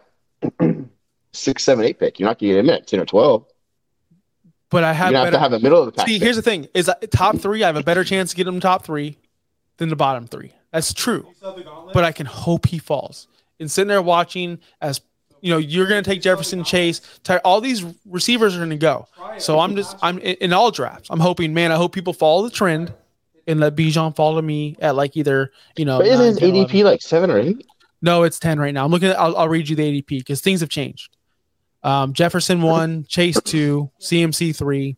six, 1.32 1.64
seven, 1.64 1.84
eight 1.84 1.98
pick. 1.98 2.18
You're 2.18 2.28
not 2.28 2.38
gonna 2.38 2.52
get 2.52 2.58
him 2.60 2.70
at 2.70 2.86
ten 2.86 3.00
or 3.00 3.04
twelve. 3.06 3.44
But 4.70 4.84
I 4.84 4.92
have 4.92 5.12
gonna 5.12 5.24
have 5.24 5.32
to 5.32 5.38
have 5.38 5.52
a 5.52 5.60
middle 5.60 5.80
of 5.80 5.86
the 5.86 5.92
pack. 5.92 6.06
See, 6.06 6.14
pick. 6.14 6.22
here's 6.22 6.36
the 6.36 6.42
thing: 6.42 6.68
is 6.74 6.86
that 6.86 7.10
top 7.10 7.38
three, 7.38 7.62
I 7.62 7.66
have 7.66 7.76
a 7.76 7.82
better 7.82 8.04
chance 8.04 8.30
to 8.30 8.36
get 8.36 8.46
him 8.46 8.60
top 8.60 8.84
three 8.84 9.16
than 9.78 9.88
the 9.88 9.96
bottom 9.96 10.26
three. 10.26 10.52
That's 10.72 10.92
true. 10.92 11.26
But 11.92 12.04
I 12.04 12.12
can 12.12 12.26
hope 12.26 12.66
he 12.66 12.78
falls. 12.78 13.28
And 13.60 13.70
sitting 13.70 13.88
there 13.88 14.02
watching 14.02 14.58
as 14.80 15.00
you 15.40 15.52
know, 15.52 15.58
you're 15.58 15.86
going 15.86 16.02
to 16.02 16.08
take 16.08 16.20
Jefferson, 16.20 16.64
Chase, 16.64 17.00
Ty- 17.22 17.38
all 17.38 17.60
these 17.60 17.84
receivers 18.06 18.54
are 18.56 18.58
going 18.58 18.70
to 18.70 18.76
go. 18.76 19.06
So 19.38 19.60
I'm 19.60 19.76
just, 19.76 19.96
I'm 20.02 20.18
in, 20.18 20.34
in 20.36 20.52
all 20.52 20.70
drafts. 20.70 21.08
I'm 21.10 21.20
hoping, 21.20 21.54
man, 21.54 21.72
I 21.72 21.76
hope 21.76 21.92
people 21.92 22.12
follow 22.12 22.42
the 22.42 22.50
trend 22.50 22.92
and 23.46 23.60
let 23.60 23.76
Bijan 23.76 24.14
follow 24.16 24.42
me 24.42 24.76
at 24.80 24.94
like 24.96 25.16
either, 25.16 25.52
you 25.76 25.84
know, 25.84 25.98
But 25.98 26.08
isn't 26.08 26.26
his 26.26 26.40
9, 26.40 26.40
10, 26.40 26.56
11. 26.56 26.70
ADP 26.76 26.84
like 26.84 27.02
seven 27.02 27.30
or 27.30 27.38
eight? 27.38 27.64
No, 28.02 28.22
it's 28.24 28.38
10 28.38 28.60
right 28.60 28.74
now. 28.74 28.84
I'm 28.84 28.90
looking 28.90 29.08
at, 29.08 29.18
I'll, 29.18 29.36
I'll 29.36 29.48
read 29.48 29.68
you 29.68 29.76
the 29.76 30.02
ADP 30.02 30.08
because 30.08 30.40
things 30.40 30.60
have 30.60 30.68
changed. 30.68 31.16
Um, 31.82 32.12
Jefferson 32.12 32.60
one, 32.62 33.04
Chase 33.08 33.40
two, 33.42 33.90
CMC 34.00 34.54
three, 34.56 34.96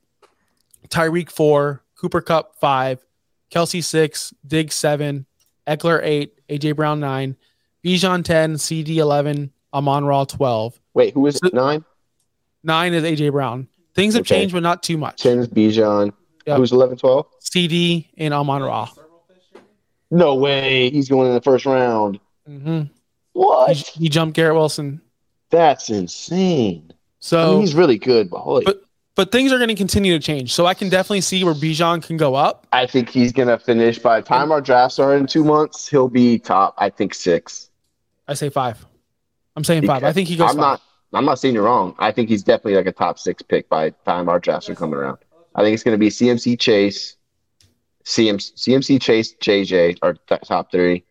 Tyreek 0.88 1.30
four, 1.30 1.82
Cooper 1.96 2.20
Kupp 2.20 2.56
five, 2.60 3.04
Kelce 3.52 3.84
six, 3.84 4.32
Diggs 4.46 4.74
seven, 4.74 5.26
Ekeler 5.66 6.00
eight, 6.02 6.40
AJ 6.48 6.76
Brown 6.76 6.98
nine, 7.00 7.36
Bijan 7.84 8.24
10, 8.24 8.58
CD 8.58 8.98
11, 8.98 9.52
Amon 9.74 10.04
Ra 10.04 10.24
12. 10.24 10.80
Wait, 10.94 11.14
who 11.14 11.26
is 11.26 11.36
So- 11.36 11.50
nine? 11.52 11.84
Nine 12.62 12.92
is 12.94 13.04
AJ 13.04 13.30
Brown. 13.30 13.68
Things 13.94 14.14
have 14.14 14.22
Okay. 14.22 14.40
changed, 14.40 14.52
but 14.54 14.62
not 14.62 14.82
too 14.82 14.96
much. 14.98 15.22
Ten's 15.22 15.46
Bijan. 15.48 16.12
Yep. 16.46 16.56
Who's 16.56 16.72
11, 16.72 16.96
12? 16.98 17.26
CD 17.40 18.08
and 18.18 18.32
Amon 18.34 18.62
Ra. 18.62 18.88
No 20.10 20.34
way. 20.34 20.90
He's 20.90 21.08
going 21.08 21.28
in 21.28 21.34
the 21.34 21.40
first 21.40 21.66
round. 21.66 22.18
Mm-hmm. 22.48 22.82
What? 23.32 23.76
He, 23.76 24.04
he 24.04 24.08
jumped 24.08 24.34
Garrett 24.34 24.56
Wilson. 24.56 25.00
That's 25.50 25.90
insane. 25.90 26.84
I 26.90 26.94
So 27.20 27.52
mean, 27.52 27.60
he's 27.60 27.74
really 27.74 27.98
good, 27.98 28.30
but 28.30 28.38
holy. 28.40 28.64
But- 28.64 28.82
but 29.16 29.32
things 29.32 29.52
are 29.52 29.58
going 29.58 29.68
to 29.68 29.74
continue 29.74 30.16
to 30.16 30.24
change. 30.24 30.54
So 30.54 30.64
I 30.64 30.72
can 30.72 30.88
definitely 30.88 31.20
see 31.20 31.44
where 31.44 31.52
Bijan 31.52 32.02
can 32.02 32.16
go 32.16 32.34
up. 32.36 32.66
I 32.72 32.86
think 32.86 33.10
he's 33.10 33.32
gonna 33.32 33.58
finish 33.58 33.98
by 33.98 34.20
the 34.20 34.26
time 34.26 34.50
our 34.50 34.62
drafts 34.62 34.98
are 34.98 35.14
in 35.14 35.26
two 35.26 35.44
months. 35.44 35.86
He'll 35.88 36.08
be 36.08 36.38
top. 36.38 36.74
I 36.78 36.88
think 36.88 37.12
six. 37.12 37.68
I 38.28 38.34
say 38.34 38.48
five. 38.48 38.86
I'm 39.56 39.64
saying 39.64 39.84
five. 39.86 40.04
I 40.04 40.12
think 40.12 40.28
he 40.28 40.36
goes 40.36 40.48
I'm 40.50 40.56
five. 40.56 40.62
not. 40.62 40.82
I'm 41.12 41.24
not 41.26 41.38
saying 41.40 41.54
you're 41.54 41.64
wrong. 41.64 41.94
I 41.98 42.12
think 42.12 42.30
he's 42.30 42.42
definitely 42.44 42.76
like 42.76 42.86
a 42.86 42.92
top 42.92 43.18
six 43.18 43.42
pick 43.42 43.68
by 43.68 43.90
the 43.90 43.96
time 44.06 44.28
our 44.30 44.38
drafts 44.38 44.70
are 44.70 44.74
coming 44.76 44.94
around. 44.94 45.18
I 45.54 45.62
think 45.64 45.74
it's 45.74 45.82
gonna 45.82 45.98
be 45.98 46.08
CMC 46.08 46.58
Chase, 46.58 47.16
CM, 48.04 48.36
CMC 48.36 48.98
Chase, 49.02 49.34
JJ 49.34 49.98
are 50.00 50.14
t- 50.14 50.36
top 50.46 50.70
three. 50.70 51.04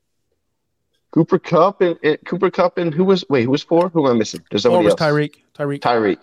Cooper 1.11 1.39
Kupp 1.39 1.81
and, 1.81 1.97
and 2.03 2.17
Cooper 2.25 2.51
Kupp 2.51 2.77
and 2.77 2.93
who 2.93 3.03
was 3.03 3.25
wait 3.29 3.43
who 3.43 3.51
was 3.51 3.63
four? 3.63 3.89
Who 3.89 4.05
am 4.07 4.15
I 4.15 4.19
missing? 4.19 4.43
There's 4.49 4.63
somebody 4.63 4.85
was 4.85 4.91
else. 4.91 5.01
Tyreek? 5.01 5.35
Tyreek. 5.57 5.79
Tyreek. 5.79 6.19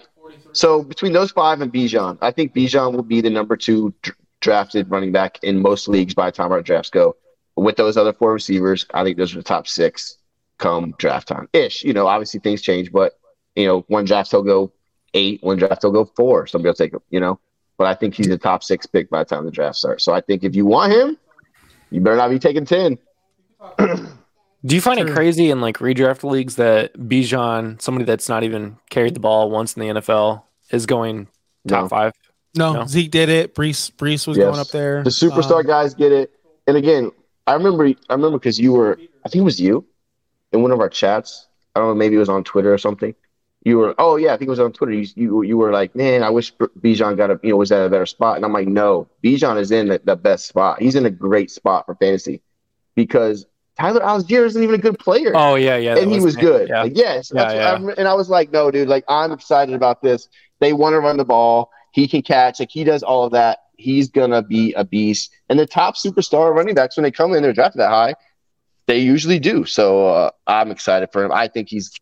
So 0.52 0.82
between 0.82 1.12
those 1.12 1.30
five 1.30 1.60
and 1.60 1.72
Bijan, 1.72 2.18
I 2.20 2.30
think 2.30 2.54
Bijan 2.54 2.94
will 2.94 3.02
be 3.02 3.20
the 3.20 3.30
number 3.30 3.56
two 3.56 3.92
dr- 4.02 4.16
drafted 4.40 4.90
running 4.90 5.12
back 5.12 5.38
in 5.42 5.60
most 5.60 5.88
leagues 5.88 6.14
by 6.14 6.26
the 6.26 6.32
time 6.32 6.52
our 6.52 6.62
drafts 6.62 6.90
go. 6.90 7.16
With 7.56 7.76
those 7.76 7.96
other 7.96 8.12
four 8.12 8.32
receivers, 8.32 8.86
I 8.92 9.02
think 9.02 9.16
those 9.16 9.34
are 9.34 9.38
the 9.38 9.42
top 9.42 9.66
six 9.66 10.18
come 10.58 10.94
draft 10.98 11.28
time 11.28 11.48
ish. 11.52 11.84
You 11.84 11.92
know, 11.92 12.06
obviously 12.06 12.40
things 12.40 12.62
change, 12.62 12.92
but 12.92 13.18
you 13.54 13.66
know, 13.66 13.84
one 13.88 14.04
draft 14.04 14.30
he'll 14.30 14.42
go 14.42 14.72
eight, 15.14 15.42
one 15.42 15.56
draft 15.56 15.82
he'll 15.82 15.92
go 15.92 16.04
four. 16.04 16.46
Somebody 16.46 16.68
will 16.68 16.74
take 16.74 16.92
him. 16.92 17.00
You 17.10 17.20
know, 17.20 17.40
but 17.78 17.86
I 17.86 17.94
think 17.94 18.14
he's 18.14 18.28
a 18.28 18.38
top 18.38 18.62
six 18.62 18.86
pick 18.86 19.10
by 19.10 19.20
the 19.20 19.24
time 19.24 19.44
the 19.44 19.50
draft 19.50 19.76
starts. 19.76 20.04
So 20.04 20.12
I 20.12 20.20
think 20.20 20.44
if 20.44 20.54
you 20.54 20.66
want 20.66 20.92
him, 20.92 21.18
you 21.90 22.00
better 22.00 22.16
not 22.16 22.30
be 22.30 22.38
taking 22.38 22.64
ten. 22.64 22.98
Do 24.66 24.74
you 24.74 24.80
find 24.80 24.98
Sure. 24.98 25.08
it 25.08 25.12
crazy 25.14 25.50
in 25.50 25.60
like 25.60 25.78
redraft 25.78 26.28
leagues 26.28 26.56
that 26.56 26.92
Bijan, 26.94 27.80
somebody 27.80 28.04
that's 28.04 28.28
not 28.28 28.42
even 28.42 28.76
carried 28.90 29.14
the 29.14 29.20
ball 29.20 29.48
once 29.50 29.74
in 29.76 29.80
the 29.82 29.88
NFL, 30.00 30.42
is 30.70 30.86
going 30.86 31.28
top 31.68 31.82
No. 31.84 31.88
five? 31.88 32.12
No, 32.56 32.72
No. 32.72 32.86
Zeke 32.86 33.10
did 33.10 33.28
it. 33.28 33.54
Brees, 33.54 33.92
Brees 33.92 34.26
was 34.26 34.36
Yes. 34.36 34.46
going 34.46 34.58
up 34.58 34.68
there. 34.68 35.04
The 35.04 35.10
superstar 35.10 35.60
Um, 35.60 35.66
guys 35.66 35.94
get 35.94 36.10
it. 36.10 36.32
And 36.66 36.76
again, 36.76 37.12
I 37.46 37.54
remember 37.54 37.86
I 37.86 38.14
remember 38.14 38.38
because 38.38 38.58
you 38.58 38.72
were 38.72 38.98
I 39.24 39.28
think 39.28 39.42
it 39.42 39.44
was 39.44 39.60
you 39.60 39.84
in 40.52 40.62
one 40.62 40.72
of 40.72 40.80
our 40.80 40.88
chats. 40.88 41.46
I 41.74 41.80
don't 41.80 41.88
know, 41.90 41.94
maybe 41.94 42.16
it 42.16 42.18
was 42.18 42.28
on 42.28 42.42
Twitter 42.42 42.72
or 42.72 42.78
something. 42.78 43.14
You 43.64 43.78
were 43.78 43.94
oh 43.98 44.16
yeah, 44.16 44.32
I 44.32 44.36
think 44.36 44.48
it 44.48 44.50
was 44.50 44.58
on 44.60 44.72
Twitter. 44.72 44.92
You 44.92 45.06
you, 45.14 45.42
you 45.42 45.56
were 45.58 45.70
like, 45.70 45.94
man, 45.94 46.22
I 46.24 46.30
wish 46.30 46.52
Bijan 46.56 47.16
got 47.16 47.30
a 47.30 47.38
you 47.44 47.50
know 47.50 47.56
was 47.56 47.70
at 47.70 47.86
a 47.86 47.88
better 47.90 48.06
spot. 48.06 48.34
And 48.36 48.44
I'm 48.44 48.52
like, 48.52 48.66
no, 48.68 49.06
Bijan 49.22 49.60
is 49.60 49.70
in 49.70 49.88
the, 49.88 50.00
the 50.02 50.16
best 50.16 50.46
spot. 50.48 50.80
He's 50.82 50.96
in 50.96 51.06
a 51.06 51.10
great 51.10 51.50
spot 51.52 51.86
for 51.86 51.94
fantasy 51.94 52.40
because 52.96 53.46
Tyler 53.78 54.00
Allgeier 54.00 54.46
isn't 54.46 54.62
even 54.62 54.74
a 54.74 54.78
good 54.78 54.98
player 54.98 55.32
Oh 55.34 55.54
yeah, 55.54 55.76
yeah. 55.76 55.94
that 55.94 56.04
and 56.04 56.12
he 56.12 56.20
was 56.20 56.36
good. 56.36 56.68
Yeah. 56.68 56.82
Like, 56.82 56.96
yes, 56.96 57.30
Yeah, 57.34 57.42
that's 57.42 57.54
yeah. 57.54 57.78
What 57.78 57.98
and 57.98 58.08
I 58.08 58.14
was 58.14 58.28
like, 58.28 58.50
no, 58.50 58.70
dude, 58.70 58.88
like 58.88 59.04
I'm 59.08 59.32
excited 59.32 59.74
about 59.74 60.02
this. 60.02 60.28
They 60.60 60.72
want 60.72 60.94
to 60.94 61.00
run 61.00 61.16
the 61.16 61.24
ball. 61.24 61.70
He 61.92 62.08
can 62.08 62.22
catch. 62.22 62.60
Like 62.60 62.70
he 62.70 62.84
does 62.84 63.02
all 63.02 63.24
of 63.24 63.32
that. 63.32 63.58
He's 63.76 64.08
gonna 64.08 64.42
be 64.42 64.72
a 64.74 64.84
beast. 64.84 65.30
And 65.48 65.58
the 65.58 65.66
top 65.66 65.96
superstar 65.96 66.54
running 66.54 66.74
backs 66.74 66.96
when 66.96 67.04
they 67.04 67.10
come 67.10 67.34
in, 67.34 67.42
they're 67.42 67.52
drafted 67.52 67.80
that 67.80 67.90
high. 67.90 68.14
They 68.86 68.98
usually 68.98 69.38
do. 69.38 69.64
So 69.64 70.06
uh, 70.06 70.30
I'm 70.46 70.70
excited 70.70 71.10
for 71.12 71.24
him. 71.24 71.32
I 71.32 71.48
think 71.48 71.68
he's. 71.68 71.92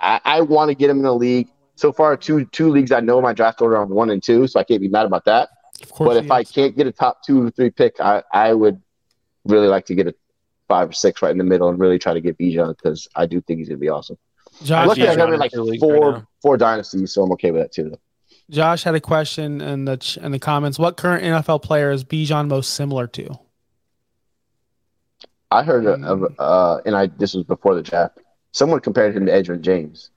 I, 0.00 0.20
I 0.24 0.40
want 0.40 0.70
to 0.70 0.74
get 0.74 0.90
him 0.90 0.98
in 0.98 1.04
the 1.04 1.14
league. 1.14 1.48
So 1.76 1.92
far, 1.92 2.16
two 2.16 2.44
two 2.46 2.70
leagues 2.70 2.92
I 2.92 3.00
know 3.00 3.20
my 3.20 3.32
draft 3.32 3.60
order 3.60 3.76
on 3.76 3.88
one 3.90 4.10
and 4.10 4.22
two, 4.22 4.46
so 4.46 4.58
I 4.58 4.64
can't 4.64 4.80
be 4.80 4.88
mad 4.88 5.06
about 5.06 5.24
that. 5.26 5.50
But 5.98 6.12
he 6.12 6.18
if 6.24 6.30
I 6.30 6.44
can't 6.44 6.76
get 6.76 6.86
a 6.86 6.92
top 6.92 7.22
two 7.24 7.46
or 7.46 7.50
three 7.50 7.70
pick, 7.70 8.00
I, 8.00 8.22
I 8.32 8.54
would 8.54 8.80
really 9.44 9.68
like 9.68 9.86
to 9.86 9.94
get 9.94 10.06
a 10.06 10.14
five 10.68 10.90
or 10.90 10.92
six 10.92 11.22
right 11.22 11.30
in 11.30 11.38
the 11.38 11.44
middle 11.44 11.68
and 11.68 11.78
really 11.78 11.98
try 11.98 12.14
to 12.14 12.20
get 12.20 12.38
Bijan 12.38 12.76
because 12.76 13.08
I 13.14 13.26
do 13.26 13.40
think 13.40 13.58
he's 13.58 13.68
gonna 13.68 13.78
be 13.78 13.88
awesome. 13.88 14.18
Josh, 14.62 14.86
Luckily, 14.86 15.08
I 15.08 15.16
got 15.16 15.28
him 15.28 15.34
in 15.34 15.42
in 15.42 15.66
like 15.66 15.80
four 15.80 16.12
right 16.12 16.22
four 16.40 16.56
dynasties, 16.56 17.12
so 17.12 17.22
I'm 17.22 17.32
okay 17.32 17.50
with 17.50 17.62
that 17.62 17.72
too. 17.72 17.90
Though. 17.90 18.00
Josh 18.50 18.84
had 18.84 18.94
a 18.94 19.00
question 19.00 19.60
in 19.60 19.84
the 19.84 19.96
ch- 19.96 20.18
in 20.18 20.32
the 20.32 20.38
comments. 20.38 20.78
What 20.78 20.96
current 20.96 21.24
NFL 21.24 21.62
player 21.62 21.90
is 21.90 22.04
Bijan 22.04 22.48
most 22.48 22.74
similar 22.74 23.06
to? 23.08 23.38
I 25.50 25.62
heard 25.62 25.86
of 25.86 26.34
uh, 26.38 26.80
and 26.84 26.96
I 26.96 27.06
this 27.06 27.34
was 27.34 27.44
before 27.44 27.74
the 27.74 27.82
draft. 27.82 28.18
Someone 28.52 28.80
compared 28.80 29.16
him 29.16 29.26
to 29.26 29.32
Edgerrin 29.32 29.60
James. 29.60 30.10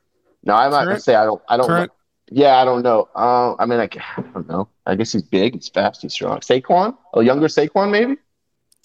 Now 0.43 0.57
I'm 0.57 0.71
not 0.71 0.85
gonna 0.85 0.99
say 0.99 1.15
I 1.15 1.25
don't 1.25 1.41
I 1.47 1.57
don't 1.57 1.67
know. 1.67 1.87
Yeah, 2.29 2.57
I 2.57 2.65
don't 2.65 2.83
know. 2.83 3.07
Uh, 3.15 3.55
I 3.57 3.65
mean, 3.65 3.77
like 3.77 3.97
I 4.17 4.21
don't 4.21 4.47
know. 4.47 4.67
I 4.85 4.95
guess 4.95 5.11
he's 5.11 5.23
big, 5.23 5.55
he's 5.55 5.69
fast, 5.69 6.01
he's 6.01 6.13
strong. 6.13 6.39
Saquon, 6.39 6.97
a 7.13 7.23
younger 7.23 7.47
Saquon, 7.47 7.91
maybe, 7.91 8.17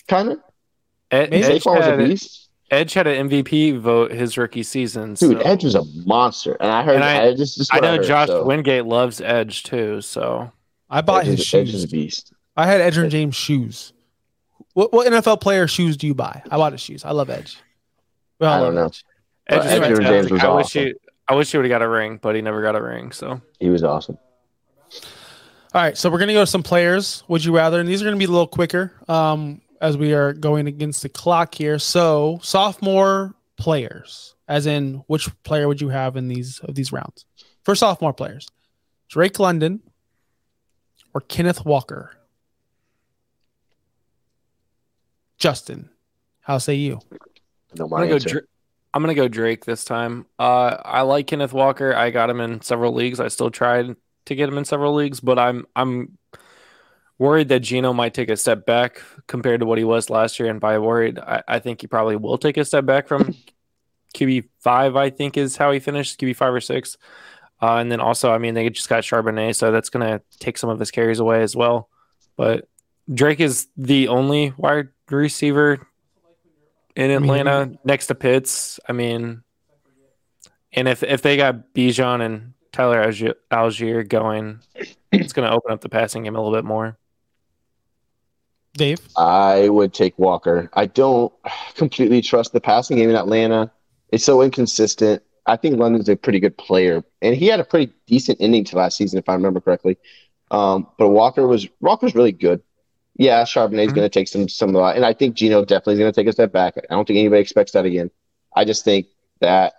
kind 0.08 0.30
of. 0.30 0.40
Ed, 1.12 1.30
Maybe 1.30 1.44
Edge, 1.44 1.62
Saquon 1.62 1.76
was 1.76 1.86
a 1.86 1.90
had, 1.90 1.98
beast. 1.98 2.48
Edge 2.70 2.94
had 2.94 3.06
an 3.06 3.28
MVP 3.28 3.78
vote 3.78 4.10
his 4.12 4.36
rookie 4.38 4.62
season. 4.62 5.14
Dude, 5.14 5.38
so- 5.38 5.38
Edge 5.40 5.62
was 5.64 5.74
a 5.74 5.84
monster, 6.06 6.56
and 6.58 6.70
I 6.70 6.82
heard. 6.82 6.94
And 6.96 7.04
I, 7.04 7.26
I- 7.28 7.34
just, 7.34 7.58
just 7.58 7.72
I 7.72 7.76
what 7.76 7.82
know 7.82 7.96
heard, 7.98 8.06
Josh 8.06 8.28
so. 8.28 8.44
Wingate 8.44 8.86
loves 8.86 9.20
Edge 9.20 9.62
too. 9.62 10.00
So 10.00 10.50
I 10.90 11.00
bought 11.02 11.22
Edge 11.22 11.38
his 11.38 11.40
is, 11.40 11.54
Edge 11.54 11.68
is 11.68 11.72
shoes. 11.72 11.84
a 11.84 11.88
beast. 11.88 12.32
I 12.56 12.66
had 12.66 12.80
Edge 12.80 12.96
and 12.96 13.10
James 13.10 13.36
shoes. 13.36 13.92
What, 14.74 14.92
what 14.92 15.06
NFL 15.06 15.40
player 15.42 15.66
shoes 15.68 15.96
do 15.98 16.06
you 16.06 16.14
buy? 16.14 16.42
I 16.50 16.56
bought 16.56 16.72
his 16.72 16.80
shoes. 16.80 17.04
I 17.04 17.10
love 17.12 17.28
Edge. 17.30 17.58
Well, 18.40 18.50
I 18.52 18.56
don't 18.60 18.74
love 18.74 18.74
know. 18.74 18.84
Edge. 18.86 19.04
Edge 19.48 19.58
But 19.58 19.66
is 19.66 19.72
Edge 19.72 19.80
fantastic. 19.82 20.06
James 20.08 20.30
was 20.30 20.42
I 20.44 20.48
wish 20.54 20.64
awesome. 20.66 20.82
he, 20.84 20.94
I 21.28 21.34
wish 21.34 21.50
he 21.52 21.56
would 21.58 21.64
have 21.64 21.70
got 21.70 21.82
a 21.82 21.88
ring, 21.88 22.18
but 22.20 22.34
he 22.34 22.42
never 22.42 22.62
got 22.62 22.74
a 22.76 22.82
ring. 22.82 23.12
So 23.12 23.40
He 23.60 23.68
was 23.68 23.82
awesome. 23.84 24.18
All 25.74 25.80
right, 25.80 25.96
so 25.96 26.10
we're 26.10 26.18
gonna 26.18 26.34
go 26.34 26.40
to 26.42 26.46
some 26.46 26.62
players. 26.62 27.22
Would 27.28 27.42
you 27.44 27.56
rather? 27.56 27.80
And 27.80 27.88
these 27.88 28.02
are 28.02 28.04
gonna 28.04 28.18
be 28.18 28.26
a 28.26 28.30
little 28.30 28.46
quicker, 28.46 28.92
um, 29.08 29.61
as 29.82 29.96
we 29.96 30.14
are 30.14 30.32
going 30.32 30.68
against 30.68 31.02
the 31.02 31.08
clock 31.08 31.54
here. 31.54 31.78
So 31.78 32.38
sophomore 32.40 33.34
players, 33.58 34.34
as 34.48 34.64
in 34.66 35.02
which 35.08 35.28
player 35.42 35.68
would 35.68 35.80
you 35.80 35.88
have 35.88 36.16
in 36.16 36.28
these 36.28 36.60
of 36.60 36.74
these 36.74 36.92
rounds? 36.92 37.26
For 37.64 37.74
sophomore 37.74 38.14
players, 38.14 38.48
Drake 39.08 39.38
London 39.38 39.80
or 41.12 41.20
Kenneth 41.20 41.66
Walker. 41.66 42.12
Justin, 45.36 45.90
how 46.40 46.58
say 46.58 46.74
you? 46.74 47.00
No, 47.74 47.84
I'm 47.84 47.90
gonna 47.90 48.06
go. 48.06 48.14
answer. 48.14 48.28
Dra- 48.28 48.42
I'm 48.94 49.02
gonna 49.02 49.14
go 49.14 49.26
Drake 49.26 49.64
this 49.64 49.84
time. 49.84 50.26
Uh, 50.38 50.76
I 50.84 51.00
like 51.02 51.26
Kenneth 51.26 51.52
Walker. 51.52 51.94
I 51.94 52.10
got 52.10 52.30
him 52.30 52.40
in 52.40 52.60
several 52.60 52.92
leagues. 52.92 53.18
I 53.18 53.28
still 53.28 53.50
tried 53.50 53.96
to 54.26 54.34
get 54.36 54.48
him 54.48 54.58
in 54.58 54.64
several 54.64 54.94
leagues, 54.94 55.18
but 55.18 55.40
I'm 55.40 55.66
I'm 55.74 56.18
worried 57.18 57.48
that 57.48 57.60
Geno 57.60 57.92
might 57.92 58.14
take 58.14 58.30
a 58.30 58.36
step 58.36 58.66
back 58.66 59.00
compared 59.26 59.60
to 59.60 59.66
what 59.66 59.78
he 59.78 59.84
was 59.84 60.10
last 60.10 60.38
year. 60.38 60.48
And 60.48 60.60
by 60.60 60.78
worried, 60.78 61.18
I, 61.18 61.42
I 61.46 61.58
think 61.58 61.80
he 61.80 61.86
probably 61.86 62.16
will 62.16 62.38
take 62.38 62.56
a 62.56 62.64
step 62.64 62.84
back 62.84 63.06
from 63.06 63.34
QB 64.14 64.48
five. 64.60 64.96
I 64.96 65.10
think 65.10 65.36
is 65.36 65.56
how 65.56 65.72
he 65.72 65.78
finished 65.78 66.20
QB 66.20 66.36
five 66.36 66.52
or 66.52 66.60
six. 66.60 66.96
Uh, 67.60 67.76
and 67.76 67.92
then 67.92 68.00
also, 68.00 68.32
I 68.32 68.38
mean, 68.38 68.54
they 68.54 68.68
just 68.70 68.88
got 68.88 69.04
Charbonnet, 69.04 69.54
so 69.54 69.70
that's 69.70 69.88
gonna 69.88 70.20
take 70.40 70.58
some 70.58 70.68
of 70.68 70.80
his 70.80 70.90
carries 70.90 71.20
away 71.20 71.42
as 71.42 71.54
well. 71.54 71.88
But 72.36 72.68
Drake 73.12 73.40
is 73.40 73.68
the 73.76 74.08
only 74.08 74.52
wide 74.56 74.88
receiver 75.10 75.86
in 76.96 77.08
mean, 77.08 77.22
Atlanta 77.22 77.78
next 77.84 78.08
to 78.08 78.14
Pitts. 78.14 78.80
I 78.88 78.92
mean, 78.92 79.42
and 80.72 80.88
if 80.88 81.02
if 81.02 81.22
they 81.22 81.36
got 81.36 81.72
Bijan 81.74 82.20
and 82.20 82.54
Tyler 82.72 83.04
Allgeier 83.04 84.08
going, 84.08 84.60
it's 85.12 85.32
going 85.32 85.48
to 85.48 85.54
open 85.54 85.72
up 85.72 85.82
the 85.82 85.88
passing 85.88 86.24
game 86.24 86.34
a 86.34 86.40
little 86.40 86.56
bit 86.56 86.64
more. 86.64 86.98
Dave, 88.74 89.00
I 89.16 89.68
would 89.68 89.92
take 89.92 90.18
Walker. 90.18 90.70
I 90.72 90.86
don't 90.86 91.32
completely 91.74 92.22
trust 92.22 92.52
the 92.52 92.60
passing 92.60 92.96
game 92.96 93.10
in 93.10 93.16
Atlanta. 93.16 93.70
It's 94.10 94.24
so 94.24 94.42
inconsistent. 94.42 95.22
I 95.46 95.56
think 95.56 95.78
London's 95.78 96.08
a 96.08 96.16
pretty 96.16 96.40
good 96.40 96.56
player, 96.56 97.02
and 97.20 97.34
he 97.34 97.46
had 97.46 97.60
a 97.60 97.64
pretty 97.64 97.92
decent 98.06 98.40
ending 98.40 98.64
to 98.64 98.76
last 98.76 98.96
season, 98.96 99.18
if 99.18 99.28
I 99.28 99.34
remember 99.34 99.60
correctly. 99.60 99.98
Um, 100.50 100.86
but 100.98 101.08
Walker 101.08 101.46
was 101.46 101.66
Walker's 101.80 102.14
really 102.14 102.32
good. 102.32 102.62
Yeah, 103.16 103.42
Charbonnet's 103.44 103.92
Mhm. 103.92 103.96
going 103.96 104.04
to 104.04 104.08
take 104.08 104.28
some 104.28 104.48
some 104.48 104.68
of 104.70 104.74
that, 104.74 104.96
and 104.96 105.04
I 105.04 105.12
think 105.12 105.34
Geno 105.34 105.64
definitely 105.64 105.94
is 105.94 105.98
going 105.98 106.12
to 106.12 106.20
take 106.20 106.28
a 106.28 106.32
step 106.32 106.52
back. 106.52 106.76
I 106.78 106.94
don't 106.94 107.06
think 107.06 107.18
anybody 107.18 107.40
expects 107.42 107.72
that 107.72 107.84
again. 107.84 108.10
I 108.54 108.64
just 108.64 108.84
think 108.84 109.06
that 109.40 109.74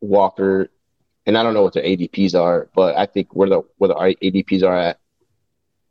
Walker, 0.00 0.70
and 1.26 1.36
I 1.36 1.42
don't 1.42 1.54
know 1.54 1.62
what 1.62 1.74
their 1.74 1.82
ADPs 1.82 2.34
are, 2.34 2.68
but 2.74 2.96
I 2.96 3.06
think 3.06 3.34
where 3.34 3.48
the 3.48 3.62
where 3.78 3.88
the 3.88 3.94
ADPs 3.94 4.62
are 4.62 4.76
at, 4.78 4.98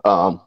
um, 0.05 0.41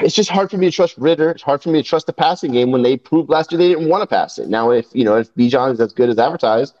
it's 0.00 0.14
just 0.14 0.30
hard 0.30 0.50
for 0.50 0.56
me 0.56 0.66
to 0.66 0.72
trust 0.72 0.96
Ridder. 0.98 1.30
It's 1.30 1.42
hard 1.42 1.62
for 1.62 1.70
me 1.70 1.82
to 1.82 1.88
trust 1.88 2.06
the 2.06 2.12
passing 2.12 2.52
game 2.52 2.70
when 2.70 2.82
they 2.82 2.96
proved 2.96 3.30
last 3.30 3.52
year 3.52 3.58
they 3.58 3.68
didn't 3.68 3.88
want 3.88 4.02
to 4.02 4.06
pass 4.06 4.38
it. 4.38 4.48
Now, 4.48 4.70
if 4.70 4.86
you 4.92 5.04
know 5.04 5.16
if 5.16 5.32
Bijan 5.34 5.72
is 5.72 5.80
as 5.80 5.92
good 5.92 6.08
as 6.08 6.18
advertised, 6.18 6.74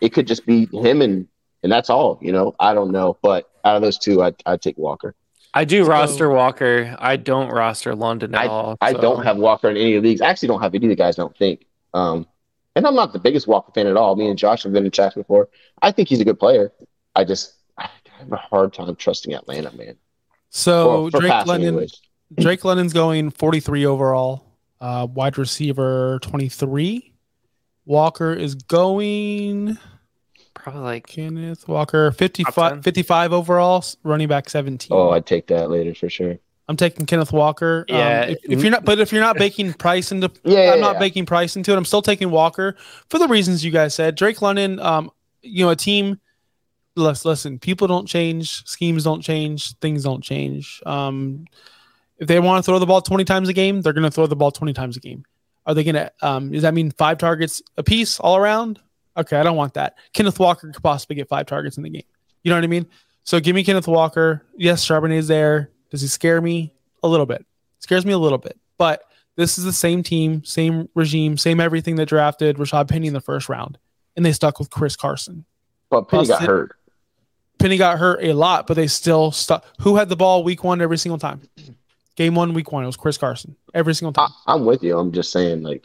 it 0.00 0.10
could 0.10 0.26
just 0.26 0.46
be 0.46 0.66
him 0.66 1.02
and 1.02 1.26
and 1.62 1.72
that's 1.72 1.90
all. 1.90 2.18
You 2.22 2.32
know, 2.32 2.54
I 2.60 2.74
don't 2.74 2.90
know, 2.92 3.16
but 3.22 3.50
out 3.64 3.76
of 3.76 3.82
those 3.82 3.98
two, 3.98 4.22
I'd, 4.22 4.34
I'd 4.46 4.60
take 4.60 4.76
Walker. 4.76 5.14
I 5.54 5.64
do 5.64 5.84
So- 5.84 5.90
roster 5.90 6.28
Walker. 6.30 6.96
I 6.98 7.16
don't 7.16 7.48
roster 7.48 7.94
London 7.94 8.34
at 8.34 8.46
all. 8.48 8.76
I 8.80 8.92
don't 8.92 9.24
have 9.24 9.36
Walker 9.38 9.70
in 9.70 9.76
any 9.76 9.94
of 9.96 10.02
the 10.02 10.08
leagues. 10.10 10.20
I 10.20 10.26
actually 10.28 10.48
don't 10.48 10.60
have 10.60 10.74
any 10.74 10.86
of 10.86 10.90
the 10.90 10.96
guys. 10.96 11.18
I 11.18 11.22
don't 11.22 11.36
think. 11.36 11.64
Um, 11.94 12.26
and 12.76 12.86
I'm 12.86 12.94
not 12.96 13.12
the 13.12 13.20
biggest 13.20 13.46
Walker 13.46 13.70
fan 13.72 13.86
at 13.86 13.96
all. 13.96 14.16
Me 14.16 14.26
and 14.28 14.36
Josh 14.36 14.64
have 14.64 14.72
been 14.72 14.84
in 14.84 14.90
chats 14.90 15.14
before. 15.14 15.48
I 15.80 15.92
think 15.92 16.08
he's 16.08 16.20
a 16.20 16.24
good 16.24 16.40
player. 16.40 16.72
I 17.14 17.22
just 17.24 17.54
I 17.78 17.88
have 18.18 18.32
a 18.32 18.36
hard 18.36 18.74
time 18.74 18.94
trusting 18.96 19.32
Atlanta, 19.32 19.70
man. 19.76 19.96
so 20.50 21.04
For- 21.06 21.10
for 21.12 21.20
Drake 21.20 21.32
passing 21.32 21.48
London, 21.48 21.68
anyways. 21.68 22.00
Drake 22.34 22.64
London's 22.64 22.92
going 22.92 23.30
43 23.30 23.86
overall, 23.86 24.44
uh, 24.80 25.06
wide 25.10 25.38
receiver 25.38 26.18
23. 26.22 27.12
Walker 27.86 28.32
is 28.32 28.54
going 28.54 29.78
probably 30.54 30.80
like 30.82 31.06
Kenneth 31.06 31.68
Walker 31.68 32.10
55, 32.12 32.82
55 32.82 33.32
overall, 33.32 33.84
running 34.02 34.28
back 34.28 34.48
17. 34.48 34.88
Oh, 34.96 35.10
I'd 35.10 35.26
take 35.26 35.46
that 35.48 35.68
later 35.70 35.94
for 35.94 36.08
sure. 36.08 36.38
I'm 36.66 36.76
taking 36.76 37.04
Kenneth 37.04 37.30
Walker. 37.32 37.84
Um, 37.90 37.96
Yeah. 37.96 38.22
if, 38.22 38.38
if 38.44 38.62
you're 38.62 38.70
not, 38.70 38.86
but 38.86 38.98
if 38.98 39.12
you're 39.12 39.20
not 39.20 39.36
baking 39.36 39.74
price 39.74 40.10
into, 40.10 40.30
Yeah, 40.44 40.72
I'm 40.72 40.76
yeah, 40.78 40.80
not 40.80 40.94
yeah. 40.94 41.00
baking 41.00 41.26
price 41.26 41.56
into 41.56 41.72
it. 41.72 41.76
I'm 41.76 41.84
still 41.84 42.00
taking 42.00 42.30
Walker 42.30 42.74
for 43.10 43.18
the 43.18 43.28
reasons 43.28 43.62
you 43.62 43.70
guys 43.70 43.94
said. 43.94 44.14
Drake 44.14 44.40
London, 44.40 44.80
um, 44.80 45.10
you 45.42 45.66
know, 45.66 45.70
a 45.70 45.76
team. 45.76 46.18
Listen, 46.96 47.28
listen. 47.28 47.58
People 47.58 47.86
don't 47.86 48.06
change. 48.06 48.64
Schemes 48.66 49.04
don't 49.04 49.20
change. 49.20 49.76
Things 49.80 50.04
don't 50.04 50.22
change. 50.24 50.80
Um, 50.86 51.44
if 52.18 52.28
they 52.28 52.38
want 52.40 52.64
to 52.64 52.66
throw 52.66 52.78
the 52.78 52.86
ball 52.86 53.00
20 53.00 53.24
times 53.24 53.48
a 53.48 53.52
game, 53.52 53.82
they're 53.82 53.92
going 53.92 54.04
to 54.04 54.10
throw 54.10 54.26
the 54.26 54.36
ball 54.36 54.50
20 54.50 54.72
times 54.72 54.96
a 54.96 55.00
game. 55.00 55.24
Are 55.66 55.74
they 55.74 55.84
going 55.84 55.94
to? 55.94 56.12
Um, 56.22 56.52
does 56.52 56.62
that 56.62 56.74
mean 56.74 56.90
five 56.90 57.18
targets 57.18 57.62
a 57.76 57.82
piece 57.82 58.20
all 58.20 58.36
around? 58.36 58.80
Okay, 59.16 59.36
I 59.36 59.42
don't 59.42 59.56
want 59.56 59.74
that. 59.74 59.96
Kenneth 60.12 60.38
Walker 60.38 60.70
could 60.70 60.82
possibly 60.82 61.16
get 61.16 61.28
five 61.28 61.46
targets 61.46 61.76
in 61.76 61.82
the 61.82 61.90
game. 61.90 62.02
You 62.42 62.50
know 62.50 62.56
what 62.56 62.64
I 62.64 62.68
mean? 62.68 62.86
So 63.22 63.40
give 63.40 63.54
me 63.54 63.64
Kenneth 63.64 63.88
Walker. 63.88 64.44
Yes, 64.56 64.86
Charbonnet 64.86 65.16
is 65.16 65.28
there. 65.28 65.70
Does 65.90 66.02
he 66.02 66.08
scare 66.08 66.40
me 66.40 66.74
a 67.02 67.08
little 67.08 67.26
bit? 67.26 67.44
Scares 67.78 68.04
me 68.04 68.12
a 68.12 68.18
little 68.18 68.38
bit, 68.38 68.58
but 68.76 69.04
this 69.36 69.58
is 69.58 69.64
the 69.64 69.72
same 69.72 70.02
team, 70.02 70.44
same 70.44 70.88
regime, 70.94 71.36
same 71.36 71.60
everything 71.60 71.96
that 71.96 72.06
drafted 72.06 72.56
Rashad 72.56 72.88
Penny 72.88 73.06
in 73.06 73.14
the 73.14 73.20
first 73.20 73.48
round, 73.48 73.78
and 74.16 74.24
they 74.24 74.32
stuck 74.32 74.58
with 74.58 74.70
Chris 74.70 74.96
Carson. 74.96 75.44
But 75.90 76.08
Penny 76.08 76.26
got 76.26 76.38
Plus 76.38 76.46
hurt. 76.46 76.76
Penny 77.58 77.76
got 77.76 77.98
hurt 77.98 78.22
a 78.22 78.32
lot, 78.32 78.66
but 78.66 78.74
they 78.74 78.86
still 78.86 79.32
stuck. 79.32 79.64
Who 79.80 79.96
had 79.96 80.08
the 80.08 80.16
ball 80.16 80.44
week 80.44 80.64
one 80.64 80.80
every 80.80 80.98
single 80.98 81.18
time? 81.18 81.42
Game 82.16 82.34
one, 82.34 82.54
week 82.54 82.70
one, 82.70 82.84
it 82.84 82.86
was 82.86 82.96
Chris 82.96 83.18
Carson 83.18 83.56
every 83.74 83.94
single 83.94 84.12
time. 84.12 84.30
I, 84.46 84.54
I'm 84.54 84.64
with 84.64 84.82
you. 84.82 84.98
I'm 84.98 85.12
just 85.12 85.32
saying, 85.32 85.62
like 85.62 85.84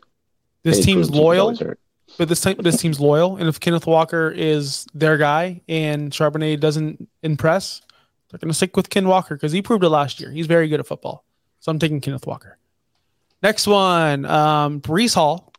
this 0.63 0.85
team's 0.85 0.85
proved 0.85 0.87
he 0.87 0.95
was 0.95 1.11
loyal, 1.11 1.75
but 2.17 2.29
this 2.29 2.41
team, 2.41 2.55
this 2.59 2.77
team's 2.77 2.99
loyal, 2.99 3.37
and 3.37 3.47
if 3.47 3.59
Kenneth 3.59 3.87
Walker 3.87 4.29
is 4.29 4.85
their 4.93 5.17
guy 5.17 5.61
and 5.67 6.11
Charbonnet 6.11 6.59
doesn't 6.59 7.07
impress, 7.23 7.81
they're 8.29 8.37
going 8.37 8.49
to 8.49 8.55
stick 8.55 8.77
with 8.77 8.89
Ken 8.89 9.07
Walker 9.07 9.35
because 9.35 9.51
he 9.51 9.61
proved 9.61 9.83
it 9.83 9.89
last 9.89 10.19
year. 10.19 10.31
He's 10.31 10.47
very 10.47 10.67
good 10.67 10.79
at 10.79 10.87
football, 10.87 11.25
so 11.59 11.71
I'm 11.71 11.79
taking 11.79 11.99
Kenneth 12.01 12.27
Walker. 12.27 12.57
Next 13.41 13.65
one, 13.67 14.25
um, 14.25 14.81
Breece 14.81 15.15
Hall, 15.15 15.53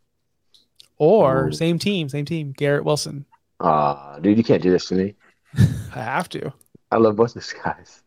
or 0.98 1.48
Ooh. 1.48 1.52
same 1.52 1.78
team, 1.78 2.08
same 2.08 2.26
team, 2.26 2.52
Garrett 2.52 2.84
Wilson. 2.84 3.24
Ah, 3.58 4.18
dude, 4.20 4.38
you 4.38 4.44
can't 4.44 4.62
do 4.62 4.70
this 4.70 4.86
to 4.88 4.94
me. 4.94 5.14
I 5.94 6.02
have 6.02 6.28
to. 6.30 6.52
I 6.92 6.96
love 6.96 7.16
both 7.16 7.34
these 7.34 7.52
guys. 7.52 7.99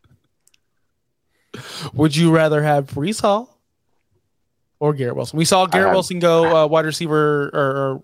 Would 1.94 2.16
you 2.16 2.34
rather 2.34 2.62
have 2.62 2.86
Breece 2.86 3.20
Hall 3.20 3.58
or 4.78 4.92
Garrett 4.94 5.16
Wilson? 5.16 5.36
We 5.36 5.44
saw 5.44 5.66
Garrett 5.66 5.88
have- 5.88 5.94
Wilson 5.94 6.18
go 6.18 6.64
uh, 6.64 6.66
wide 6.66 6.84
receiver 6.84 7.50
or, 7.52 7.60
or 7.60 8.02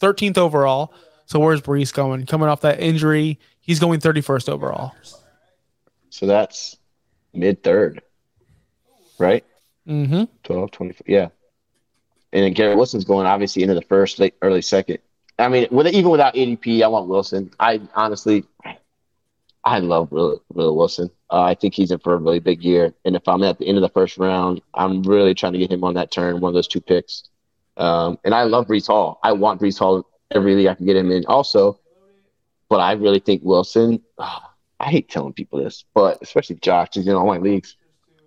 13th 0.00 0.38
overall. 0.38 0.92
So 1.26 1.38
where's 1.38 1.62
Breece 1.62 1.92
going? 1.92 2.26
Coming 2.26 2.48
off 2.48 2.60
that 2.62 2.80
injury, 2.80 3.38
he's 3.60 3.80
going 3.80 4.00
31st 4.00 4.48
overall. 4.50 4.92
So 6.10 6.26
that's 6.26 6.76
mid 7.32 7.62
third, 7.62 8.02
right? 9.18 9.44
Mm-hmm. 9.88 10.24
12, 10.44 10.70
24. 10.70 11.04
Yeah. 11.08 11.28
And 12.32 12.44
then 12.44 12.52
Garrett 12.52 12.76
Wilson's 12.76 13.04
going 13.04 13.26
obviously 13.26 13.62
into 13.62 13.74
the 13.74 13.82
first, 13.82 14.18
late, 14.18 14.34
early 14.42 14.62
second. 14.62 14.98
I 15.38 15.48
mean, 15.48 15.66
with 15.70 15.86
even 15.88 16.10
without 16.10 16.34
ADP, 16.34 16.82
I 16.82 16.88
want 16.88 17.08
Wilson. 17.08 17.50
I 17.58 17.80
honestly, 17.94 18.44
I 19.64 19.78
love 19.78 20.12
Will, 20.12 20.42
Will 20.52 20.76
Wilson. 20.76 21.10
Uh, 21.34 21.42
I 21.42 21.54
think 21.56 21.74
he's 21.74 21.90
in 21.90 21.98
for 21.98 22.14
a 22.14 22.16
really 22.16 22.38
big 22.38 22.62
year. 22.62 22.94
And 23.04 23.16
if 23.16 23.26
I'm 23.26 23.42
at 23.42 23.58
the 23.58 23.66
end 23.66 23.76
of 23.76 23.82
the 23.82 23.88
first 23.88 24.18
round, 24.18 24.62
I'm 24.72 25.02
really 25.02 25.34
trying 25.34 25.54
to 25.54 25.58
get 25.58 25.72
him 25.72 25.82
on 25.82 25.94
that 25.94 26.12
turn, 26.12 26.40
one 26.40 26.50
of 26.50 26.54
those 26.54 26.68
two 26.68 26.80
picks. 26.80 27.24
Um, 27.76 28.20
and 28.24 28.32
I 28.32 28.44
love 28.44 28.68
Breece 28.68 28.86
Hall. 28.86 29.18
I 29.24 29.32
want 29.32 29.60
Breece 29.60 29.76
Hall 29.76 30.06
every 30.30 30.54
league 30.54 30.68
I 30.68 30.74
can 30.74 30.86
get 30.86 30.94
him 30.94 31.10
in 31.10 31.26
also. 31.26 31.80
But 32.68 32.76
I 32.76 32.92
really 32.92 33.18
think 33.18 33.42
Wilson, 33.42 34.00
ah, 34.16 34.54
I 34.78 34.90
hate 34.90 35.08
telling 35.08 35.32
people 35.32 35.58
this, 35.58 35.84
but 35.92 36.18
especially 36.22 36.54
Josh, 36.62 36.90
he's 36.92 37.08
in 37.08 37.14
all 37.14 37.26
my 37.26 37.38
leagues. 37.38 37.76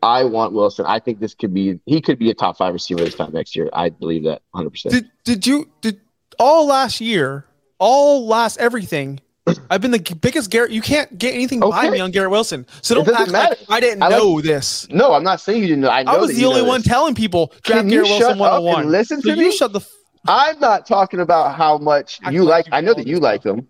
I 0.03 0.25
want 0.25 0.51
Wilson. 0.51 0.85
I 0.85 0.99
think 0.99 1.21
this 1.21 1.33
could 1.33 1.53
be 1.53 1.79
he 1.85 2.01
could 2.01 2.19
be 2.19 2.29
a 2.29 2.33
top 2.33 2.57
five 2.57 2.73
receiver 2.73 3.05
this 3.05 3.15
time 3.15 3.31
next 3.31 3.55
year. 3.55 3.69
I 3.71 3.87
believe 3.87 4.25
that 4.25 4.41
100. 4.51 4.69
percent 4.69 4.93
Did 4.93 5.11
did 5.23 5.47
you 5.47 5.69
did 5.79 6.01
all 6.37 6.67
last 6.67 6.99
year, 6.99 7.45
all 7.79 8.27
last 8.27 8.57
everything? 8.57 9.21
I've 9.69 9.81
been 9.81 9.91
the 9.91 10.17
biggest 10.21 10.49
Garrett. 10.49 10.71
You 10.71 10.81
can't 10.81 11.17
get 11.17 11.33
anything 11.33 11.59
by 11.59 11.89
me 11.89 11.99
on 11.99 12.11
Garrett 12.11 12.31
Wilson. 12.31 12.65
So 12.81 12.95
don't 12.95 13.07
act 13.09 13.31
like. 13.31 13.57
I 13.69 13.79
didn't 13.79 14.01
I 14.03 14.07
like- 14.07 14.17
know 14.17 14.41
this. 14.41 14.87
No, 14.89 15.13
I'm 15.13 15.23
not 15.23 15.41
saying 15.41 15.61
you 15.61 15.67
didn't 15.67 15.81
know. 15.81 15.89
I 15.89 16.03
know 16.03 16.11
I 16.13 16.17
was 16.17 16.35
the 16.35 16.45
only 16.45 16.61
one 16.61 16.79
this. 16.81 16.87
telling 16.87 17.15
people 17.15 17.53
draft 17.63 17.81
Can 17.81 17.89
you 17.89 18.03
Garrett 18.03 18.07
shut 18.07 18.19
Wilson 18.19 18.41
up 18.41 18.63
101. 18.63 18.81
and 18.81 18.91
listen 18.91 19.21
so 19.21 19.29
to 19.31 19.35
you 19.37 19.49
me? 19.49 19.55
shut 19.55 19.73
the 19.73 19.79
f- 19.79 19.91
I'm 20.27 20.59
not 20.59 20.85
talking 20.85 21.19
about 21.21 21.55
how 21.55 21.77
much 21.77 22.19
Act 22.23 22.33
you 22.33 22.43
like 22.43 22.65
you 22.67 22.71
I 22.73 22.81
know 22.81 22.93
that 22.93 23.07
you 23.07 23.19
like 23.19 23.43
him. 23.43 23.67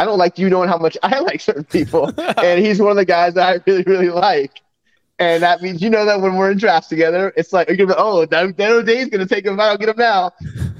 I 0.00 0.04
don't 0.04 0.18
like 0.18 0.38
you 0.38 0.48
knowing 0.50 0.68
how 0.68 0.78
much 0.78 0.96
I 1.02 1.18
like 1.20 1.40
certain 1.40 1.64
people, 1.64 2.12
and 2.38 2.64
he's 2.64 2.80
one 2.80 2.90
of 2.90 2.96
the 2.96 3.04
guys 3.04 3.34
that 3.34 3.48
I 3.48 3.60
really, 3.70 3.82
really 3.84 4.10
like. 4.10 4.60
And 5.20 5.42
that 5.42 5.60
means 5.62 5.82
you 5.82 5.90
know 5.90 6.04
that 6.04 6.20
when 6.20 6.36
we're 6.36 6.52
in 6.52 6.58
drafts 6.58 6.88
together, 6.88 7.32
it's 7.36 7.52
like, 7.52 7.66
you're 7.66 7.76
gonna 7.76 7.88
be, 7.88 7.94
oh, 7.98 8.24
Day's 8.82 9.08
going 9.08 9.18
to 9.18 9.26
take 9.26 9.44
him 9.44 9.58
out, 9.58 9.80
get 9.80 9.88
him 9.88 9.96
now. 9.98 10.30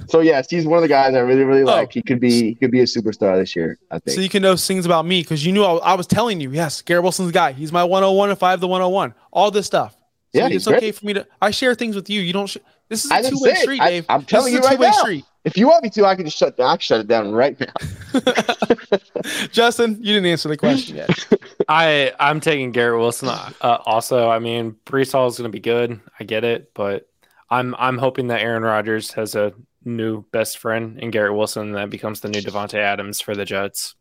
So, 0.09 0.20
yes, 0.20 0.48
he's 0.50 0.66
one 0.66 0.78
of 0.78 0.82
the 0.82 0.88
guys 0.88 1.14
I 1.14 1.18
really, 1.20 1.44
really 1.44 1.62
Oh. 1.62 1.66
like. 1.66 1.92
He 1.92 2.02
could 2.02 2.20
be 2.20 2.30
he 2.30 2.54
could 2.54 2.70
be 2.70 2.80
a 2.80 2.84
superstar 2.84 3.38
this 3.38 3.54
year, 3.54 3.78
I 3.90 3.98
think. 3.98 4.14
So 4.16 4.20
you 4.20 4.28
can 4.28 4.42
know 4.42 4.56
things 4.56 4.86
about 4.86 5.04
me 5.06 5.20
because 5.22 5.44
you 5.44 5.52
knew 5.52 5.62
I, 5.64 5.76
I 5.76 5.94
was 5.94 6.06
telling 6.06 6.40
you, 6.40 6.50
yes, 6.50 6.82
Garrett 6.82 7.02
Wilson's 7.02 7.28
the 7.28 7.32
guy. 7.32 7.52
He's 7.52 7.72
my 7.72 7.84
101 7.84 8.30
if 8.30 8.42
I 8.42 8.50
have 8.50 8.61
the 8.61 8.68
101. 8.68 9.14
All 9.32 9.50
this 9.50 9.66
stuff. 9.66 9.94
So 10.34 10.40
Yeah, 10.40 10.48
it's 10.48 10.66
okay 10.68 10.78
great. 10.80 10.94
for 10.94 11.06
me 11.06 11.12
to. 11.14 11.26
I 11.40 11.50
share 11.50 11.74
things 11.74 11.94
with 11.96 12.09
you. 12.11 12.20
You 12.20 12.32
don't. 12.32 12.46
Sh- 12.48 12.59
this 12.88 13.04
is 13.04 13.11
I 13.11 13.18
a 13.18 13.22
didn't 13.22 13.38
two 13.38 13.44
way 13.44 13.50
say 13.54 13.59
it. 13.61 13.62
street, 13.62 13.80
I- 13.82 13.90
Dave. 13.90 14.06
I'm 14.09 14.24
telling 14.24 14.52
this 14.52 14.54
you 14.54 14.61
is 14.61 14.64
a 14.66 14.68
right 14.68 14.76
two-way 14.76 14.86
now. 14.88 14.92
street. 14.92 15.24
if 15.44 15.56
you 15.59 15.66
want 15.68 15.82
me 15.84 15.90
to, 15.90 16.04
I 16.06 16.14
can 16.14 16.24
just 16.24 16.36
shut 16.38 16.56
down. 16.56 16.68
I 16.68 16.72
can 16.76 16.80
shut 16.80 17.00
it 17.00 17.06
down 17.06 17.32
right 17.32 17.59
now. 17.61 17.72
Justin, 19.52 19.96
you 20.00 20.14
didn't 20.14 20.26
answer 20.26 20.48
the 20.48 20.56
question 20.56 20.96
yet. 20.96 21.11
I 21.68 22.12
I'm 22.18 22.40
taking 22.40 22.72
Garrett 22.72 22.98
Wilson. 23.00 23.28
Uh, 23.28 23.78
also, 23.84 24.28
I 24.30 24.38
mean, 24.38 24.76
Breece 24.86 25.12
Hall 25.12 25.26
is 25.26 25.36
going 25.36 25.50
to 25.50 25.52
be 25.54 25.61
good. 25.61 26.00
I 26.18 26.24
get 26.24 26.44
it, 26.44 26.72
but 26.74 27.09
I'm 27.50 27.74
I'm 27.78 27.98
hoping 27.98 28.28
that 28.28 28.40
Aaron 28.40 28.62
Rodgers 28.62 29.12
has 29.12 29.34
a 29.34 29.52
new 29.89 30.22
best 30.30 30.59
friend 30.59 30.99
in 30.99 31.11
Garrett 31.11 31.34
Wilson 31.34 31.72
that 31.72 31.91
becomes 31.91 32.20
the 32.20 32.28
new 32.28 32.41
Davante 32.41 32.74
Adams 32.74 33.20
for 33.20 33.34
the 33.34 33.45
Jets. 33.45 33.95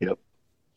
Yep. 0.00 0.18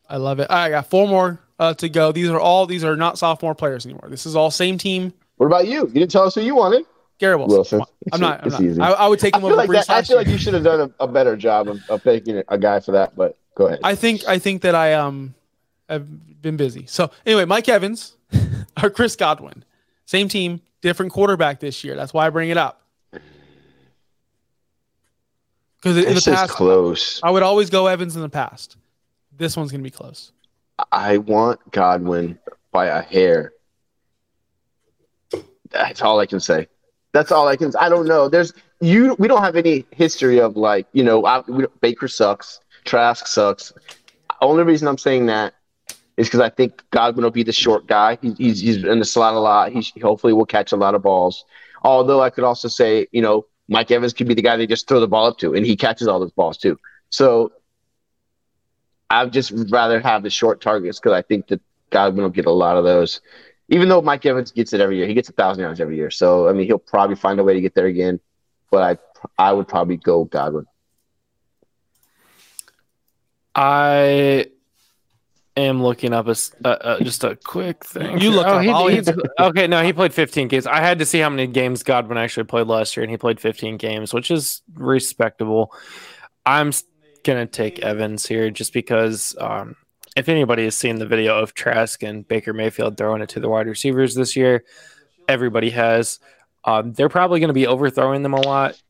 I 0.08 0.16
love 0.16 0.40
it. 0.40 0.50
I 0.50 0.70
got 0.70 0.86
four 0.88 1.08
more 1.08 1.40
uh, 1.58 1.74
to 1.74 1.88
go. 1.88 2.12
These 2.12 2.28
are 2.30 2.40
all. 2.40 2.66
These 2.66 2.84
are 2.84 2.96
not 2.96 3.18
sophomore 3.18 3.54
players 3.54 3.86
anymore. 3.86 4.08
This 4.08 4.26
is 4.26 4.36
all 4.36 4.50
same 4.50 4.78
team. 4.78 5.12
What 5.36 5.46
about 5.46 5.66
you? 5.66 5.86
You 5.86 5.92
didn't 5.92 6.10
tell 6.10 6.24
us 6.24 6.34
who 6.34 6.42
you 6.42 6.54
wanted. 6.54 6.84
Garrett 7.18 7.38
Wilson. 7.38 7.78
Wilson. 7.78 7.94
I'm 8.12 8.20
not. 8.20 8.40
I'm 8.40 8.46
It's 8.46 8.52
not. 8.54 8.62
easy. 8.62 8.80
I, 8.80 8.90
I 8.92 9.06
would 9.08 9.18
take 9.18 9.34
I 9.34 9.38
him 9.38 9.42
feel 9.42 9.52
over 9.52 9.56
like 9.56 9.70
Breece 9.70 9.86
that, 9.86 9.96
I 9.96 10.02
feel 10.02 10.16
like 10.16 10.26
you 10.26 10.38
should 10.38 10.54
have 10.54 10.64
done 10.64 10.92
a, 10.98 11.04
a 11.04 11.08
better 11.08 11.36
job 11.36 11.68
of, 11.68 11.80
of 11.88 12.02
picking 12.02 12.42
a 12.48 12.58
guy 12.58 12.80
for 12.80 12.92
that. 12.92 13.14
But 13.16 13.38
go 13.54 13.66
ahead. 13.66 13.80
I 13.82 13.94
think 13.94 14.26
I 14.26 14.38
think 14.38 14.62
that 14.62 14.74
I 14.74 14.94
um 14.94 15.34
I've 15.88 16.42
been 16.42 16.56
busy. 16.56 16.86
So 16.86 17.10
anyway, 17.24 17.44
Mike 17.44 17.68
Evans 17.68 18.16
or 18.82 18.90
Chris 18.90 19.16
Godwin, 19.16 19.64
same 20.06 20.28
team, 20.28 20.60
different 20.80 21.12
quarterback 21.12 21.60
this 21.60 21.84
year. 21.84 21.94
That's 21.94 22.12
why 22.12 22.26
I 22.26 22.30
bring 22.30 22.50
it 22.50 22.56
up. 22.56 22.82
Because 25.84 25.98
in 25.98 26.04
the 26.04 26.14
this 26.14 26.26
is 26.26 26.34
past, 26.34 26.50
close. 26.50 27.20
I 27.22 27.30
would 27.30 27.42
always 27.42 27.68
go 27.68 27.88
Evans 27.88 28.16
in 28.16 28.22
the 28.22 28.28
past. 28.30 28.78
This 29.36 29.54
one's 29.54 29.70
gonna 29.70 29.82
be 29.82 29.90
close. 29.90 30.32
I 30.90 31.18
want 31.18 31.60
Godwin 31.72 32.38
by 32.72 32.86
a 32.86 33.02
hair. 33.02 33.52
That's 35.70 36.00
all 36.00 36.18
I 36.20 36.24
can 36.24 36.40
say. 36.40 36.68
That's 37.12 37.30
all 37.30 37.46
I 37.48 37.56
can. 37.56 37.70
I 37.78 37.90
don't 37.90 38.06
know. 38.06 38.30
There's 38.30 38.54
you. 38.80 39.14
We 39.18 39.28
don't 39.28 39.42
have 39.42 39.56
any 39.56 39.84
history 39.90 40.40
of 40.40 40.56
like 40.56 40.86
you 40.94 41.04
know. 41.04 41.26
I, 41.26 41.40
we, 41.40 41.66
Baker 41.82 42.08
sucks. 42.08 42.60
Trask 42.86 43.26
sucks. 43.26 43.74
Only 44.40 44.62
reason 44.62 44.88
I'm 44.88 44.96
saying 44.96 45.26
that 45.26 45.52
is 46.16 46.28
because 46.28 46.40
I 46.40 46.48
think 46.48 46.82
Godwin 46.92 47.24
will 47.24 47.30
be 47.30 47.42
the 47.42 47.52
short 47.52 47.86
guy. 47.86 48.16
He, 48.22 48.32
he's 48.38 48.60
he's 48.60 48.84
in 48.84 49.00
the 49.00 49.04
slot 49.04 49.34
a 49.34 49.38
lot. 49.38 49.70
He 49.70 50.00
hopefully 50.00 50.32
will 50.32 50.46
catch 50.46 50.72
a 50.72 50.76
lot 50.76 50.94
of 50.94 51.02
balls. 51.02 51.44
Although 51.82 52.22
I 52.22 52.30
could 52.30 52.44
also 52.44 52.68
say 52.68 53.06
you 53.12 53.20
know 53.20 53.44
Mike 53.68 53.90
Evans 53.90 54.12
could 54.12 54.28
be 54.28 54.34
the 54.34 54.42
guy 54.42 54.56
they 54.56 54.66
just 54.66 54.88
throw 54.88 55.00
the 55.00 55.08
ball 55.08 55.26
up 55.26 55.38
to, 55.38 55.54
and 55.54 55.64
he 55.64 55.76
catches 55.76 56.08
all 56.08 56.20
those 56.20 56.32
balls 56.32 56.58
too. 56.58 56.78
So 57.10 57.52
I'd 59.10 59.32
just 59.32 59.52
rather 59.70 60.00
have 60.00 60.22
the 60.22 60.30
short 60.30 60.60
targets 60.60 60.98
because 60.98 61.12
I 61.12 61.22
think 61.22 61.48
that 61.48 61.60
Godwin 61.90 62.22
will 62.22 62.30
get 62.30 62.46
a 62.46 62.50
lot 62.50 62.76
of 62.76 62.84
those. 62.84 63.20
Even 63.68 63.88
though 63.88 64.02
Mike 64.02 64.26
Evans 64.26 64.50
gets 64.50 64.72
it 64.72 64.80
every 64.80 64.98
year, 64.98 65.06
he 65.06 65.14
gets 65.14 65.28
a 65.28 65.32
thousand 65.32 65.62
yards 65.62 65.80
every 65.80 65.96
year. 65.96 66.10
So 66.10 66.48
I 66.48 66.52
mean, 66.52 66.66
he'll 66.66 66.78
probably 66.78 67.16
find 67.16 67.40
a 67.40 67.44
way 67.44 67.54
to 67.54 67.60
get 67.60 67.74
there 67.74 67.86
again. 67.86 68.20
But 68.70 69.00
I, 69.38 69.48
I 69.48 69.52
would 69.52 69.68
probably 69.68 69.96
go 69.96 70.24
Godwin. 70.24 70.66
I 73.54 74.46
am 75.56 75.82
looking 75.82 76.12
up 76.12 76.26
a, 76.26 76.30
s- 76.30 76.54
uh, 76.64 76.68
uh, 76.68 76.98
just 77.00 77.24
a 77.24 77.36
quick 77.36 77.84
thing. 77.84 78.18
You 78.18 78.30
look 78.30 78.46
oh, 78.46 78.56
up. 78.56 78.62
he- 78.62 78.70
I'll 78.70 78.86
he's- 78.88 79.08
answer. 79.08 79.20
okay, 79.38 79.66
no, 79.66 79.82
he 79.82 79.92
played 79.92 80.12
15 80.12 80.48
games. 80.48 80.66
I 80.66 80.80
had 80.80 80.98
to 80.98 81.06
see 81.06 81.18
how 81.20 81.30
many 81.30 81.46
games 81.46 81.82
Godwin 81.82 82.18
actually 82.18 82.44
played 82.44 82.66
last 82.66 82.96
year, 82.96 83.04
and 83.04 83.10
he 83.10 83.16
played 83.16 83.40
15 83.40 83.76
games, 83.76 84.12
which 84.12 84.30
is 84.30 84.62
respectable. 84.74 85.72
I'm 86.44 86.72
gonna 87.22 87.46
take 87.46 87.78
Evans 87.80 88.26
here 88.26 88.50
just 88.50 88.72
because 88.72 89.34
um, 89.40 89.76
if 90.16 90.28
anybody 90.28 90.64
has 90.64 90.76
seen 90.76 90.96
the 90.96 91.06
video 91.06 91.38
of 91.38 91.54
Trask 91.54 92.02
and 92.02 92.26
Baker 92.26 92.52
Mayfield 92.52 92.96
throwing 92.96 93.22
it 93.22 93.28
to 93.30 93.40
the 93.40 93.48
wide 93.48 93.66
receivers 93.66 94.14
this 94.14 94.36
year, 94.36 94.64
everybody 95.28 95.70
has. 95.70 96.20
Um, 96.66 96.92
they're 96.94 97.08
probably 97.10 97.40
going 97.40 97.48
to 97.48 97.54
be 97.54 97.66
overthrowing 97.66 98.22
them 98.22 98.32
a 98.32 98.40
lot. 98.40 98.80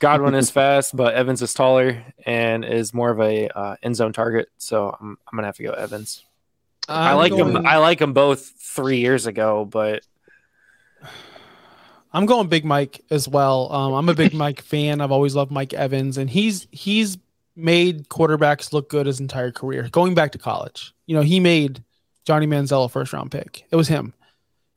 Godwin 0.00 0.34
is 0.34 0.50
fast, 0.50 0.94
but 0.94 1.14
Evans 1.14 1.40
is 1.40 1.54
taller 1.54 2.04
and 2.24 2.64
is 2.64 2.92
more 2.92 3.10
of 3.10 3.20
a 3.20 3.48
uh, 3.48 3.76
end 3.82 3.96
zone 3.96 4.12
target. 4.12 4.48
So 4.58 4.94
I'm, 5.00 5.18
I'm 5.26 5.36
gonna 5.36 5.46
have 5.46 5.56
to 5.56 5.62
go 5.62 5.72
Evans. 5.72 6.24
i 6.88 7.10
I'm 7.10 7.16
like 7.16 7.30
going, 7.30 7.56
him. 7.56 7.66
I 7.66 7.78
like 7.78 8.00
him 8.00 8.12
both 8.12 8.52
three 8.58 8.98
years 8.98 9.26
ago, 9.26 9.64
but 9.64 10.02
I'm 12.12 12.26
going 12.26 12.48
Big 12.48 12.64
Mike 12.64 13.02
as 13.10 13.28
well. 13.28 13.72
Um, 13.72 13.94
I'm 13.94 14.08
a 14.08 14.14
Big 14.14 14.34
Mike 14.34 14.60
fan. 14.60 15.00
I've 15.00 15.12
always 15.12 15.34
loved 15.34 15.50
Mike 15.50 15.72
Evans, 15.72 16.18
and 16.18 16.28
he's 16.28 16.66
he's 16.70 17.18
made 17.56 18.08
quarterbacks 18.10 18.72
look 18.72 18.90
good 18.90 19.06
his 19.06 19.18
entire 19.18 19.50
career. 19.50 19.88
Going 19.90 20.14
back 20.14 20.32
to 20.32 20.38
college, 20.38 20.94
you 21.06 21.16
know, 21.16 21.22
he 21.22 21.40
made 21.40 21.82
Johnny 22.26 22.46
Manziel 22.46 22.84
a 22.84 22.88
first 22.88 23.12
round 23.12 23.30
pick. 23.30 23.66
It 23.70 23.76
was 23.76 23.88
him. 23.88 24.12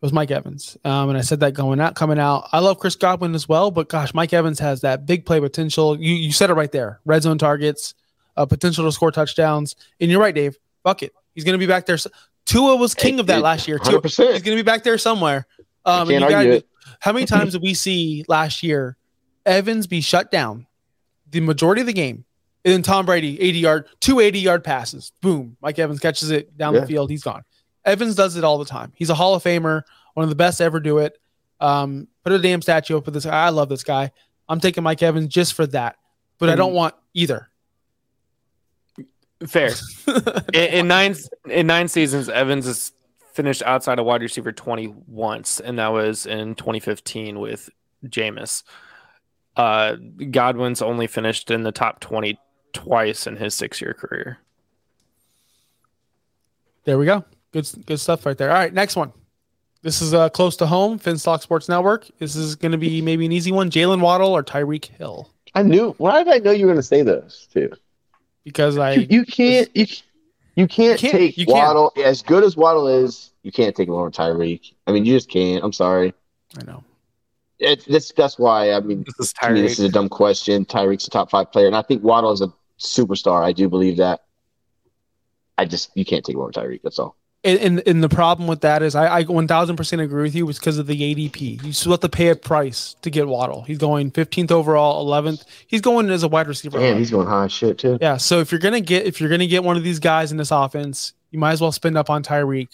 It 0.02 0.06
was 0.06 0.14
Mike 0.14 0.32
Evans. 0.32 0.78
Um, 0.86 1.10
and 1.10 1.18
I 1.18 1.22
said 1.22 1.42
that 1.42 1.54
going 1.54 1.82
out, 1.82 1.94
coming 1.96 2.20
out. 2.20 2.48
I 2.54 2.60
love 2.60 2.80
Chris 2.80 2.96
Godwin 2.96 3.36
as 3.36 3.50
well, 3.50 3.70
but 3.70 3.90
gosh, 3.90 4.14
Mike 4.14 4.32
Evans 4.32 4.58
has 4.60 4.82
that 4.82 5.06
big 5.06 5.26
play 5.26 5.40
potential. 5.42 6.00
You 6.00 6.14
you 6.16 6.32
said 6.32 6.50
it 6.50 6.54
right 6.54 6.72
there. 6.72 7.02
Red 7.06 7.24
zone 7.24 7.38
targets, 7.38 7.96
uh, 8.38 8.46
potential 8.46 8.86
to 8.86 8.92
score 8.94 9.12
touchdowns. 9.12 9.76
And 10.00 10.10
you're 10.10 10.22
right, 10.22 10.34
Dave. 10.34 10.58
Fuck 10.84 11.04
it. 11.04 11.14
He's 11.36 11.44
gonna 11.44 11.58
be 11.58 11.68
back 11.68 11.86
there. 11.86 11.98
Tua 12.46 12.78
was 12.78 12.96
king 12.96 13.20
of 13.20 13.28
that 13.28 13.42
last 13.42 13.68
year. 13.68 13.78
100%. 13.78 14.34
He's 14.34 14.42
gonna 14.42 14.56
be 14.56 14.62
back 14.62 14.84
there 14.84 14.98
somewhere. 14.98 15.46
Um, 15.86 16.08
Can't 16.08 16.24
argue 16.24 16.52
it. 16.54 16.68
how 17.00 17.12
many 17.12 17.26
times 17.26 17.52
did 17.54 17.62
we 17.62 17.74
see 17.74 18.24
last 18.30 18.64
year 18.64 18.96
Evans 19.46 19.86
be 19.88 20.00
shut 20.02 20.32
down 20.32 20.66
the 21.30 21.42
majority 21.42 21.82
of 21.82 21.88
the 21.88 21.94
game? 21.94 22.24
And 22.66 22.74
then 22.74 22.82
Tom 22.84 23.06
Brady, 23.06 23.40
80 23.42 23.60
yard, 23.60 23.88
two 24.00 24.20
80 24.20 24.40
yard 24.40 24.64
passes. 24.64 25.12
Boom. 25.22 25.58
Mike 25.62 25.78
Evans 25.80 26.00
catches 26.00 26.32
it 26.32 26.58
down 26.58 26.74
Yeah. 26.74 26.82
the 26.82 26.88
field. 26.88 27.10
He's 27.10 27.24
gone. 27.24 27.44
Evans 27.86 28.16
does 28.16 28.36
it 28.36 28.44
all 28.44 28.58
the 28.58 28.66
time. 28.66 28.92
He's 28.96 29.10
a 29.10 29.16
Hall 29.16 29.36
of 29.36 29.44
Famer, 29.44 29.84
one 30.14 30.24
of 30.24 30.30
the 30.30 30.36
best 30.36 30.58
to 30.58 30.64
ever 30.64 30.80
do 30.80 31.00
it. 31.00 31.18
Um, 31.60 32.08
put 32.24 32.34
a 32.34 32.40
damn 32.40 32.62
statue 32.62 32.98
up 32.98 33.06
for 33.06 33.12
this 33.12 33.26
guy. 33.26 33.46
I 33.46 33.50
love 33.50 33.70
this 33.70 33.84
guy. 33.84 34.12
I'm 34.48 34.60
taking 34.60 34.84
Mike 34.84 35.04
Evans 35.04 35.28
just 35.28 35.54
for 35.54 35.68
that. 35.68 35.98
But 36.38 36.50
I 36.50 36.56
don't 36.56 36.74
want 36.74 36.96
either. 37.14 37.50
fair. 39.46 39.72
in, 40.54 40.64
in 40.64 40.88
nine 40.88 41.16
in 41.50 41.68
nine 41.68 41.90
seasons, 41.90 42.30
Evans 42.30 42.66
has 42.66 42.94
finished 43.34 43.62
outside 43.64 44.00
of 44.00 44.06
wide 44.06 44.22
receiver 44.22 44.52
20 44.52 44.88
once, 45.08 45.60
and 45.60 45.80
that 45.80 45.90
was 45.90 46.26
in 46.26 46.56
2015 46.56 47.40
with 47.40 47.70
Jameis. 48.06 48.64
Uh, 49.56 49.96
Godwin's 50.32 50.82
only 50.82 51.08
finished 51.08 51.52
in 51.52 51.64
the 51.64 51.72
top 51.72 52.00
20 52.00 52.40
twice 52.72 53.28
in 53.28 53.36
his 53.36 53.54
six 53.54 53.82
year 53.82 53.94
career. 53.94 54.40
There 56.86 56.98
we 56.98 57.06
go. 57.06 57.26
Good, 57.52 57.70
good 57.86 58.00
stuff 58.00 58.26
right 58.26 58.38
there. 58.38 58.50
All 58.50 58.58
right, 58.58 58.74
next 58.74 58.96
one. 58.96 59.12
This 59.82 60.02
is 60.02 60.14
uh, 60.14 60.30
close 60.30 60.58
to 60.58 60.68
home. 60.68 60.98
Fins 61.00 61.24
Talk 61.24 61.42
Sports 61.42 61.70
Network. 61.70 62.08
This 62.20 62.36
is 62.36 62.56
going 62.56 62.74
to 62.74 62.78
be 62.78 63.02
maybe 63.02 63.26
an 63.26 63.32
easy 63.32 63.52
one. 63.52 63.70
Jalen 63.72 64.02
Waddle 64.02 64.36
or 64.36 64.44
Tyreek 64.44 64.86
Hill, 64.86 65.30
I 65.56 65.64
knew. 65.64 65.94
Why 65.98 66.24
did 66.24 66.34
I 66.34 66.38
know 66.40 66.52
you 66.52 66.66
were 66.66 66.72
going 66.74 66.82
to 66.82 66.88
say 66.88 67.02
this 67.02 67.48
too? 67.54 67.72
because 68.44 68.78
I 68.78 68.94
You, 68.94 69.08
you 69.10 69.26
can't. 69.26 69.70
You, 69.76 69.86
you 70.56 70.68
can't 70.68 71.00
can't- 71.00 71.14
take 71.14 71.38
you 71.38 71.46
can't. 71.46 71.58
Waddle 71.58 71.94
as 72.04 72.22
good 72.22 72.44
as 72.44 72.58
Waddle 72.58 72.88
is. 72.88 73.32
You 73.44 73.52
can't 73.52 73.76
take 73.76 73.88
him 73.88 73.94
over 73.94 74.12
Tyreek. 74.12 74.74
I 74.86 74.92
mean, 74.92 75.06
you 75.06 75.16
just 75.16 75.30
can't. 75.30 75.64
I'm 75.64 75.72
sorry. 75.74 76.14
I 76.60 76.66
know. 76.66 76.84
It's 77.60 77.86
this. 77.86 78.12
That's 78.16 78.38
why. 78.38 78.74
I 78.74 78.80
mean, 78.82 79.04
This 79.06 79.28
is 79.28 79.34
to 79.34 79.50
me, 79.52 79.62
this 79.62 79.80
is 79.80 79.86
a 79.86 79.90
dumb 79.90 80.10
question. 80.10 80.66
Tyreek's 80.66 81.08
a 81.08 81.10
top 81.10 81.30
five 81.30 81.52
player, 81.52 81.68
and 81.68 81.76
I 81.76 81.82
think 81.84 82.04
Waddle 82.04 82.32
is 82.32 82.42
a 82.42 82.52
superstar. 82.80 83.44
I 83.44 83.54
do 83.54 83.70
believe 83.70 83.98
that. 83.98 84.22
I 85.58 85.66
just 85.66 85.92
you 85.96 86.04
can't 86.06 86.26
take 86.26 86.36
him 86.36 86.42
over 86.42 86.52
Tyreek. 86.52 86.82
That's 86.84 87.00
all. 87.00 87.16
And, 87.42 87.58
and 87.60 87.84
and 87.88 88.04
the 88.04 88.10
problem 88.10 88.50
with 88.50 88.60
that 88.62 88.84
is 88.84 88.96
I, 88.96 89.20
I 89.20 89.24
1000% 89.24 90.02
agree 90.04 90.24
with 90.24 90.36
you 90.36 90.46
was 90.46 90.60
because 90.60 90.78
of 90.78 90.88
the 90.88 91.00
ADP. 91.16 91.64
You 91.64 91.72
still 91.72 91.94
have 91.94 92.02
to 92.02 92.10
pay 92.10 92.28
a 92.28 92.36
price 92.36 92.98
to 93.02 93.10
get 93.10 93.30
Waddle. 93.30 93.62
He's 93.62 93.78
going 93.78 94.12
15th 94.12 94.52
overall, 94.52 95.06
11th. 95.08 95.46
He's 95.68 95.80
going 95.80 96.10
as 96.10 96.24
a 96.24 96.28
wide 96.28 96.50
receiver. 96.50 96.80
Damn, 96.80 96.98
he's 96.98 97.12
going 97.12 97.28
high 97.28 97.46
as 97.46 97.54
shit 97.54 97.78
too. 97.78 97.98
yeah. 98.02 98.18
So 98.18 98.40
if 98.42 98.52
you're 98.52 98.60
gonna 98.60 98.82
get 98.82 99.06
if 99.06 99.22
you're 99.22 99.30
gonna 99.30 99.48
get 99.48 99.64
one 99.64 99.78
of 99.78 99.84
these 99.84 100.00
guys 100.00 100.34
in 100.34 100.38
this 100.38 100.52
offense, 100.52 101.14
you 101.32 101.40
might 101.40 101.54
as 101.54 101.62
well 101.62 101.72
spend 101.72 101.98
up 101.98 102.10
on 102.10 102.24
Tyreek. 102.24 102.68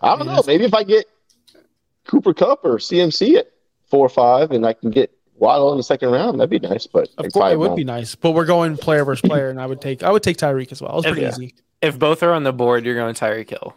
I 0.00 0.14
don't 0.16 0.26
know. 0.26 0.42
Maybe 0.46 0.64
if 0.64 0.74
I 0.74 0.84
get 0.84 1.06
Cooper 2.06 2.34
Kupp 2.34 2.64
or 2.64 2.76
CMC 2.78 3.38
at 3.38 3.50
four 3.90 4.06
or 4.06 4.08
five, 4.08 4.52
and 4.52 4.64
I 4.64 4.72
can 4.72 4.90
get 4.90 5.10
Waddle 5.36 5.72
in 5.72 5.78
the 5.78 5.82
second 5.82 6.10
round, 6.10 6.38
that'd 6.38 6.48
be 6.48 6.60
nice. 6.60 6.86
But 6.86 7.08
Of 7.18 7.32
course, 7.32 7.52
it 7.52 7.58
would 7.58 7.68
won't. 7.70 7.76
be 7.76 7.82
nice, 7.84 8.14
but 8.14 8.32
we're 8.32 8.44
going 8.44 8.76
player 8.76 9.04
versus 9.04 9.28
player, 9.28 9.48
and 9.50 9.60
I 9.60 9.66
would 9.66 9.80
take 9.80 10.04
I 10.04 10.12
would 10.12 10.22
take 10.22 10.36
Tyreek 10.36 10.70
as 10.70 10.80
well. 10.80 10.98
It's 10.98 11.06
pretty 11.08 11.22
Yeah. 11.22 11.30
easy 11.30 11.54
If 11.82 11.98
both 11.98 12.22
are 12.22 12.32
on 12.32 12.44
the 12.44 12.52
board, 12.52 12.84
you're 12.84 12.94
going 12.94 13.14
Tyreek 13.14 13.50
Hill. 13.50 13.74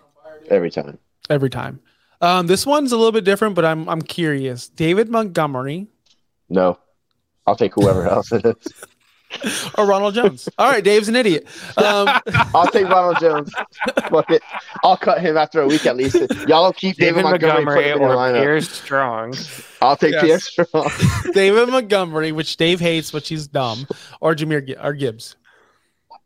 every 0.49 0.69
time. 0.71 0.97
every 1.29 1.49
time. 1.49 1.79
Um, 2.21 2.47
this 2.47 2.65
one's 2.65 2.91
a 2.91 2.97
little 2.97 3.11
bit 3.11 3.25
different, 3.25 3.55
but 3.55 3.65
I'm 3.65 3.87
I'm 3.89 4.01
curious. 4.01 4.69
David 4.69 5.09
Montgomery 5.09 5.87
No, 6.49 6.79
I'll 7.45 7.55
take 7.57 7.73
whoever 7.75 8.07
else 8.15 8.31
it 8.31 8.45
is. 8.45 9.71
or 9.77 9.85
Ronald 9.85 10.13
Jones. 10.15 10.47
All 10.57 10.69
right, 10.69 10.83
Dave's 10.83 11.09
an 11.09 11.15
idiot. 11.17 11.45
Um, 11.77 12.07
I'll 12.55 12.67
take 12.67 12.87
Ronald 12.87 13.17
Jones. 13.19 13.51
Fuck 14.09 14.29
it. 14.31 14.41
I'll 14.83 14.95
cut 14.95 15.19
him 15.19 15.35
after 15.35 15.59
a 15.61 15.67
week 15.67 15.85
at 15.85 15.97
least. 15.97 16.15
Y'all 16.47 16.71
keep 16.71 16.95
David, 16.95 17.23
David 17.23 17.23
Montgomery, 17.23 17.65
Montgomery 17.65 17.75
put 17.75 17.85
him 17.91 17.97
in 17.97 18.03
or 18.03 18.31
the. 18.31 18.39
Pierre 18.39 18.61
Strong. 18.61 19.33
I'll 19.81 19.97
take 19.97 20.13
Yes. 20.13 20.21
Pierre 20.55 20.65
Strong. 20.67 20.91
David 21.33 21.67
Montgomery, 21.69 22.31
which 22.31 22.55
Dave 22.55 22.79
hates, 22.79 23.11
which 23.11 23.27
he's 23.27 23.47
dumb, 23.47 23.87
or 24.21 24.35
Jahmyr 24.35 24.65
Gi- 24.65 24.77
or 24.81 24.93
Gibbs. 24.93 25.35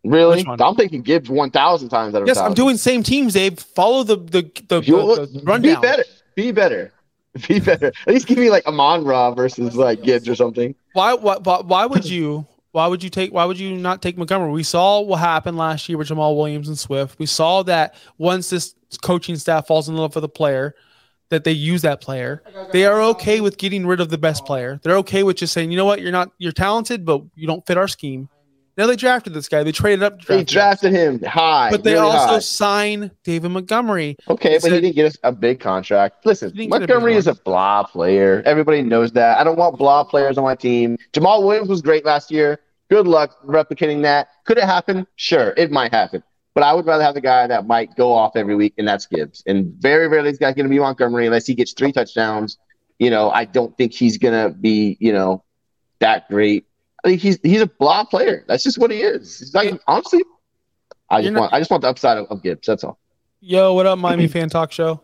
Really? 0.03 0.45
I'm 0.47 0.75
thinking 0.75 1.01
Gibbs 1.01 1.29
1,000 1.29 1.89
times 1.89 2.15
out 2.15 2.21
of 2.21 2.27
Yes, 2.27 2.37
I'm 2.37 2.53
doing 2.53 2.77
same 2.77 3.03
teams, 3.03 3.33
Dave. 3.33 3.59
Follow 3.59 4.03
the 4.03 4.15
the 4.15 4.49
the, 4.67 4.81
You'll- 4.81 5.15
the, 5.15 5.25
the 5.25 5.59
be 5.59 5.75
better. 5.75 6.03
Be 6.35 6.51
better. 6.51 6.93
Be 7.47 7.59
better. 7.59 7.91
At 8.07 8.13
least 8.13 8.25
give 8.25 8.39
me 8.39 8.49
like 8.49 8.65
Amon 8.65 9.03
Ra 9.05 9.31
versus 9.31 9.75
like 9.75 10.01
Gibbs 10.01 10.27
or 10.27 10.35
something. 10.35 10.73
Why, 10.93 11.13
why 11.13 11.37
why 11.37 11.61
why 11.61 11.85
would 11.85 12.05
you 12.05 12.47
why 12.71 12.87
would 12.87 13.03
you 13.03 13.09
take 13.09 13.31
why 13.31 13.45
would 13.45 13.59
you 13.59 13.77
not 13.77 14.01
take 14.01 14.17
Montgomery? 14.17 14.51
We 14.51 14.63
saw 14.63 15.01
what 15.01 15.17
happened 15.17 15.57
last 15.57 15.87
year 15.87 15.97
with 15.97 16.07
Jamaal 16.07 16.35
Williams 16.35 16.69
and 16.69 16.79
Swift. 16.79 17.19
We 17.19 17.27
saw 17.27 17.61
that 17.63 17.93
once 18.17 18.49
this 18.49 18.73
coaching 19.03 19.35
staff 19.35 19.67
falls 19.67 19.87
in 19.89 19.95
love 19.95 20.15
with 20.15 20.23
a 20.23 20.29
player, 20.29 20.73
that 21.29 21.43
they 21.43 21.51
use 21.51 21.83
that 21.83 22.01
player. 22.01 22.41
They 22.71 22.85
are 22.85 23.01
okay 23.01 23.41
with 23.41 23.57
getting 23.57 23.85
rid 23.85 23.99
of 23.99 24.09
the 24.09 24.17
best 24.17 24.45
player. 24.45 24.79
They're 24.81 24.97
okay 24.97 25.23
with 25.23 25.37
just 25.37 25.53
saying, 25.53 25.71
you 25.71 25.77
know 25.77 25.85
what, 25.85 26.01
you're 26.01 26.11
not 26.11 26.31
you're 26.37 26.51
talented, 26.51 27.05
but 27.05 27.21
you 27.35 27.47
don't 27.47 27.65
fit 27.65 27.77
our 27.77 27.87
scheme. 27.87 28.29
Now 28.79 28.87
they 28.87 28.95
drafted 28.95 29.33
this 29.33 29.49
guy. 29.49 29.63
They 29.63 29.73
traded 29.73 30.03
up, 30.03 30.21
to 30.21 30.27
They 30.27 30.43
drafted 30.45 30.93
him 30.93 31.21
high. 31.21 31.69
but 31.69 31.83
they 31.83 31.95
really 31.95 32.05
also 32.11 32.35
high. 32.35 32.39
sign 32.39 33.11
David 33.25 33.51
Montgomery. 33.51 34.15
Okay, 34.29 34.57
but 34.57 34.71
he 34.71 34.79
didn't 34.79 34.95
get 34.95 35.05
us 35.05 35.17
a 35.21 35.33
big 35.33 35.59
contract. 35.59 36.25
Listen, 36.25 36.53
He 36.55 36.67
a 36.67 36.69
Montgomery 36.69 37.15
is 37.15 37.27
a 37.27 37.35
blah 37.35 37.83
player. 37.83 38.41
Everybody 38.45 38.81
knows 38.81 39.11
that. 39.11 39.37
I 39.37 39.43
don't 39.43 39.57
want 39.57 39.77
blah 39.77 40.05
players 40.05 40.37
on 40.37 40.45
my 40.45 40.55
team. 40.55 40.97
Jamaal 41.11 41.45
Williams 41.45 41.67
was 41.67 41.81
great 41.81 42.05
last 42.05 42.31
year. 42.31 42.61
Good 42.89 43.05
luck 43.05 43.35
replicating 43.45 44.01
that. 44.03 44.29
Could 44.45 44.57
it 44.57 44.63
happen? 44.63 45.05
Sure, 45.17 45.53
it 45.57 45.71
might 45.71 45.91
happen. 45.91 46.23
But 46.53 46.63
I 46.63 46.73
would 46.73 46.85
rather 46.85 47.03
have 47.03 47.15
the 47.15 47.21
guy 47.21 47.47
that 47.47 47.67
might 47.67 47.93
go 47.97 48.13
off 48.13 48.37
every 48.37 48.55
week, 48.55 48.75
and 48.77 48.87
that's 48.87 49.07
Gibbs. 49.07 49.43
And 49.45 49.73
very 49.73 50.07
rarely 50.07 50.29
is 50.29 50.37
guy 50.37 50.53
going 50.53 50.67
to 50.67 50.69
be 50.69 50.79
Montgomery 50.79 51.25
unless 51.25 51.45
he 51.45 51.53
gets 51.53 51.73
three 51.73 51.91
touchdowns. 51.91 52.57
You 52.97 53.09
know, 53.09 53.29
I 53.29 53.43
don't 53.43 53.75
think 53.77 53.91
he's 53.91 54.17
going 54.17 54.41
to 54.41 54.55
be, 54.57 54.95
you 55.01 55.11
know, 55.11 55.43
that 55.99 56.29
great. 56.29 56.65
I 57.03 57.09
think 57.09 57.21
he's 57.21 57.39
he's 57.43 57.61
a 57.61 57.67
blah 57.67 58.03
player. 58.03 58.43
That's 58.47 58.63
just 58.63 58.77
what 58.77 58.91
he 58.91 59.01
is. 59.01 59.39
He's 59.39 59.53
like 59.53 59.79
honestly, 59.87 60.21
I 61.09 61.21
just 61.21 61.33
not- 61.33 61.39
want 61.41 61.53
I 61.53 61.59
just 61.59 61.71
want 61.71 61.81
the 61.81 61.89
upside 61.89 62.17
of, 62.17 62.27
of 62.29 62.43
Gibbs. 62.43 62.67
That's 62.67 62.83
all. 62.83 62.99
Yo, 63.41 63.73
what 63.73 63.85
up, 63.85 63.97
Miami 63.99 64.27
Fan 64.27 64.49
Talk 64.49 64.71
Show? 64.71 65.01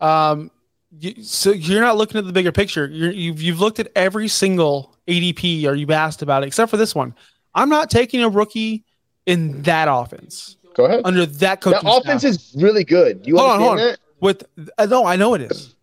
Um, 0.00 0.50
you, 0.98 1.22
so 1.22 1.52
you're 1.52 1.82
not 1.82 1.96
looking 1.98 2.18
at 2.18 2.26
the 2.26 2.32
bigger 2.32 2.50
picture. 2.52 2.86
You're, 2.90 3.10
you've 3.12 3.42
you've 3.42 3.60
looked 3.60 3.78
at 3.78 3.88
every 3.94 4.28
single 4.28 4.96
ADP, 5.06 5.64
or 5.66 5.74
you've 5.74 5.90
asked 5.90 6.22
about 6.22 6.42
it, 6.42 6.46
except 6.46 6.70
for 6.70 6.76
this 6.78 6.94
one. 6.94 7.14
I'm 7.54 7.68
not 7.68 7.90
taking 7.90 8.22
a 8.22 8.28
rookie 8.28 8.84
in 9.26 9.62
that 9.62 9.86
offense 9.90 10.56
Go 10.74 10.86
ahead. 10.86 11.02
under 11.04 11.26
that 11.26 11.60
coaching. 11.60 11.80
That 11.84 11.96
offense 12.02 12.22
staff. 12.22 12.30
is 12.34 12.54
really 12.56 12.84
good. 12.84 13.26
You 13.26 13.36
Hold 13.36 13.50
on, 13.50 13.58
hold 13.60 13.70
on. 13.72 13.76
that? 13.78 13.98
with. 14.20 14.44
Uh, 14.78 14.86
no, 14.86 15.04
I 15.04 15.16
know 15.16 15.34
it 15.34 15.42
is. 15.42 15.73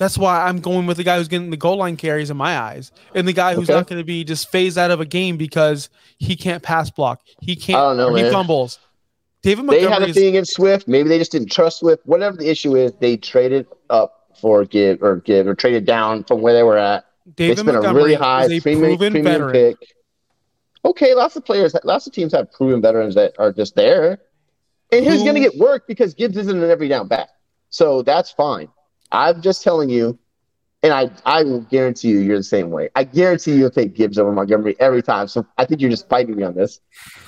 That's 0.00 0.16
why 0.16 0.46
I'm 0.46 0.60
going 0.60 0.86
with 0.86 0.96
the 0.96 1.04
guy 1.04 1.18
who's 1.18 1.28
getting 1.28 1.50
the 1.50 1.58
goal 1.58 1.76
line 1.76 1.98
carries 1.98 2.30
in 2.30 2.36
my 2.38 2.58
eyes, 2.58 2.90
and 3.14 3.28
the 3.28 3.34
guy 3.34 3.54
who's 3.54 3.68
Okay. 3.68 3.78
not 3.78 3.86
going 3.86 4.00
to 4.00 4.04
be 4.04 4.24
just 4.24 4.50
phased 4.50 4.78
out 4.78 4.90
of 4.90 4.98
a 4.98 5.04
game 5.04 5.36
because 5.36 5.90
he 6.18 6.36
can't 6.36 6.62
pass 6.62 6.88
block. 6.90 7.20
He 7.42 7.54
can't. 7.54 7.78
I 7.78 7.82
don't 7.82 7.96
know, 7.98 8.14
he 8.14 8.22
man. 8.22 8.32
fumbles. 8.32 8.78
David 9.42 9.68
They 9.68 9.80
had 9.82 9.90
Montgomery 9.90 10.10
a 10.10 10.14
thing 10.14 10.28
against 10.28 10.54
Swift. 10.54 10.88
Maybe 10.88 11.10
they 11.10 11.18
just 11.18 11.32
didn't 11.32 11.52
trust 11.52 11.80
Swift. 11.80 12.06
Whatever 12.06 12.38
the 12.38 12.48
issue 12.48 12.76
is, 12.76 12.92
they 12.98 13.18
traded 13.18 13.66
up 13.90 14.30
for 14.40 14.64
give 14.64 15.02
or 15.02 15.16
give 15.16 15.46
or 15.46 15.54
traded 15.54 15.84
down 15.84 16.24
from 16.24 16.40
where 16.40 16.54
they 16.54 16.62
were 16.62 16.78
at. 16.78 17.04
David 17.36 17.52
it's 17.52 17.62
been 17.62 17.76
a 17.76 17.92
really 17.92 18.14
high 18.14 18.46
a 18.46 18.60
premium, 18.60 18.96
proven 18.96 19.12
premium 19.12 19.24
veteran. 19.50 19.52
pick. 19.52 19.94
Okay, 20.84 21.14
lots 21.14 21.36
of 21.36 21.44
players, 21.44 21.74
lots 21.84 22.06
of 22.06 22.14
teams 22.14 22.32
have 22.32 22.50
proven 22.52 22.80
veterans 22.80 23.14
that 23.16 23.34
are 23.38 23.52
just 23.52 23.76
there. 23.76 24.18
And 24.92 25.04
he's 25.04 25.18
Who- 25.18 25.24
going 25.24 25.34
to 25.34 25.40
get 25.40 25.58
work 25.58 25.86
because 25.86 26.14
Gibbs 26.14 26.38
isn't 26.38 26.62
an 26.62 26.70
every 26.70 26.88
down 26.88 27.06
back. 27.06 27.28
So 27.68 28.00
that's 28.02 28.30
fine. 28.30 28.68
I'm 29.12 29.42
just 29.42 29.62
telling 29.62 29.90
you, 29.90 30.18
and 30.82 30.92
I, 30.92 31.10
I 31.26 31.42
will 31.42 31.60
guarantee 31.62 32.08
you 32.08 32.18
you're 32.20 32.36
the 32.38 32.42
same 32.42 32.70
way. 32.70 32.88
I 32.94 33.04
guarantee 33.04 33.54
you'll 33.54 33.70
take 33.70 33.94
Gibbs 33.94 34.18
over 34.18 34.32
Montgomery 34.32 34.76
every 34.80 35.02
time. 35.02 35.28
So 35.28 35.46
I 35.58 35.64
think 35.64 35.80
you're 35.80 35.90
just 35.90 36.08
fighting 36.08 36.36
me 36.36 36.42
on 36.42 36.54
this. 36.54 36.80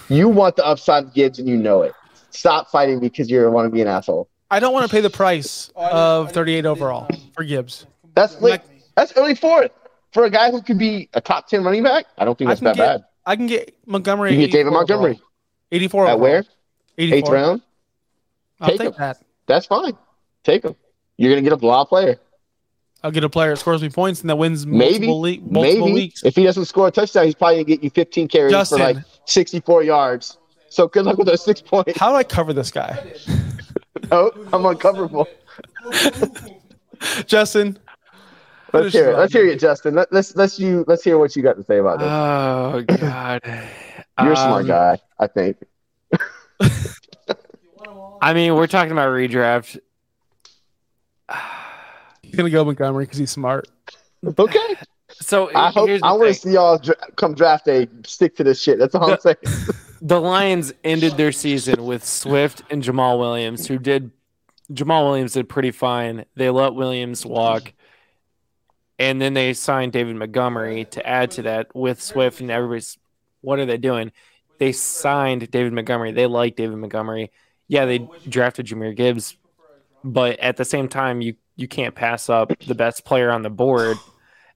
You 0.08 0.28
want 0.28 0.56
the 0.56 0.64
upside 0.66 1.04
of 1.04 1.14
Gibbs 1.14 1.38
and 1.38 1.48
you 1.48 1.56
know 1.56 1.82
it. 1.82 1.92
Stop 2.30 2.70
fighting 2.70 2.98
because 3.00 3.30
you 3.30 3.50
want 3.50 3.66
to 3.66 3.70
be 3.70 3.82
an 3.82 3.88
asshole. 3.88 4.28
I 4.50 4.58
don't 4.60 4.72
want 4.72 4.86
to 4.86 4.90
pay 4.94 5.00
the 5.00 5.10
price 5.10 5.70
of 5.76 6.32
38 6.32 6.64
overall 6.66 7.08
for 7.34 7.44
Gibbs. 7.44 7.86
That's 8.14 8.34
Like- 8.40 8.62
like, 8.62 8.64
that's 8.96 9.12
early 9.16 9.34
fourth 9.34 9.70
for 10.12 10.24
a 10.24 10.30
guy 10.30 10.50
who 10.50 10.60
could 10.62 10.78
be 10.78 11.08
a 11.14 11.20
top 11.22 11.46
ten 11.48 11.64
running 11.64 11.82
back. 11.82 12.04
I 12.18 12.24
don't 12.26 12.36
think 12.36 12.48
that's 12.48 12.60
that 12.60 12.76
get 12.76 12.82
bad. 13.00 13.04
I 13.24 13.36
can 13.36 13.46
get 13.46 13.74
Montgomery. 13.86 14.30
You 14.32 14.36
can 14.36 14.46
get 14.46 14.52
David 14.52 14.72
Montgomery 14.72 15.12
overall. 15.12 15.28
84 15.72 16.06
at 16.06 16.10
overall. 16.12 16.20
where 16.20 16.44
84. 16.98 17.16
eighth 17.18 17.28
round. 17.32 17.62
I'll 18.60 18.68
Take 18.68 18.78
take 18.78 18.88
him. 18.88 18.94
that. 18.98 19.22
That's 19.46 19.64
fine. 19.66 19.96
Take 20.44 20.64
him. 20.64 20.76
You're 21.22 21.30
gonna 21.30 21.42
get 21.42 21.52
a 21.52 21.56
blah 21.56 21.84
player. 21.84 22.18
I'll 23.04 23.12
get 23.12 23.22
a 23.22 23.28
player 23.28 23.50
that 23.50 23.58
scores 23.58 23.80
me 23.80 23.90
points 23.90 24.22
and 24.22 24.30
that 24.30 24.34
wins 24.36 24.66
Maybe, 24.66 25.06
multiple, 25.06 25.20
le- 25.20 25.38
multiple 25.62 25.86
maybe 25.86 25.92
weeks. 25.92 26.24
if 26.24 26.34
he 26.34 26.42
doesn't 26.42 26.64
score 26.64 26.88
a 26.88 26.90
touchdown, 26.90 27.26
he's 27.26 27.36
probably 27.36 27.56
gonna 27.58 27.64
get 27.64 27.84
you 27.84 27.90
15 27.90 28.26
carries 28.26 28.50
Justin. 28.50 28.78
for 28.78 28.84
like 28.94 28.96
64 29.26 29.84
yards. 29.84 30.38
So 30.68 30.88
good 30.88 31.04
luck 31.04 31.18
with 31.18 31.28
those 31.28 31.44
six 31.44 31.60
points. 31.60 31.96
How 31.96 32.10
do 32.10 32.16
I 32.16 32.24
cover 32.24 32.52
this 32.52 32.70
guy? 32.72 33.14
Oh, 34.10 34.30
I'm 34.52 34.62
uncoverable. 34.64 35.26
Justin, 37.26 37.78
Let's 38.72 38.92
hear 38.92 39.10
it 39.10 39.12
it. 39.14 39.18
Let's 39.18 39.32
hear 39.32 39.46
it, 39.46 39.60
Justin. 39.60 39.94
Let, 39.94 40.12
let's 40.12 40.34
let's 40.34 40.58
you 40.58 40.84
let's 40.88 41.04
hear 41.04 41.18
what 41.18 41.36
you 41.36 41.42
got 41.42 41.56
to 41.56 41.62
say 41.62 41.78
about 41.78 41.98
this. 42.00 42.08
Oh 42.10 42.82
God. 43.00 43.40
You're 44.20 44.32
a 44.32 44.36
smart 44.36 44.62
Um, 44.62 44.66
guy, 44.68 44.98
I 45.20 45.26
think. 45.28 45.58
I 48.20 48.34
mean, 48.34 48.54
we're 48.54 48.66
talking 48.66 48.92
about 48.92 49.08
redraft. 49.10 49.78
He's 52.22 52.34
going 52.34 52.50
to 52.50 52.50
go 52.50 52.64
Montgomery 52.64 53.04
because 53.04 53.18
he's 53.18 53.30
smart. 53.30 53.68
Okay. 54.38 54.76
So 55.20 55.50
I 55.54 55.70
hope 55.70 55.90
I 56.02 56.12
want 56.12 56.28
to 56.28 56.34
see 56.34 56.52
y'all 56.52 56.78
dra- 56.78 56.96
come 57.16 57.34
draft 57.34 57.66
day 57.66 57.86
stick 58.04 58.34
to 58.36 58.44
this 58.44 58.60
shit. 58.60 58.78
That's 58.78 58.94
all 58.94 59.12
I'm 59.12 59.20
saying. 59.20 59.36
the 60.02 60.20
Lions 60.20 60.72
ended 60.82 61.18
their 61.18 61.32
season 61.32 61.84
with 61.84 62.04
Swift 62.04 62.62
and 62.70 62.82
Jamaal 62.82 63.18
Williams, 63.18 63.66
who 63.66 63.78
did 63.78 64.10
Jamaal 64.72 65.04
Williams 65.06 65.34
did 65.34 65.48
pretty 65.48 65.70
fine. 65.70 66.24
They 66.34 66.50
let 66.50 66.74
Williams 66.74 67.26
walk, 67.26 67.72
and 68.98 69.20
then 69.20 69.34
they 69.34 69.52
signed 69.52 69.92
David 69.92 70.16
Montgomery 70.16 70.86
to 70.86 71.06
add 71.06 71.30
to 71.32 71.42
that 71.42 71.74
with 71.74 72.00
Swift, 72.02 72.40
and 72.40 72.50
everybody's 72.50 72.96
what 73.42 73.58
are 73.58 73.66
they 73.66 73.76
doing? 73.76 74.12
They 74.58 74.72
signed 74.72 75.50
David 75.50 75.72
Montgomery. 75.72 76.12
They 76.12 76.26
like 76.26 76.56
David 76.56 76.76
Montgomery. 76.76 77.32
Yeah, 77.68 77.84
they 77.84 78.08
drafted 78.28 78.66
Jahmyr 78.66 78.96
Gibbs, 78.96 79.36
but 80.04 80.38
at 80.40 80.56
the 80.56 80.64
same 80.64 80.88
time, 80.88 81.20
you 81.20 81.34
you 81.56 81.68
can't 81.68 81.94
pass 81.94 82.28
up 82.30 82.52
the 82.66 82.74
best 82.74 83.04
player 83.04 83.30
on 83.30 83.42
the 83.42 83.50
board. 83.50 83.96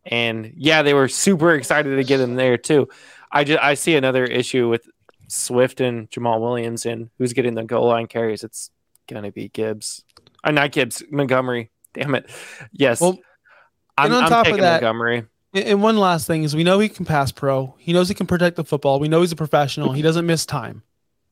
And 0.04 0.52
yeah, 0.56 0.82
they 0.82 0.94
were 0.94 1.08
super 1.08 1.52
excited 1.54 1.96
to 1.96 2.04
get 2.04 2.20
him 2.20 2.36
there 2.36 2.56
too. 2.56 2.88
I 3.30 3.44
just 3.44 3.62
I 3.62 3.74
see 3.74 3.96
another 3.96 4.24
issue 4.24 4.68
with 4.68 4.86
Swift 5.28 5.80
and 5.80 6.08
Jamaal 6.10 6.40
Williams 6.40 6.86
and 6.86 7.10
who's 7.18 7.32
getting 7.32 7.54
the 7.54 7.64
goal 7.64 7.88
line 7.88 8.06
carries. 8.06 8.44
It's 8.44 8.70
gonna 9.08 9.32
be 9.32 9.48
Gibbs. 9.48 10.04
Uh, 10.44 10.52
not 10.52 10.72
Gibbs, 10.72 11.02
Montgomery. 11.10 11.70
Damn 11.92 12.14
it. 12.14 12.30
Yes. 12.72 13.00
Well, 13.00 13.18
I'm, 13.98 14.06
and 14.06 14.14
on 14.14 14.22
I'm 14.24 14.28
top 14.30 14.40
of 14.40 14.44
taking 14.46 14.60
that- 14.62 14.82
Montgomery. 14.82 15.24
And- 15.54 15.82
one 15.82 15.96
last 15.96 16.26
thing 16.26 16.42
is 16.44 16.54
we 16.54 16.64
know 16.64 16.78
he 16.78 16.88
can 16.90 17.04
pass 17.06 17.32
pro. 17.32 17.74
He 17.78 17.92
knows 17.94 18.08
he 18.08 18.14
can 18.14 18.26
protect 18.26 18.56
the 18.56 18.64
football. 18.64 19.00
We 19.00 19.08
know 19.08 19.22
he's 19.22 19.32
a 19.32 19.36
professional. 19.36 19.92
He 19.92 20.02
doesn't 20.02 20.26
miss 20.26 20.44
time. 20.44 20.82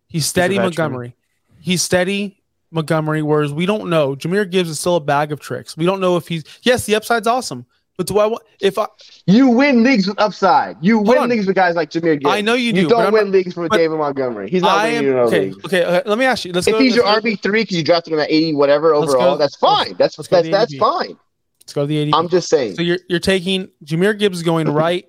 He's 0.09 0.25
steady 0.27 0.55
veteran. 0.55 0.67
Montgomery. 0.67 1.17
He's 1.61 1.83
steady 1.83 2.43
Montgomery, 2.75 3.23
whereas 3.23 3.53
we 3.53 3.65
don't 3.67 3.89
know. 3.89 4.15
Jahmyr 4.17 4.51
Gibbs 4.51 4.69
is 4.69 4.81
still 4.81 4.97
a 4.97 5.01
bag 5.01 5.33
of 5.33 5.41
tricks. 5.41 5.77
We 5.77 5.87
don't 5.87 6.01
know 6.01 6.17
if 6.17 6.29
he's 6.29 6.45
yes, 6.63 6.85
the 6.87 6.95
upside's 6.95 7.27
awesome. 7.27 7.65
But 7.97 8.09
do 8.09 8.19
I 8.19 8.27
want 8.27 8.43
if 8.61 8.77
I 8.77 8.87
You 9.27 9.49
win 9.51 9.85
leagues 9.85 10.09
with 10.09 10.19
upside. 10.21 10.77
You 10.81 10.99
win 10.99 11.17
on. 11.19 11.29
leagues 11.29 11.47
with 11.47 11.55
guys 11.55 11.77
like 11.77 11.91
Jahmyr 11.91 12.15
Gibbs. 12.19 12.27
I 12.27 12.41
know 12.41 12.55
you 12.55 12.73
do. 12.73 12.81
You 12.83 12.89
don't 12.89 13.13
win 13.13 13.27
not- 13.27 13.33
leagues 13.33 13.55
with 13.55 13.71
David 13.71 13.97
Montgomery. 13.97 14.51
He's 14.51 14.63
not 14.63 14.79
I 14.79 14.85
winning 14.87 14.99
am 14.99 15.05
you 15.05 15.15
no 15.15 15.21
okay, 15.27 15.41
leagues. 15.43 15.65
okay, 15.65 15.85
okay, 15.85 16.09
let 16.09 16.19
me 16.19 16.25
ask 16.25 16.45
you. 16.45 16.53
Let's 16.53 16.67
If 16.67 16.77
he's 16.79 16.97
your 16.97 17.05
let's 17.07 17.25
RB 17.25 17.41
three 17.41 17.63
because 17.63 17.77
you 17.77 17.85
drafted 17.85 18.13
him 18.13 18.19
at 18.19 18.31
eighty 18.31 18.53
whatever 18.53 18.97
Let's 18.97 19.13
overall, 19.13 19.35
go- 19.35 19.39
that's 19.39 19.55
fine. 19.57 19.95
That's 19.97 20.19
let's 20.19 20.29
that's 20.29 20.45
the 20.47 20.51
that's 20.51 20.75
ADP. 20.75 20.79
fine. 20.81 21.17
Let's 21.61 21.73
go 21.73 21.83
to 21.83 21.87
the 21.87 21.97
80. 21.99 22.13
I'm 22.15 22.29
just 22.29 22.49
saying 22.49 22.75
so 22.75 22.83
you're 22.83 22.99
you're 23.09 23.21
taking 23.21 23.71
Jahmyr 23.85 24.19
Gibbs 24.19 24.43
going 24.43 24.69
right 24.73 25.07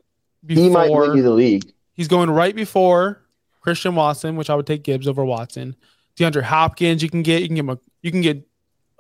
he 0.48 0.70
might 0.70 0.92
win 0.92 1.18
you 1.18 1.24
the 1.24 1.32
league. 1.32 1.66
He's 1.94 2.08
going 2.08 2.30
right 2.30 2.56
before 2.56 3.22
Christian 3.62 3.96
Watson, 3.96 4.36
which 4.36 4.52
I 4.52 4.56
would 4.56 4.68
take 4.68 4.84
Gibbs 4.84 5.08
over 5.08 5.26
Watson. 5.26 5.76
DeAndre 6.18 6.44
Hopkins, 6.44 7.04
you 7.04 7.10
can 7.10 7.22
get 7.24 7.42
you 7.42 7.48
can 7.48 7.56
get 7.66 7.80
you 8.02 8.12
can 8.12 8.22
get 8.22 8.48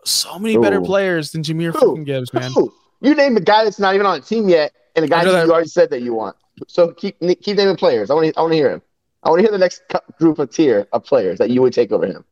so 0.03 0.37
many 0.37 0.57
better 0.57 0.81
players 0.81 1.31
than 1.31 1.43
Jahmyr 1.43 1.73
fucking 1.73 2.03
Gibbs, 2.03 2.33
man. 2.33 2.51
Ooh, 2.57 2.73
you 3.01 3.15
name 3.15 3.37
a 3.37 3.41
guy 3.41 3.63
that's 3.63 3.79
not 3.79 3.95
even 3.95 4.05
on 4.05 4.17
a 4.17 4.21
team 4.21 4.49
yet, 4.49 4.71
and 4.95 5.05
a 5.05 5.07
guy 5.07 5.23
that 5.23 5.31
that- 5.31 5.45
you 5.45 5.51
already 5.51 5.67
said 5.69 5.89
that 5.91 6.01
you 6.01 6.13
want. 6.13 6.35
So 6.67 6.93
keep 6.93 7.19
keep 7.41 7.57
naming 7.57 7.75
players. 7.75 8.09
I 8.09 8.13
want 8.13 8.27
to 8.33 8.39
I 8.39 8.41
want 8.41 8.51
to 8.53 8.57
hear 8.57 8.69
him. 8.71 8.81
I 9.23 9.29
want 9.29 9.39
to 9.39 9.43
hear 9.43 9.51
the 9.51 9.57
next 9.57 9.81
group 10.19 10.39
of 10.39 10.51
tier 10.51 10.87
of 10.93 11.03
players 11.03 11.39
that 11.39 11.49
you 11.49 11.61
would 11.61 11.73
take 11.73 11.91
over 11.91 12.05
him. 12.05 12.23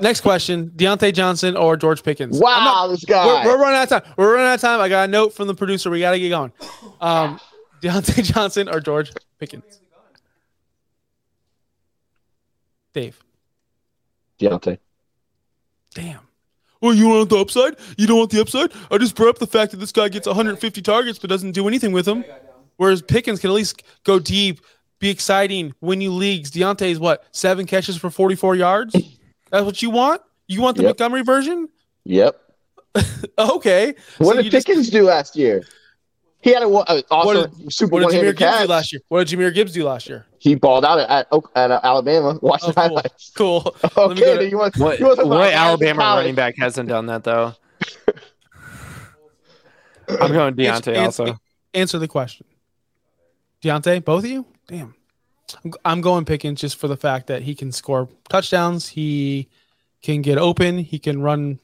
Next 0.00 0.20
question: 0.22 0.70
Diontae 0.76 1.12
Johnson 1.12 1.56
or 1.56 1.76
George 1.76 2.02
Pickens? 2.02 2.38
Wow, 2.38 2.64
not- 2.64 2.88
this 2.88 3.04
guy. 3.04 3.44
we're, 3.44 3.52
we're 3.52 3.60
running 3.62 3.76
out 3.78 3.92
of 3.92 4.02
time. 4.04 4.14
We're 4.16 4.32
running 4.34 4.46
out 4.48 4.54
of 4.54 4.60
time. 4.60 4.80
I 4.80 4.88
got 4.88 5.08
a 5.08 5.12
note 5.12 5.34
from 5.34 5.46
the 5.46 5.54
producer. 5.54 5.90
We 5.90 6.00
got 6.00 6.12
to 6.12 6.18
get 6.18 6.30
going. 6.30 6.52
Um, 7.00 7.40
Diontae 7.82 8.24
Johnson 8.24 8.68
or 8.68 8.80
George 8.80 9.12
Pickens? 9.38 9.80
Dave. 12.92 13.22
Diontae. 14.40 14.78
Damn. 15.94 16.20
Well, 16.80 16.94
you 16.94 17.08
want 17.08 17.28
the 17.28 17.36
upside? 17.36 17.76
You 17.98 18.06
don't 18.06 18.18
want 18.18 18.30
the 18.30 18.40
upside? 18.40 18.72
I 18.90 18.96
just 18.98 19.14
brought 19.14 19.28
up 19.28 19.38
the 19.38 19.46
fact 19.46 19.72
that 19.72 19.78
this 19.78 19.92
guy 19.92 20.08
gets 20.08 20.26
150 20.26 20.80
targets 20.82 21.18
but 21.18 21.28
doesn't 21.28 21.52
do 21.52 21.68
anything 21.68 21.92
with 21.92 22.06
them. 22.06 22.24
Whereas 22.76 23.02
Pickens 23.02 23.40
can 23.40 23.50
at 23.50 23.54
least 23.54 23.82
go 24.04 24.18
deep, 24.18 24.60
be 24.98 25.10
exciting, 25.10 25.74
win 25.82 26.00
you 26.00 26.10
leagues. 26.10 26.50
Diontae's 26.50 26.98
what? 26.98 27.24
Seven 27.32 27.66
catches 27.66 27.96
for 27.98 28.08
44 28.08 28.56
yards? 28.56 28.94
That's 29.50 29.64
what 29.66 29.82
you 29.82 29.90
want? 29.90 30.22
You 30.48 30.62
want 30.62 30.76
the 30.78 30.84
Yep. 30.84 30.98
Montgomery 30.98 31.22
version? 31.22 31.68
Yep. 32.04 32.40
Okay. 33.38 33.94
What 34.18 34.28
So 34.28 34.34
did 34.36 34.44
you 34.46 34.50
just- 34.50 34.66
Pickens 34.66 34.90
do 34.90 35.02
last 35.04 35.36
year? 35.36 35.62
He 36.42 36.52
had 36.54 36.62
a, 36.62 36.66
a 36.66 37.02
awesome 37.10 37.70
super 37.70 37.92
What 37.92 38.10
did 38.10 38.22
Jahmyr 38.22 38.36
Gibbs 38.36 38.58
do 38.62 38.66
last 38.66 38.92
year? 38.92 39.02
What 39.08 39.26
did 39.26 39.38
Jahmyr 39.38 39.52
Gibbs 39.54 39.72
do 39.72 39.84
last 39.84 40.08
year? 40.08 40.26
He 40.42 40.54
balled 40.54 40.86
out 40.86 40.98
at, 40.98 41.10
at, 41.10 41.28
at 41.54 41.70
uh, 41.70 41.80
Alabama. 41.84 42.38
Watch 42.42 42.62
Oh, 42.64 42.72
the 42.72 42.80
highlights. 42.80 43.30
Cool. 43.36 43.60
me 43.84 43.90
Okay, 43.96 44.20
go 44.20 44.38
to- 44.38 44.48
you 44.48 44.56
want, 44.58 44.74
What, 44.78 44.98
you 44.98 45.04
want 45.04 45.18
to 45.18 45.22
talk 45.24 45.30
what 45.32 45.52
Alabama 45.52 46.00
college. 46.00 46.22
running 46.22 46.34
back 46.34 46.54
hasn't 46.58 46.88
done 46.88 47.06
that 47.06 47.24
though? 47.24 47.52
I'm 50.08 50.32
going 50.32 50.54
Diontae 50.54 50.96
Answer- 50.96 51.24
also. 51.26 51.40
Answer 51.74 51.98
the 51.98 52.08
question. 52.08 52.46
Diontae, 53.62 54.04
both 54.04 54.24
of 54.24 54.30
you? 54.30 54.46
Damn. 54.66 54.94
I'm- 55.64 55.74
I'm 55.84 56.00
going 56.00 56.24
Pickens 56.24 56.60
just 56.60 56.76
for 56.78 56.88
the 56.88 56.96
fact 56.96 57.26
that 57.26 57.42
he 57.42 57.54
can 57.54 57.70
score 57.72 58.08
touchdowns. 58.28 58.88
He 58.88 59.48
can 60.02 60.22
get 60.22 60.38
open. 60.38 60.78
He 60.78 60.98
can 60.98 61.20
run 61.22 61.60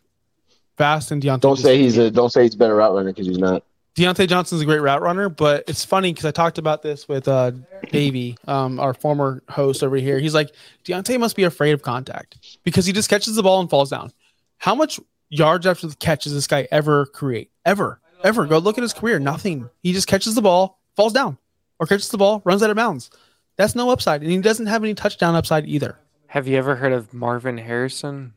fast. 0.76 1.10
And 1.10 1.22
Diontae. 1.22 1.40
Don't 1.40 1.56
say 1.58 1.78
he's 1.78 1.96
a 1.96 2.10
don't 2.10 2.30
say 2.30 2.42
he's 2.42 2.54
better 2.54 2.76
route 2.76 2.92
runner 2.94 3.10
because 3.10 3.26
he's 3.26 3.38
not. 3.38 3.62
Diontae 3.96 4.28
Johnson's 4.28 4.60
a 4.60 4.66
great 4.66 4.82
route 4.82 5.00
runner, 5.00 5.30
but 5.30 5.64
it's 5.66 5.82
funny 5.82 6.12
because 6.12 6.26
I 6.26 6.30
talked 6.30 6.58
about 6.58 6.82
this 6.82 7.08
with 7.08 7.26
uh, 7.26 7.52
Davey, 7.90 8.36
um, 8.46 8.78
our 8.78 8.92
former 8.92 9.42
host 9.48 9.82
over 9.82 9.96
here. 9.96 10.18
He's 10.18 10.34
like, 10.34 10.50
Diontae 10.84 11.18
must 11.18 11.34
be 11.34 11.44
afraid 11.44 11.72
of 11.72 11.80
contact 11.80 12.58
because 12.62 12.84
he 12.84 12.92
just 12.92 13.08
catches 13.08 13.36
the 13.36 13.42
ball 13.42 13.58
and 13.60 13.70
falls 13.70 13.88
down. 13.88 14.12
How 14.58 14.74
much 14.74 15.00
yards 15.30 15.66
after 15.66 15.86
the 15.86 15.96
catch 15.96 16.24
does 16.24 16.34
this 16.34 16.46
guy 16.46 16.68
ever 16.70 17.06
create? 17.06 17.50
Ever, 17.64 17.98
ever. 18.22 18.44
Go 18.44 18.58
look 18.58 18.76
at 18.76 18.82
his 18.82 18.92
career. 18.92 19.18
Nothing. 19.18 19.70
He 19.82 19.94
just 19.94 20.08
catches 20.08 20.34
the 20.34 20.42
ball, 20.42 20.78
falls 20.94 21.14
down, 21.14 21.38
or 21.78 21.86
catches 21.86 22.10
the 22.10 22.18
ball, 22.18 22.42
runs 22.44 22.62
out 22.62 22.68
of 22.68 22.76
bounds. 22.76 23.10
That's 23.56 23.74
no 23.74 23.88
upside, 23.88 24.20
and 24.20 24.30
he 24.30 24.38
doesn't 24.38 24.66
have 24.66 24.84
any 24.84 24.94
touchdown 24.94 25.34
upside 25.34 25.66
either. 25.66 25.98
Have 26.26 26.46
you 26.46 26.58
ever 26.58 26.76
heard 26.76 26.92
of 26.92 27.14
Marvin 27.14 27.56
Harrison? 27.56 28.34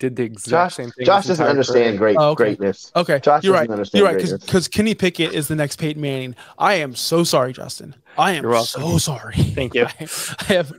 Did 0.00 0.16
the 0.16 0.24
exact 0.24 0.50
Josh, 0.50 0.74
same 0.74 0.90
thing. 0.90 1.06
Josh 1.06 1.26
doesn't 1.26 1.46
understand 1.46 1.98
career. 1.98 2.14
great 2.14 2.16
Oh, 2.18 2.30
okay. 2.30 2.44
greatness. 2.56 2.90
Okay, 2.96 3.20
Josh 3.20 3.44
you're 3.44 3.54
right. 3.54 3.70
understand 3.70 4.00
You're 4.00 4.08
right 4.08 4.18
greatness. 4.18 4.44
because 4.44 4.66
Kenny 4.68 4.94
Pickett 4.94 5.32
is 5.32 5.46
the 5.48 5.54
next 5.54 5.76
Peyton 5.76 6.02
Manning. 6.02 6.34
I 6.58 6.74
am 6.74 6.94
so 6.96 7.22
sorry, 7.22 7.52
Justin. 7.52 7.94
I 8.18 8.32
am 8.32 8.42
You're 8.42 8.52
welcome. 8.52 8.82
so 8.82 8.98
sorry. 8.98 9.34
Thank 9.36 9.74
you. 9.74 9.86
I, 10.00 10.08
I 10.40 10.44
have 10.54 10.72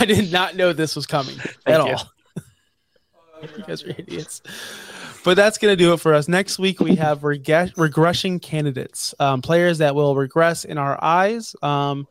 I 0.00 0.04
did 0.06 0.32
not 0.32 0.56
know 0.56 0.72
this 0.72 0.96
was 0.96 1.06
coming 1.06 1.36
at 1.66 1.86
you. 1.86 1.92
all. 1.94 2.10
you 3.56 3.64
guys 3.66 3.84
are 3.84 3.90
idiots. 3.90 4.40
But 5.24 5.34
that's 5.36 5.58
gonna 5.58 5.76
do 5.76 5.92
it 5.92 6.00
for 6.00 6.14
us. 6.14 6.26
Next 6.26 6.58
week 6.58 6.80
we 6.80 6.96
have 6.96 7.22
reg- 7.24 7.72
regression 7.76 8.40
candidates, 8.40 9.14
um, 9.20 9.42
players 9.42 9.78
that 9.78 9.94
will 9.94 10.16
regress 10.16 10.64
in 10.64 10.78
our 10.78 10.98
eyes. 11.02 11.54
Um, 11.62 12.08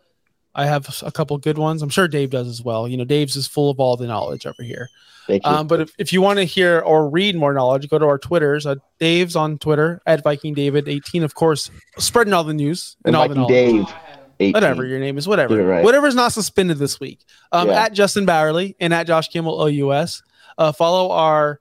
I 0.54 0.66
have 0.66 1.02
a 1.04 1.12
couple 1.12 1.38
good 1.38 1.58
ones. 1.58 1.82
I'm 1.82 1.90
sure 1.90 2.08
Dave 2.08 2.30
does 2.32 2.48
as 2.48 2.62
well. 2.62 2.88
You 2.88 2.98
know, 2.98 3.06
Dave's 3.06 3.36
is 3.36 3.48
full 3.48 3.70
of 3.70 3.80
all 3.80 3.96
the 3.96 4.08
knowledge 4.08 4.46
over 4.46 4.64
here. 4.64 4.90
Thank 5.28 5.46
you. 5.46 5.52
Um, 5.52 5.68
but 5.68 5.82
if, 5.82 5.94
if 5.98 6.12
you 6.12 6.22
want 6.22 6.40
to 6.40 6.44
hear 6.44 6.80
or 6.80 7.10
read 7.10 7.36
more 7.36 7.54
knowledge, 7.54 7.88
go 7.90 7.98
to 8.00 8.06
our 8.06 8.18
Twitters. 8.18 8.66
Uh, 8.66 8.76
Dave's 9.00 9.36
on 9.36 9.58
Twitter 9.60 10.02
at 10.06 10.24
Viking 10.24 10.54
David 10.54 10.90
18, 10.90 11.24
of 11.24 11.36
course, 11.36 11.72
spreading 11.98 12.34
all 12.34 12.44
the 12.44 12.54
news 12.54 12.98
and 13.06 13.16
and 13.16 13.16
all 13.16 13.30
the 13.30 13.36
Viking 13.36 13.78
knowledge. 13.78 13.88
Dave. 13.88 13.96
18. 14.42 14.54
Whatever 14.54 14.86
your 14.86 15.00
name 15.00 15.20
is, 15.20 15.28
whatever. 15.28 15.64
Right. 15.64 15.84
Whatever's 15.84 16.16
not 16.16 16.34
suspended 16.34 16.80
this 16.80 17.00
week. 17.00 17.20
Um, 17.52 17.68
Yeah. 17.68 17.84
At 17.84 17.94
Justin 17.94 18.26
Bowerly 18.26 18.76
and 18.80 18.94
at 18.94 19.06
Josh 19.06 19.28
Kimmel 19.28 19.62
OUS. 19.62 20.24
Uh, 20.58 20.72
follow 20.72 21.12
our 21.12 21.60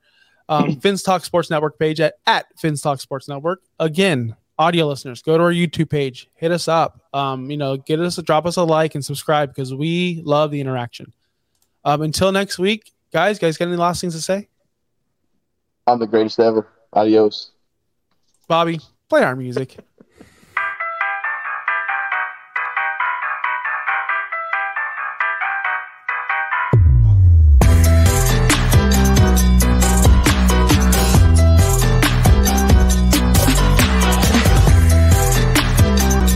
um, 0.48 0.76
Fins 0.80 1.02
Talk 1.02 1.24
Sports 1.24 1.50
Network 1.50 1.78
page 1.78 2.00
at, 2.00 2.14
at 2.26 2.46
Fins 2.58 2.80
Talk 2.80 3.00
Sports 3.00 3.28
Network. 3.28 3.60
Again, 3.78 4.34
audio 4.60 4.86
listeners, 4.86 5.22
go 5.22 5.38
to 5.38 5.42
our 5.42 5.52
YouTube 5.52 5.88
page, 5.88 6.28
hit 6.34 6.52
us 6.52 6.68
up. 6.68 7.00
Um, 7.14 7.50
you 7.50 7.56
know, 7.56 7.78
get 7.78 7.98
us 7.98 8.18
a 8.18 8.22
drop 8.22 8.44
us 8.44 8.56
a 8.56 8.62
like 8.62 8.94
and 8.94 9.02
subscribe 9.02 9.48
because 9.48 9.74
we 9.74 10.20
love 10.24 10.50
the 10.50 10.60
interaction. 10.60 11.14
Um, 11.82 12.02
until 12.02 12.30
next 12.30 12.58
week, 12.58 12.92
guys, 13.10 13.38
guys, 13.38 13.56
got 13.56 13.68
any 13.68 13.76
last 13.76 14.02
things 14.02 14.14
to 14.14 14.20
say? 14.20 14.48
I'm 15.86 15.98
the 15.98 16.06
greatest 16.06 16.38
ever. 16.38 16.68
Adios. 16.92 17.52
Bobby, 18.46 18.80
play 19.08 19.22
our 19.22 19.34
music. 19.34 19.78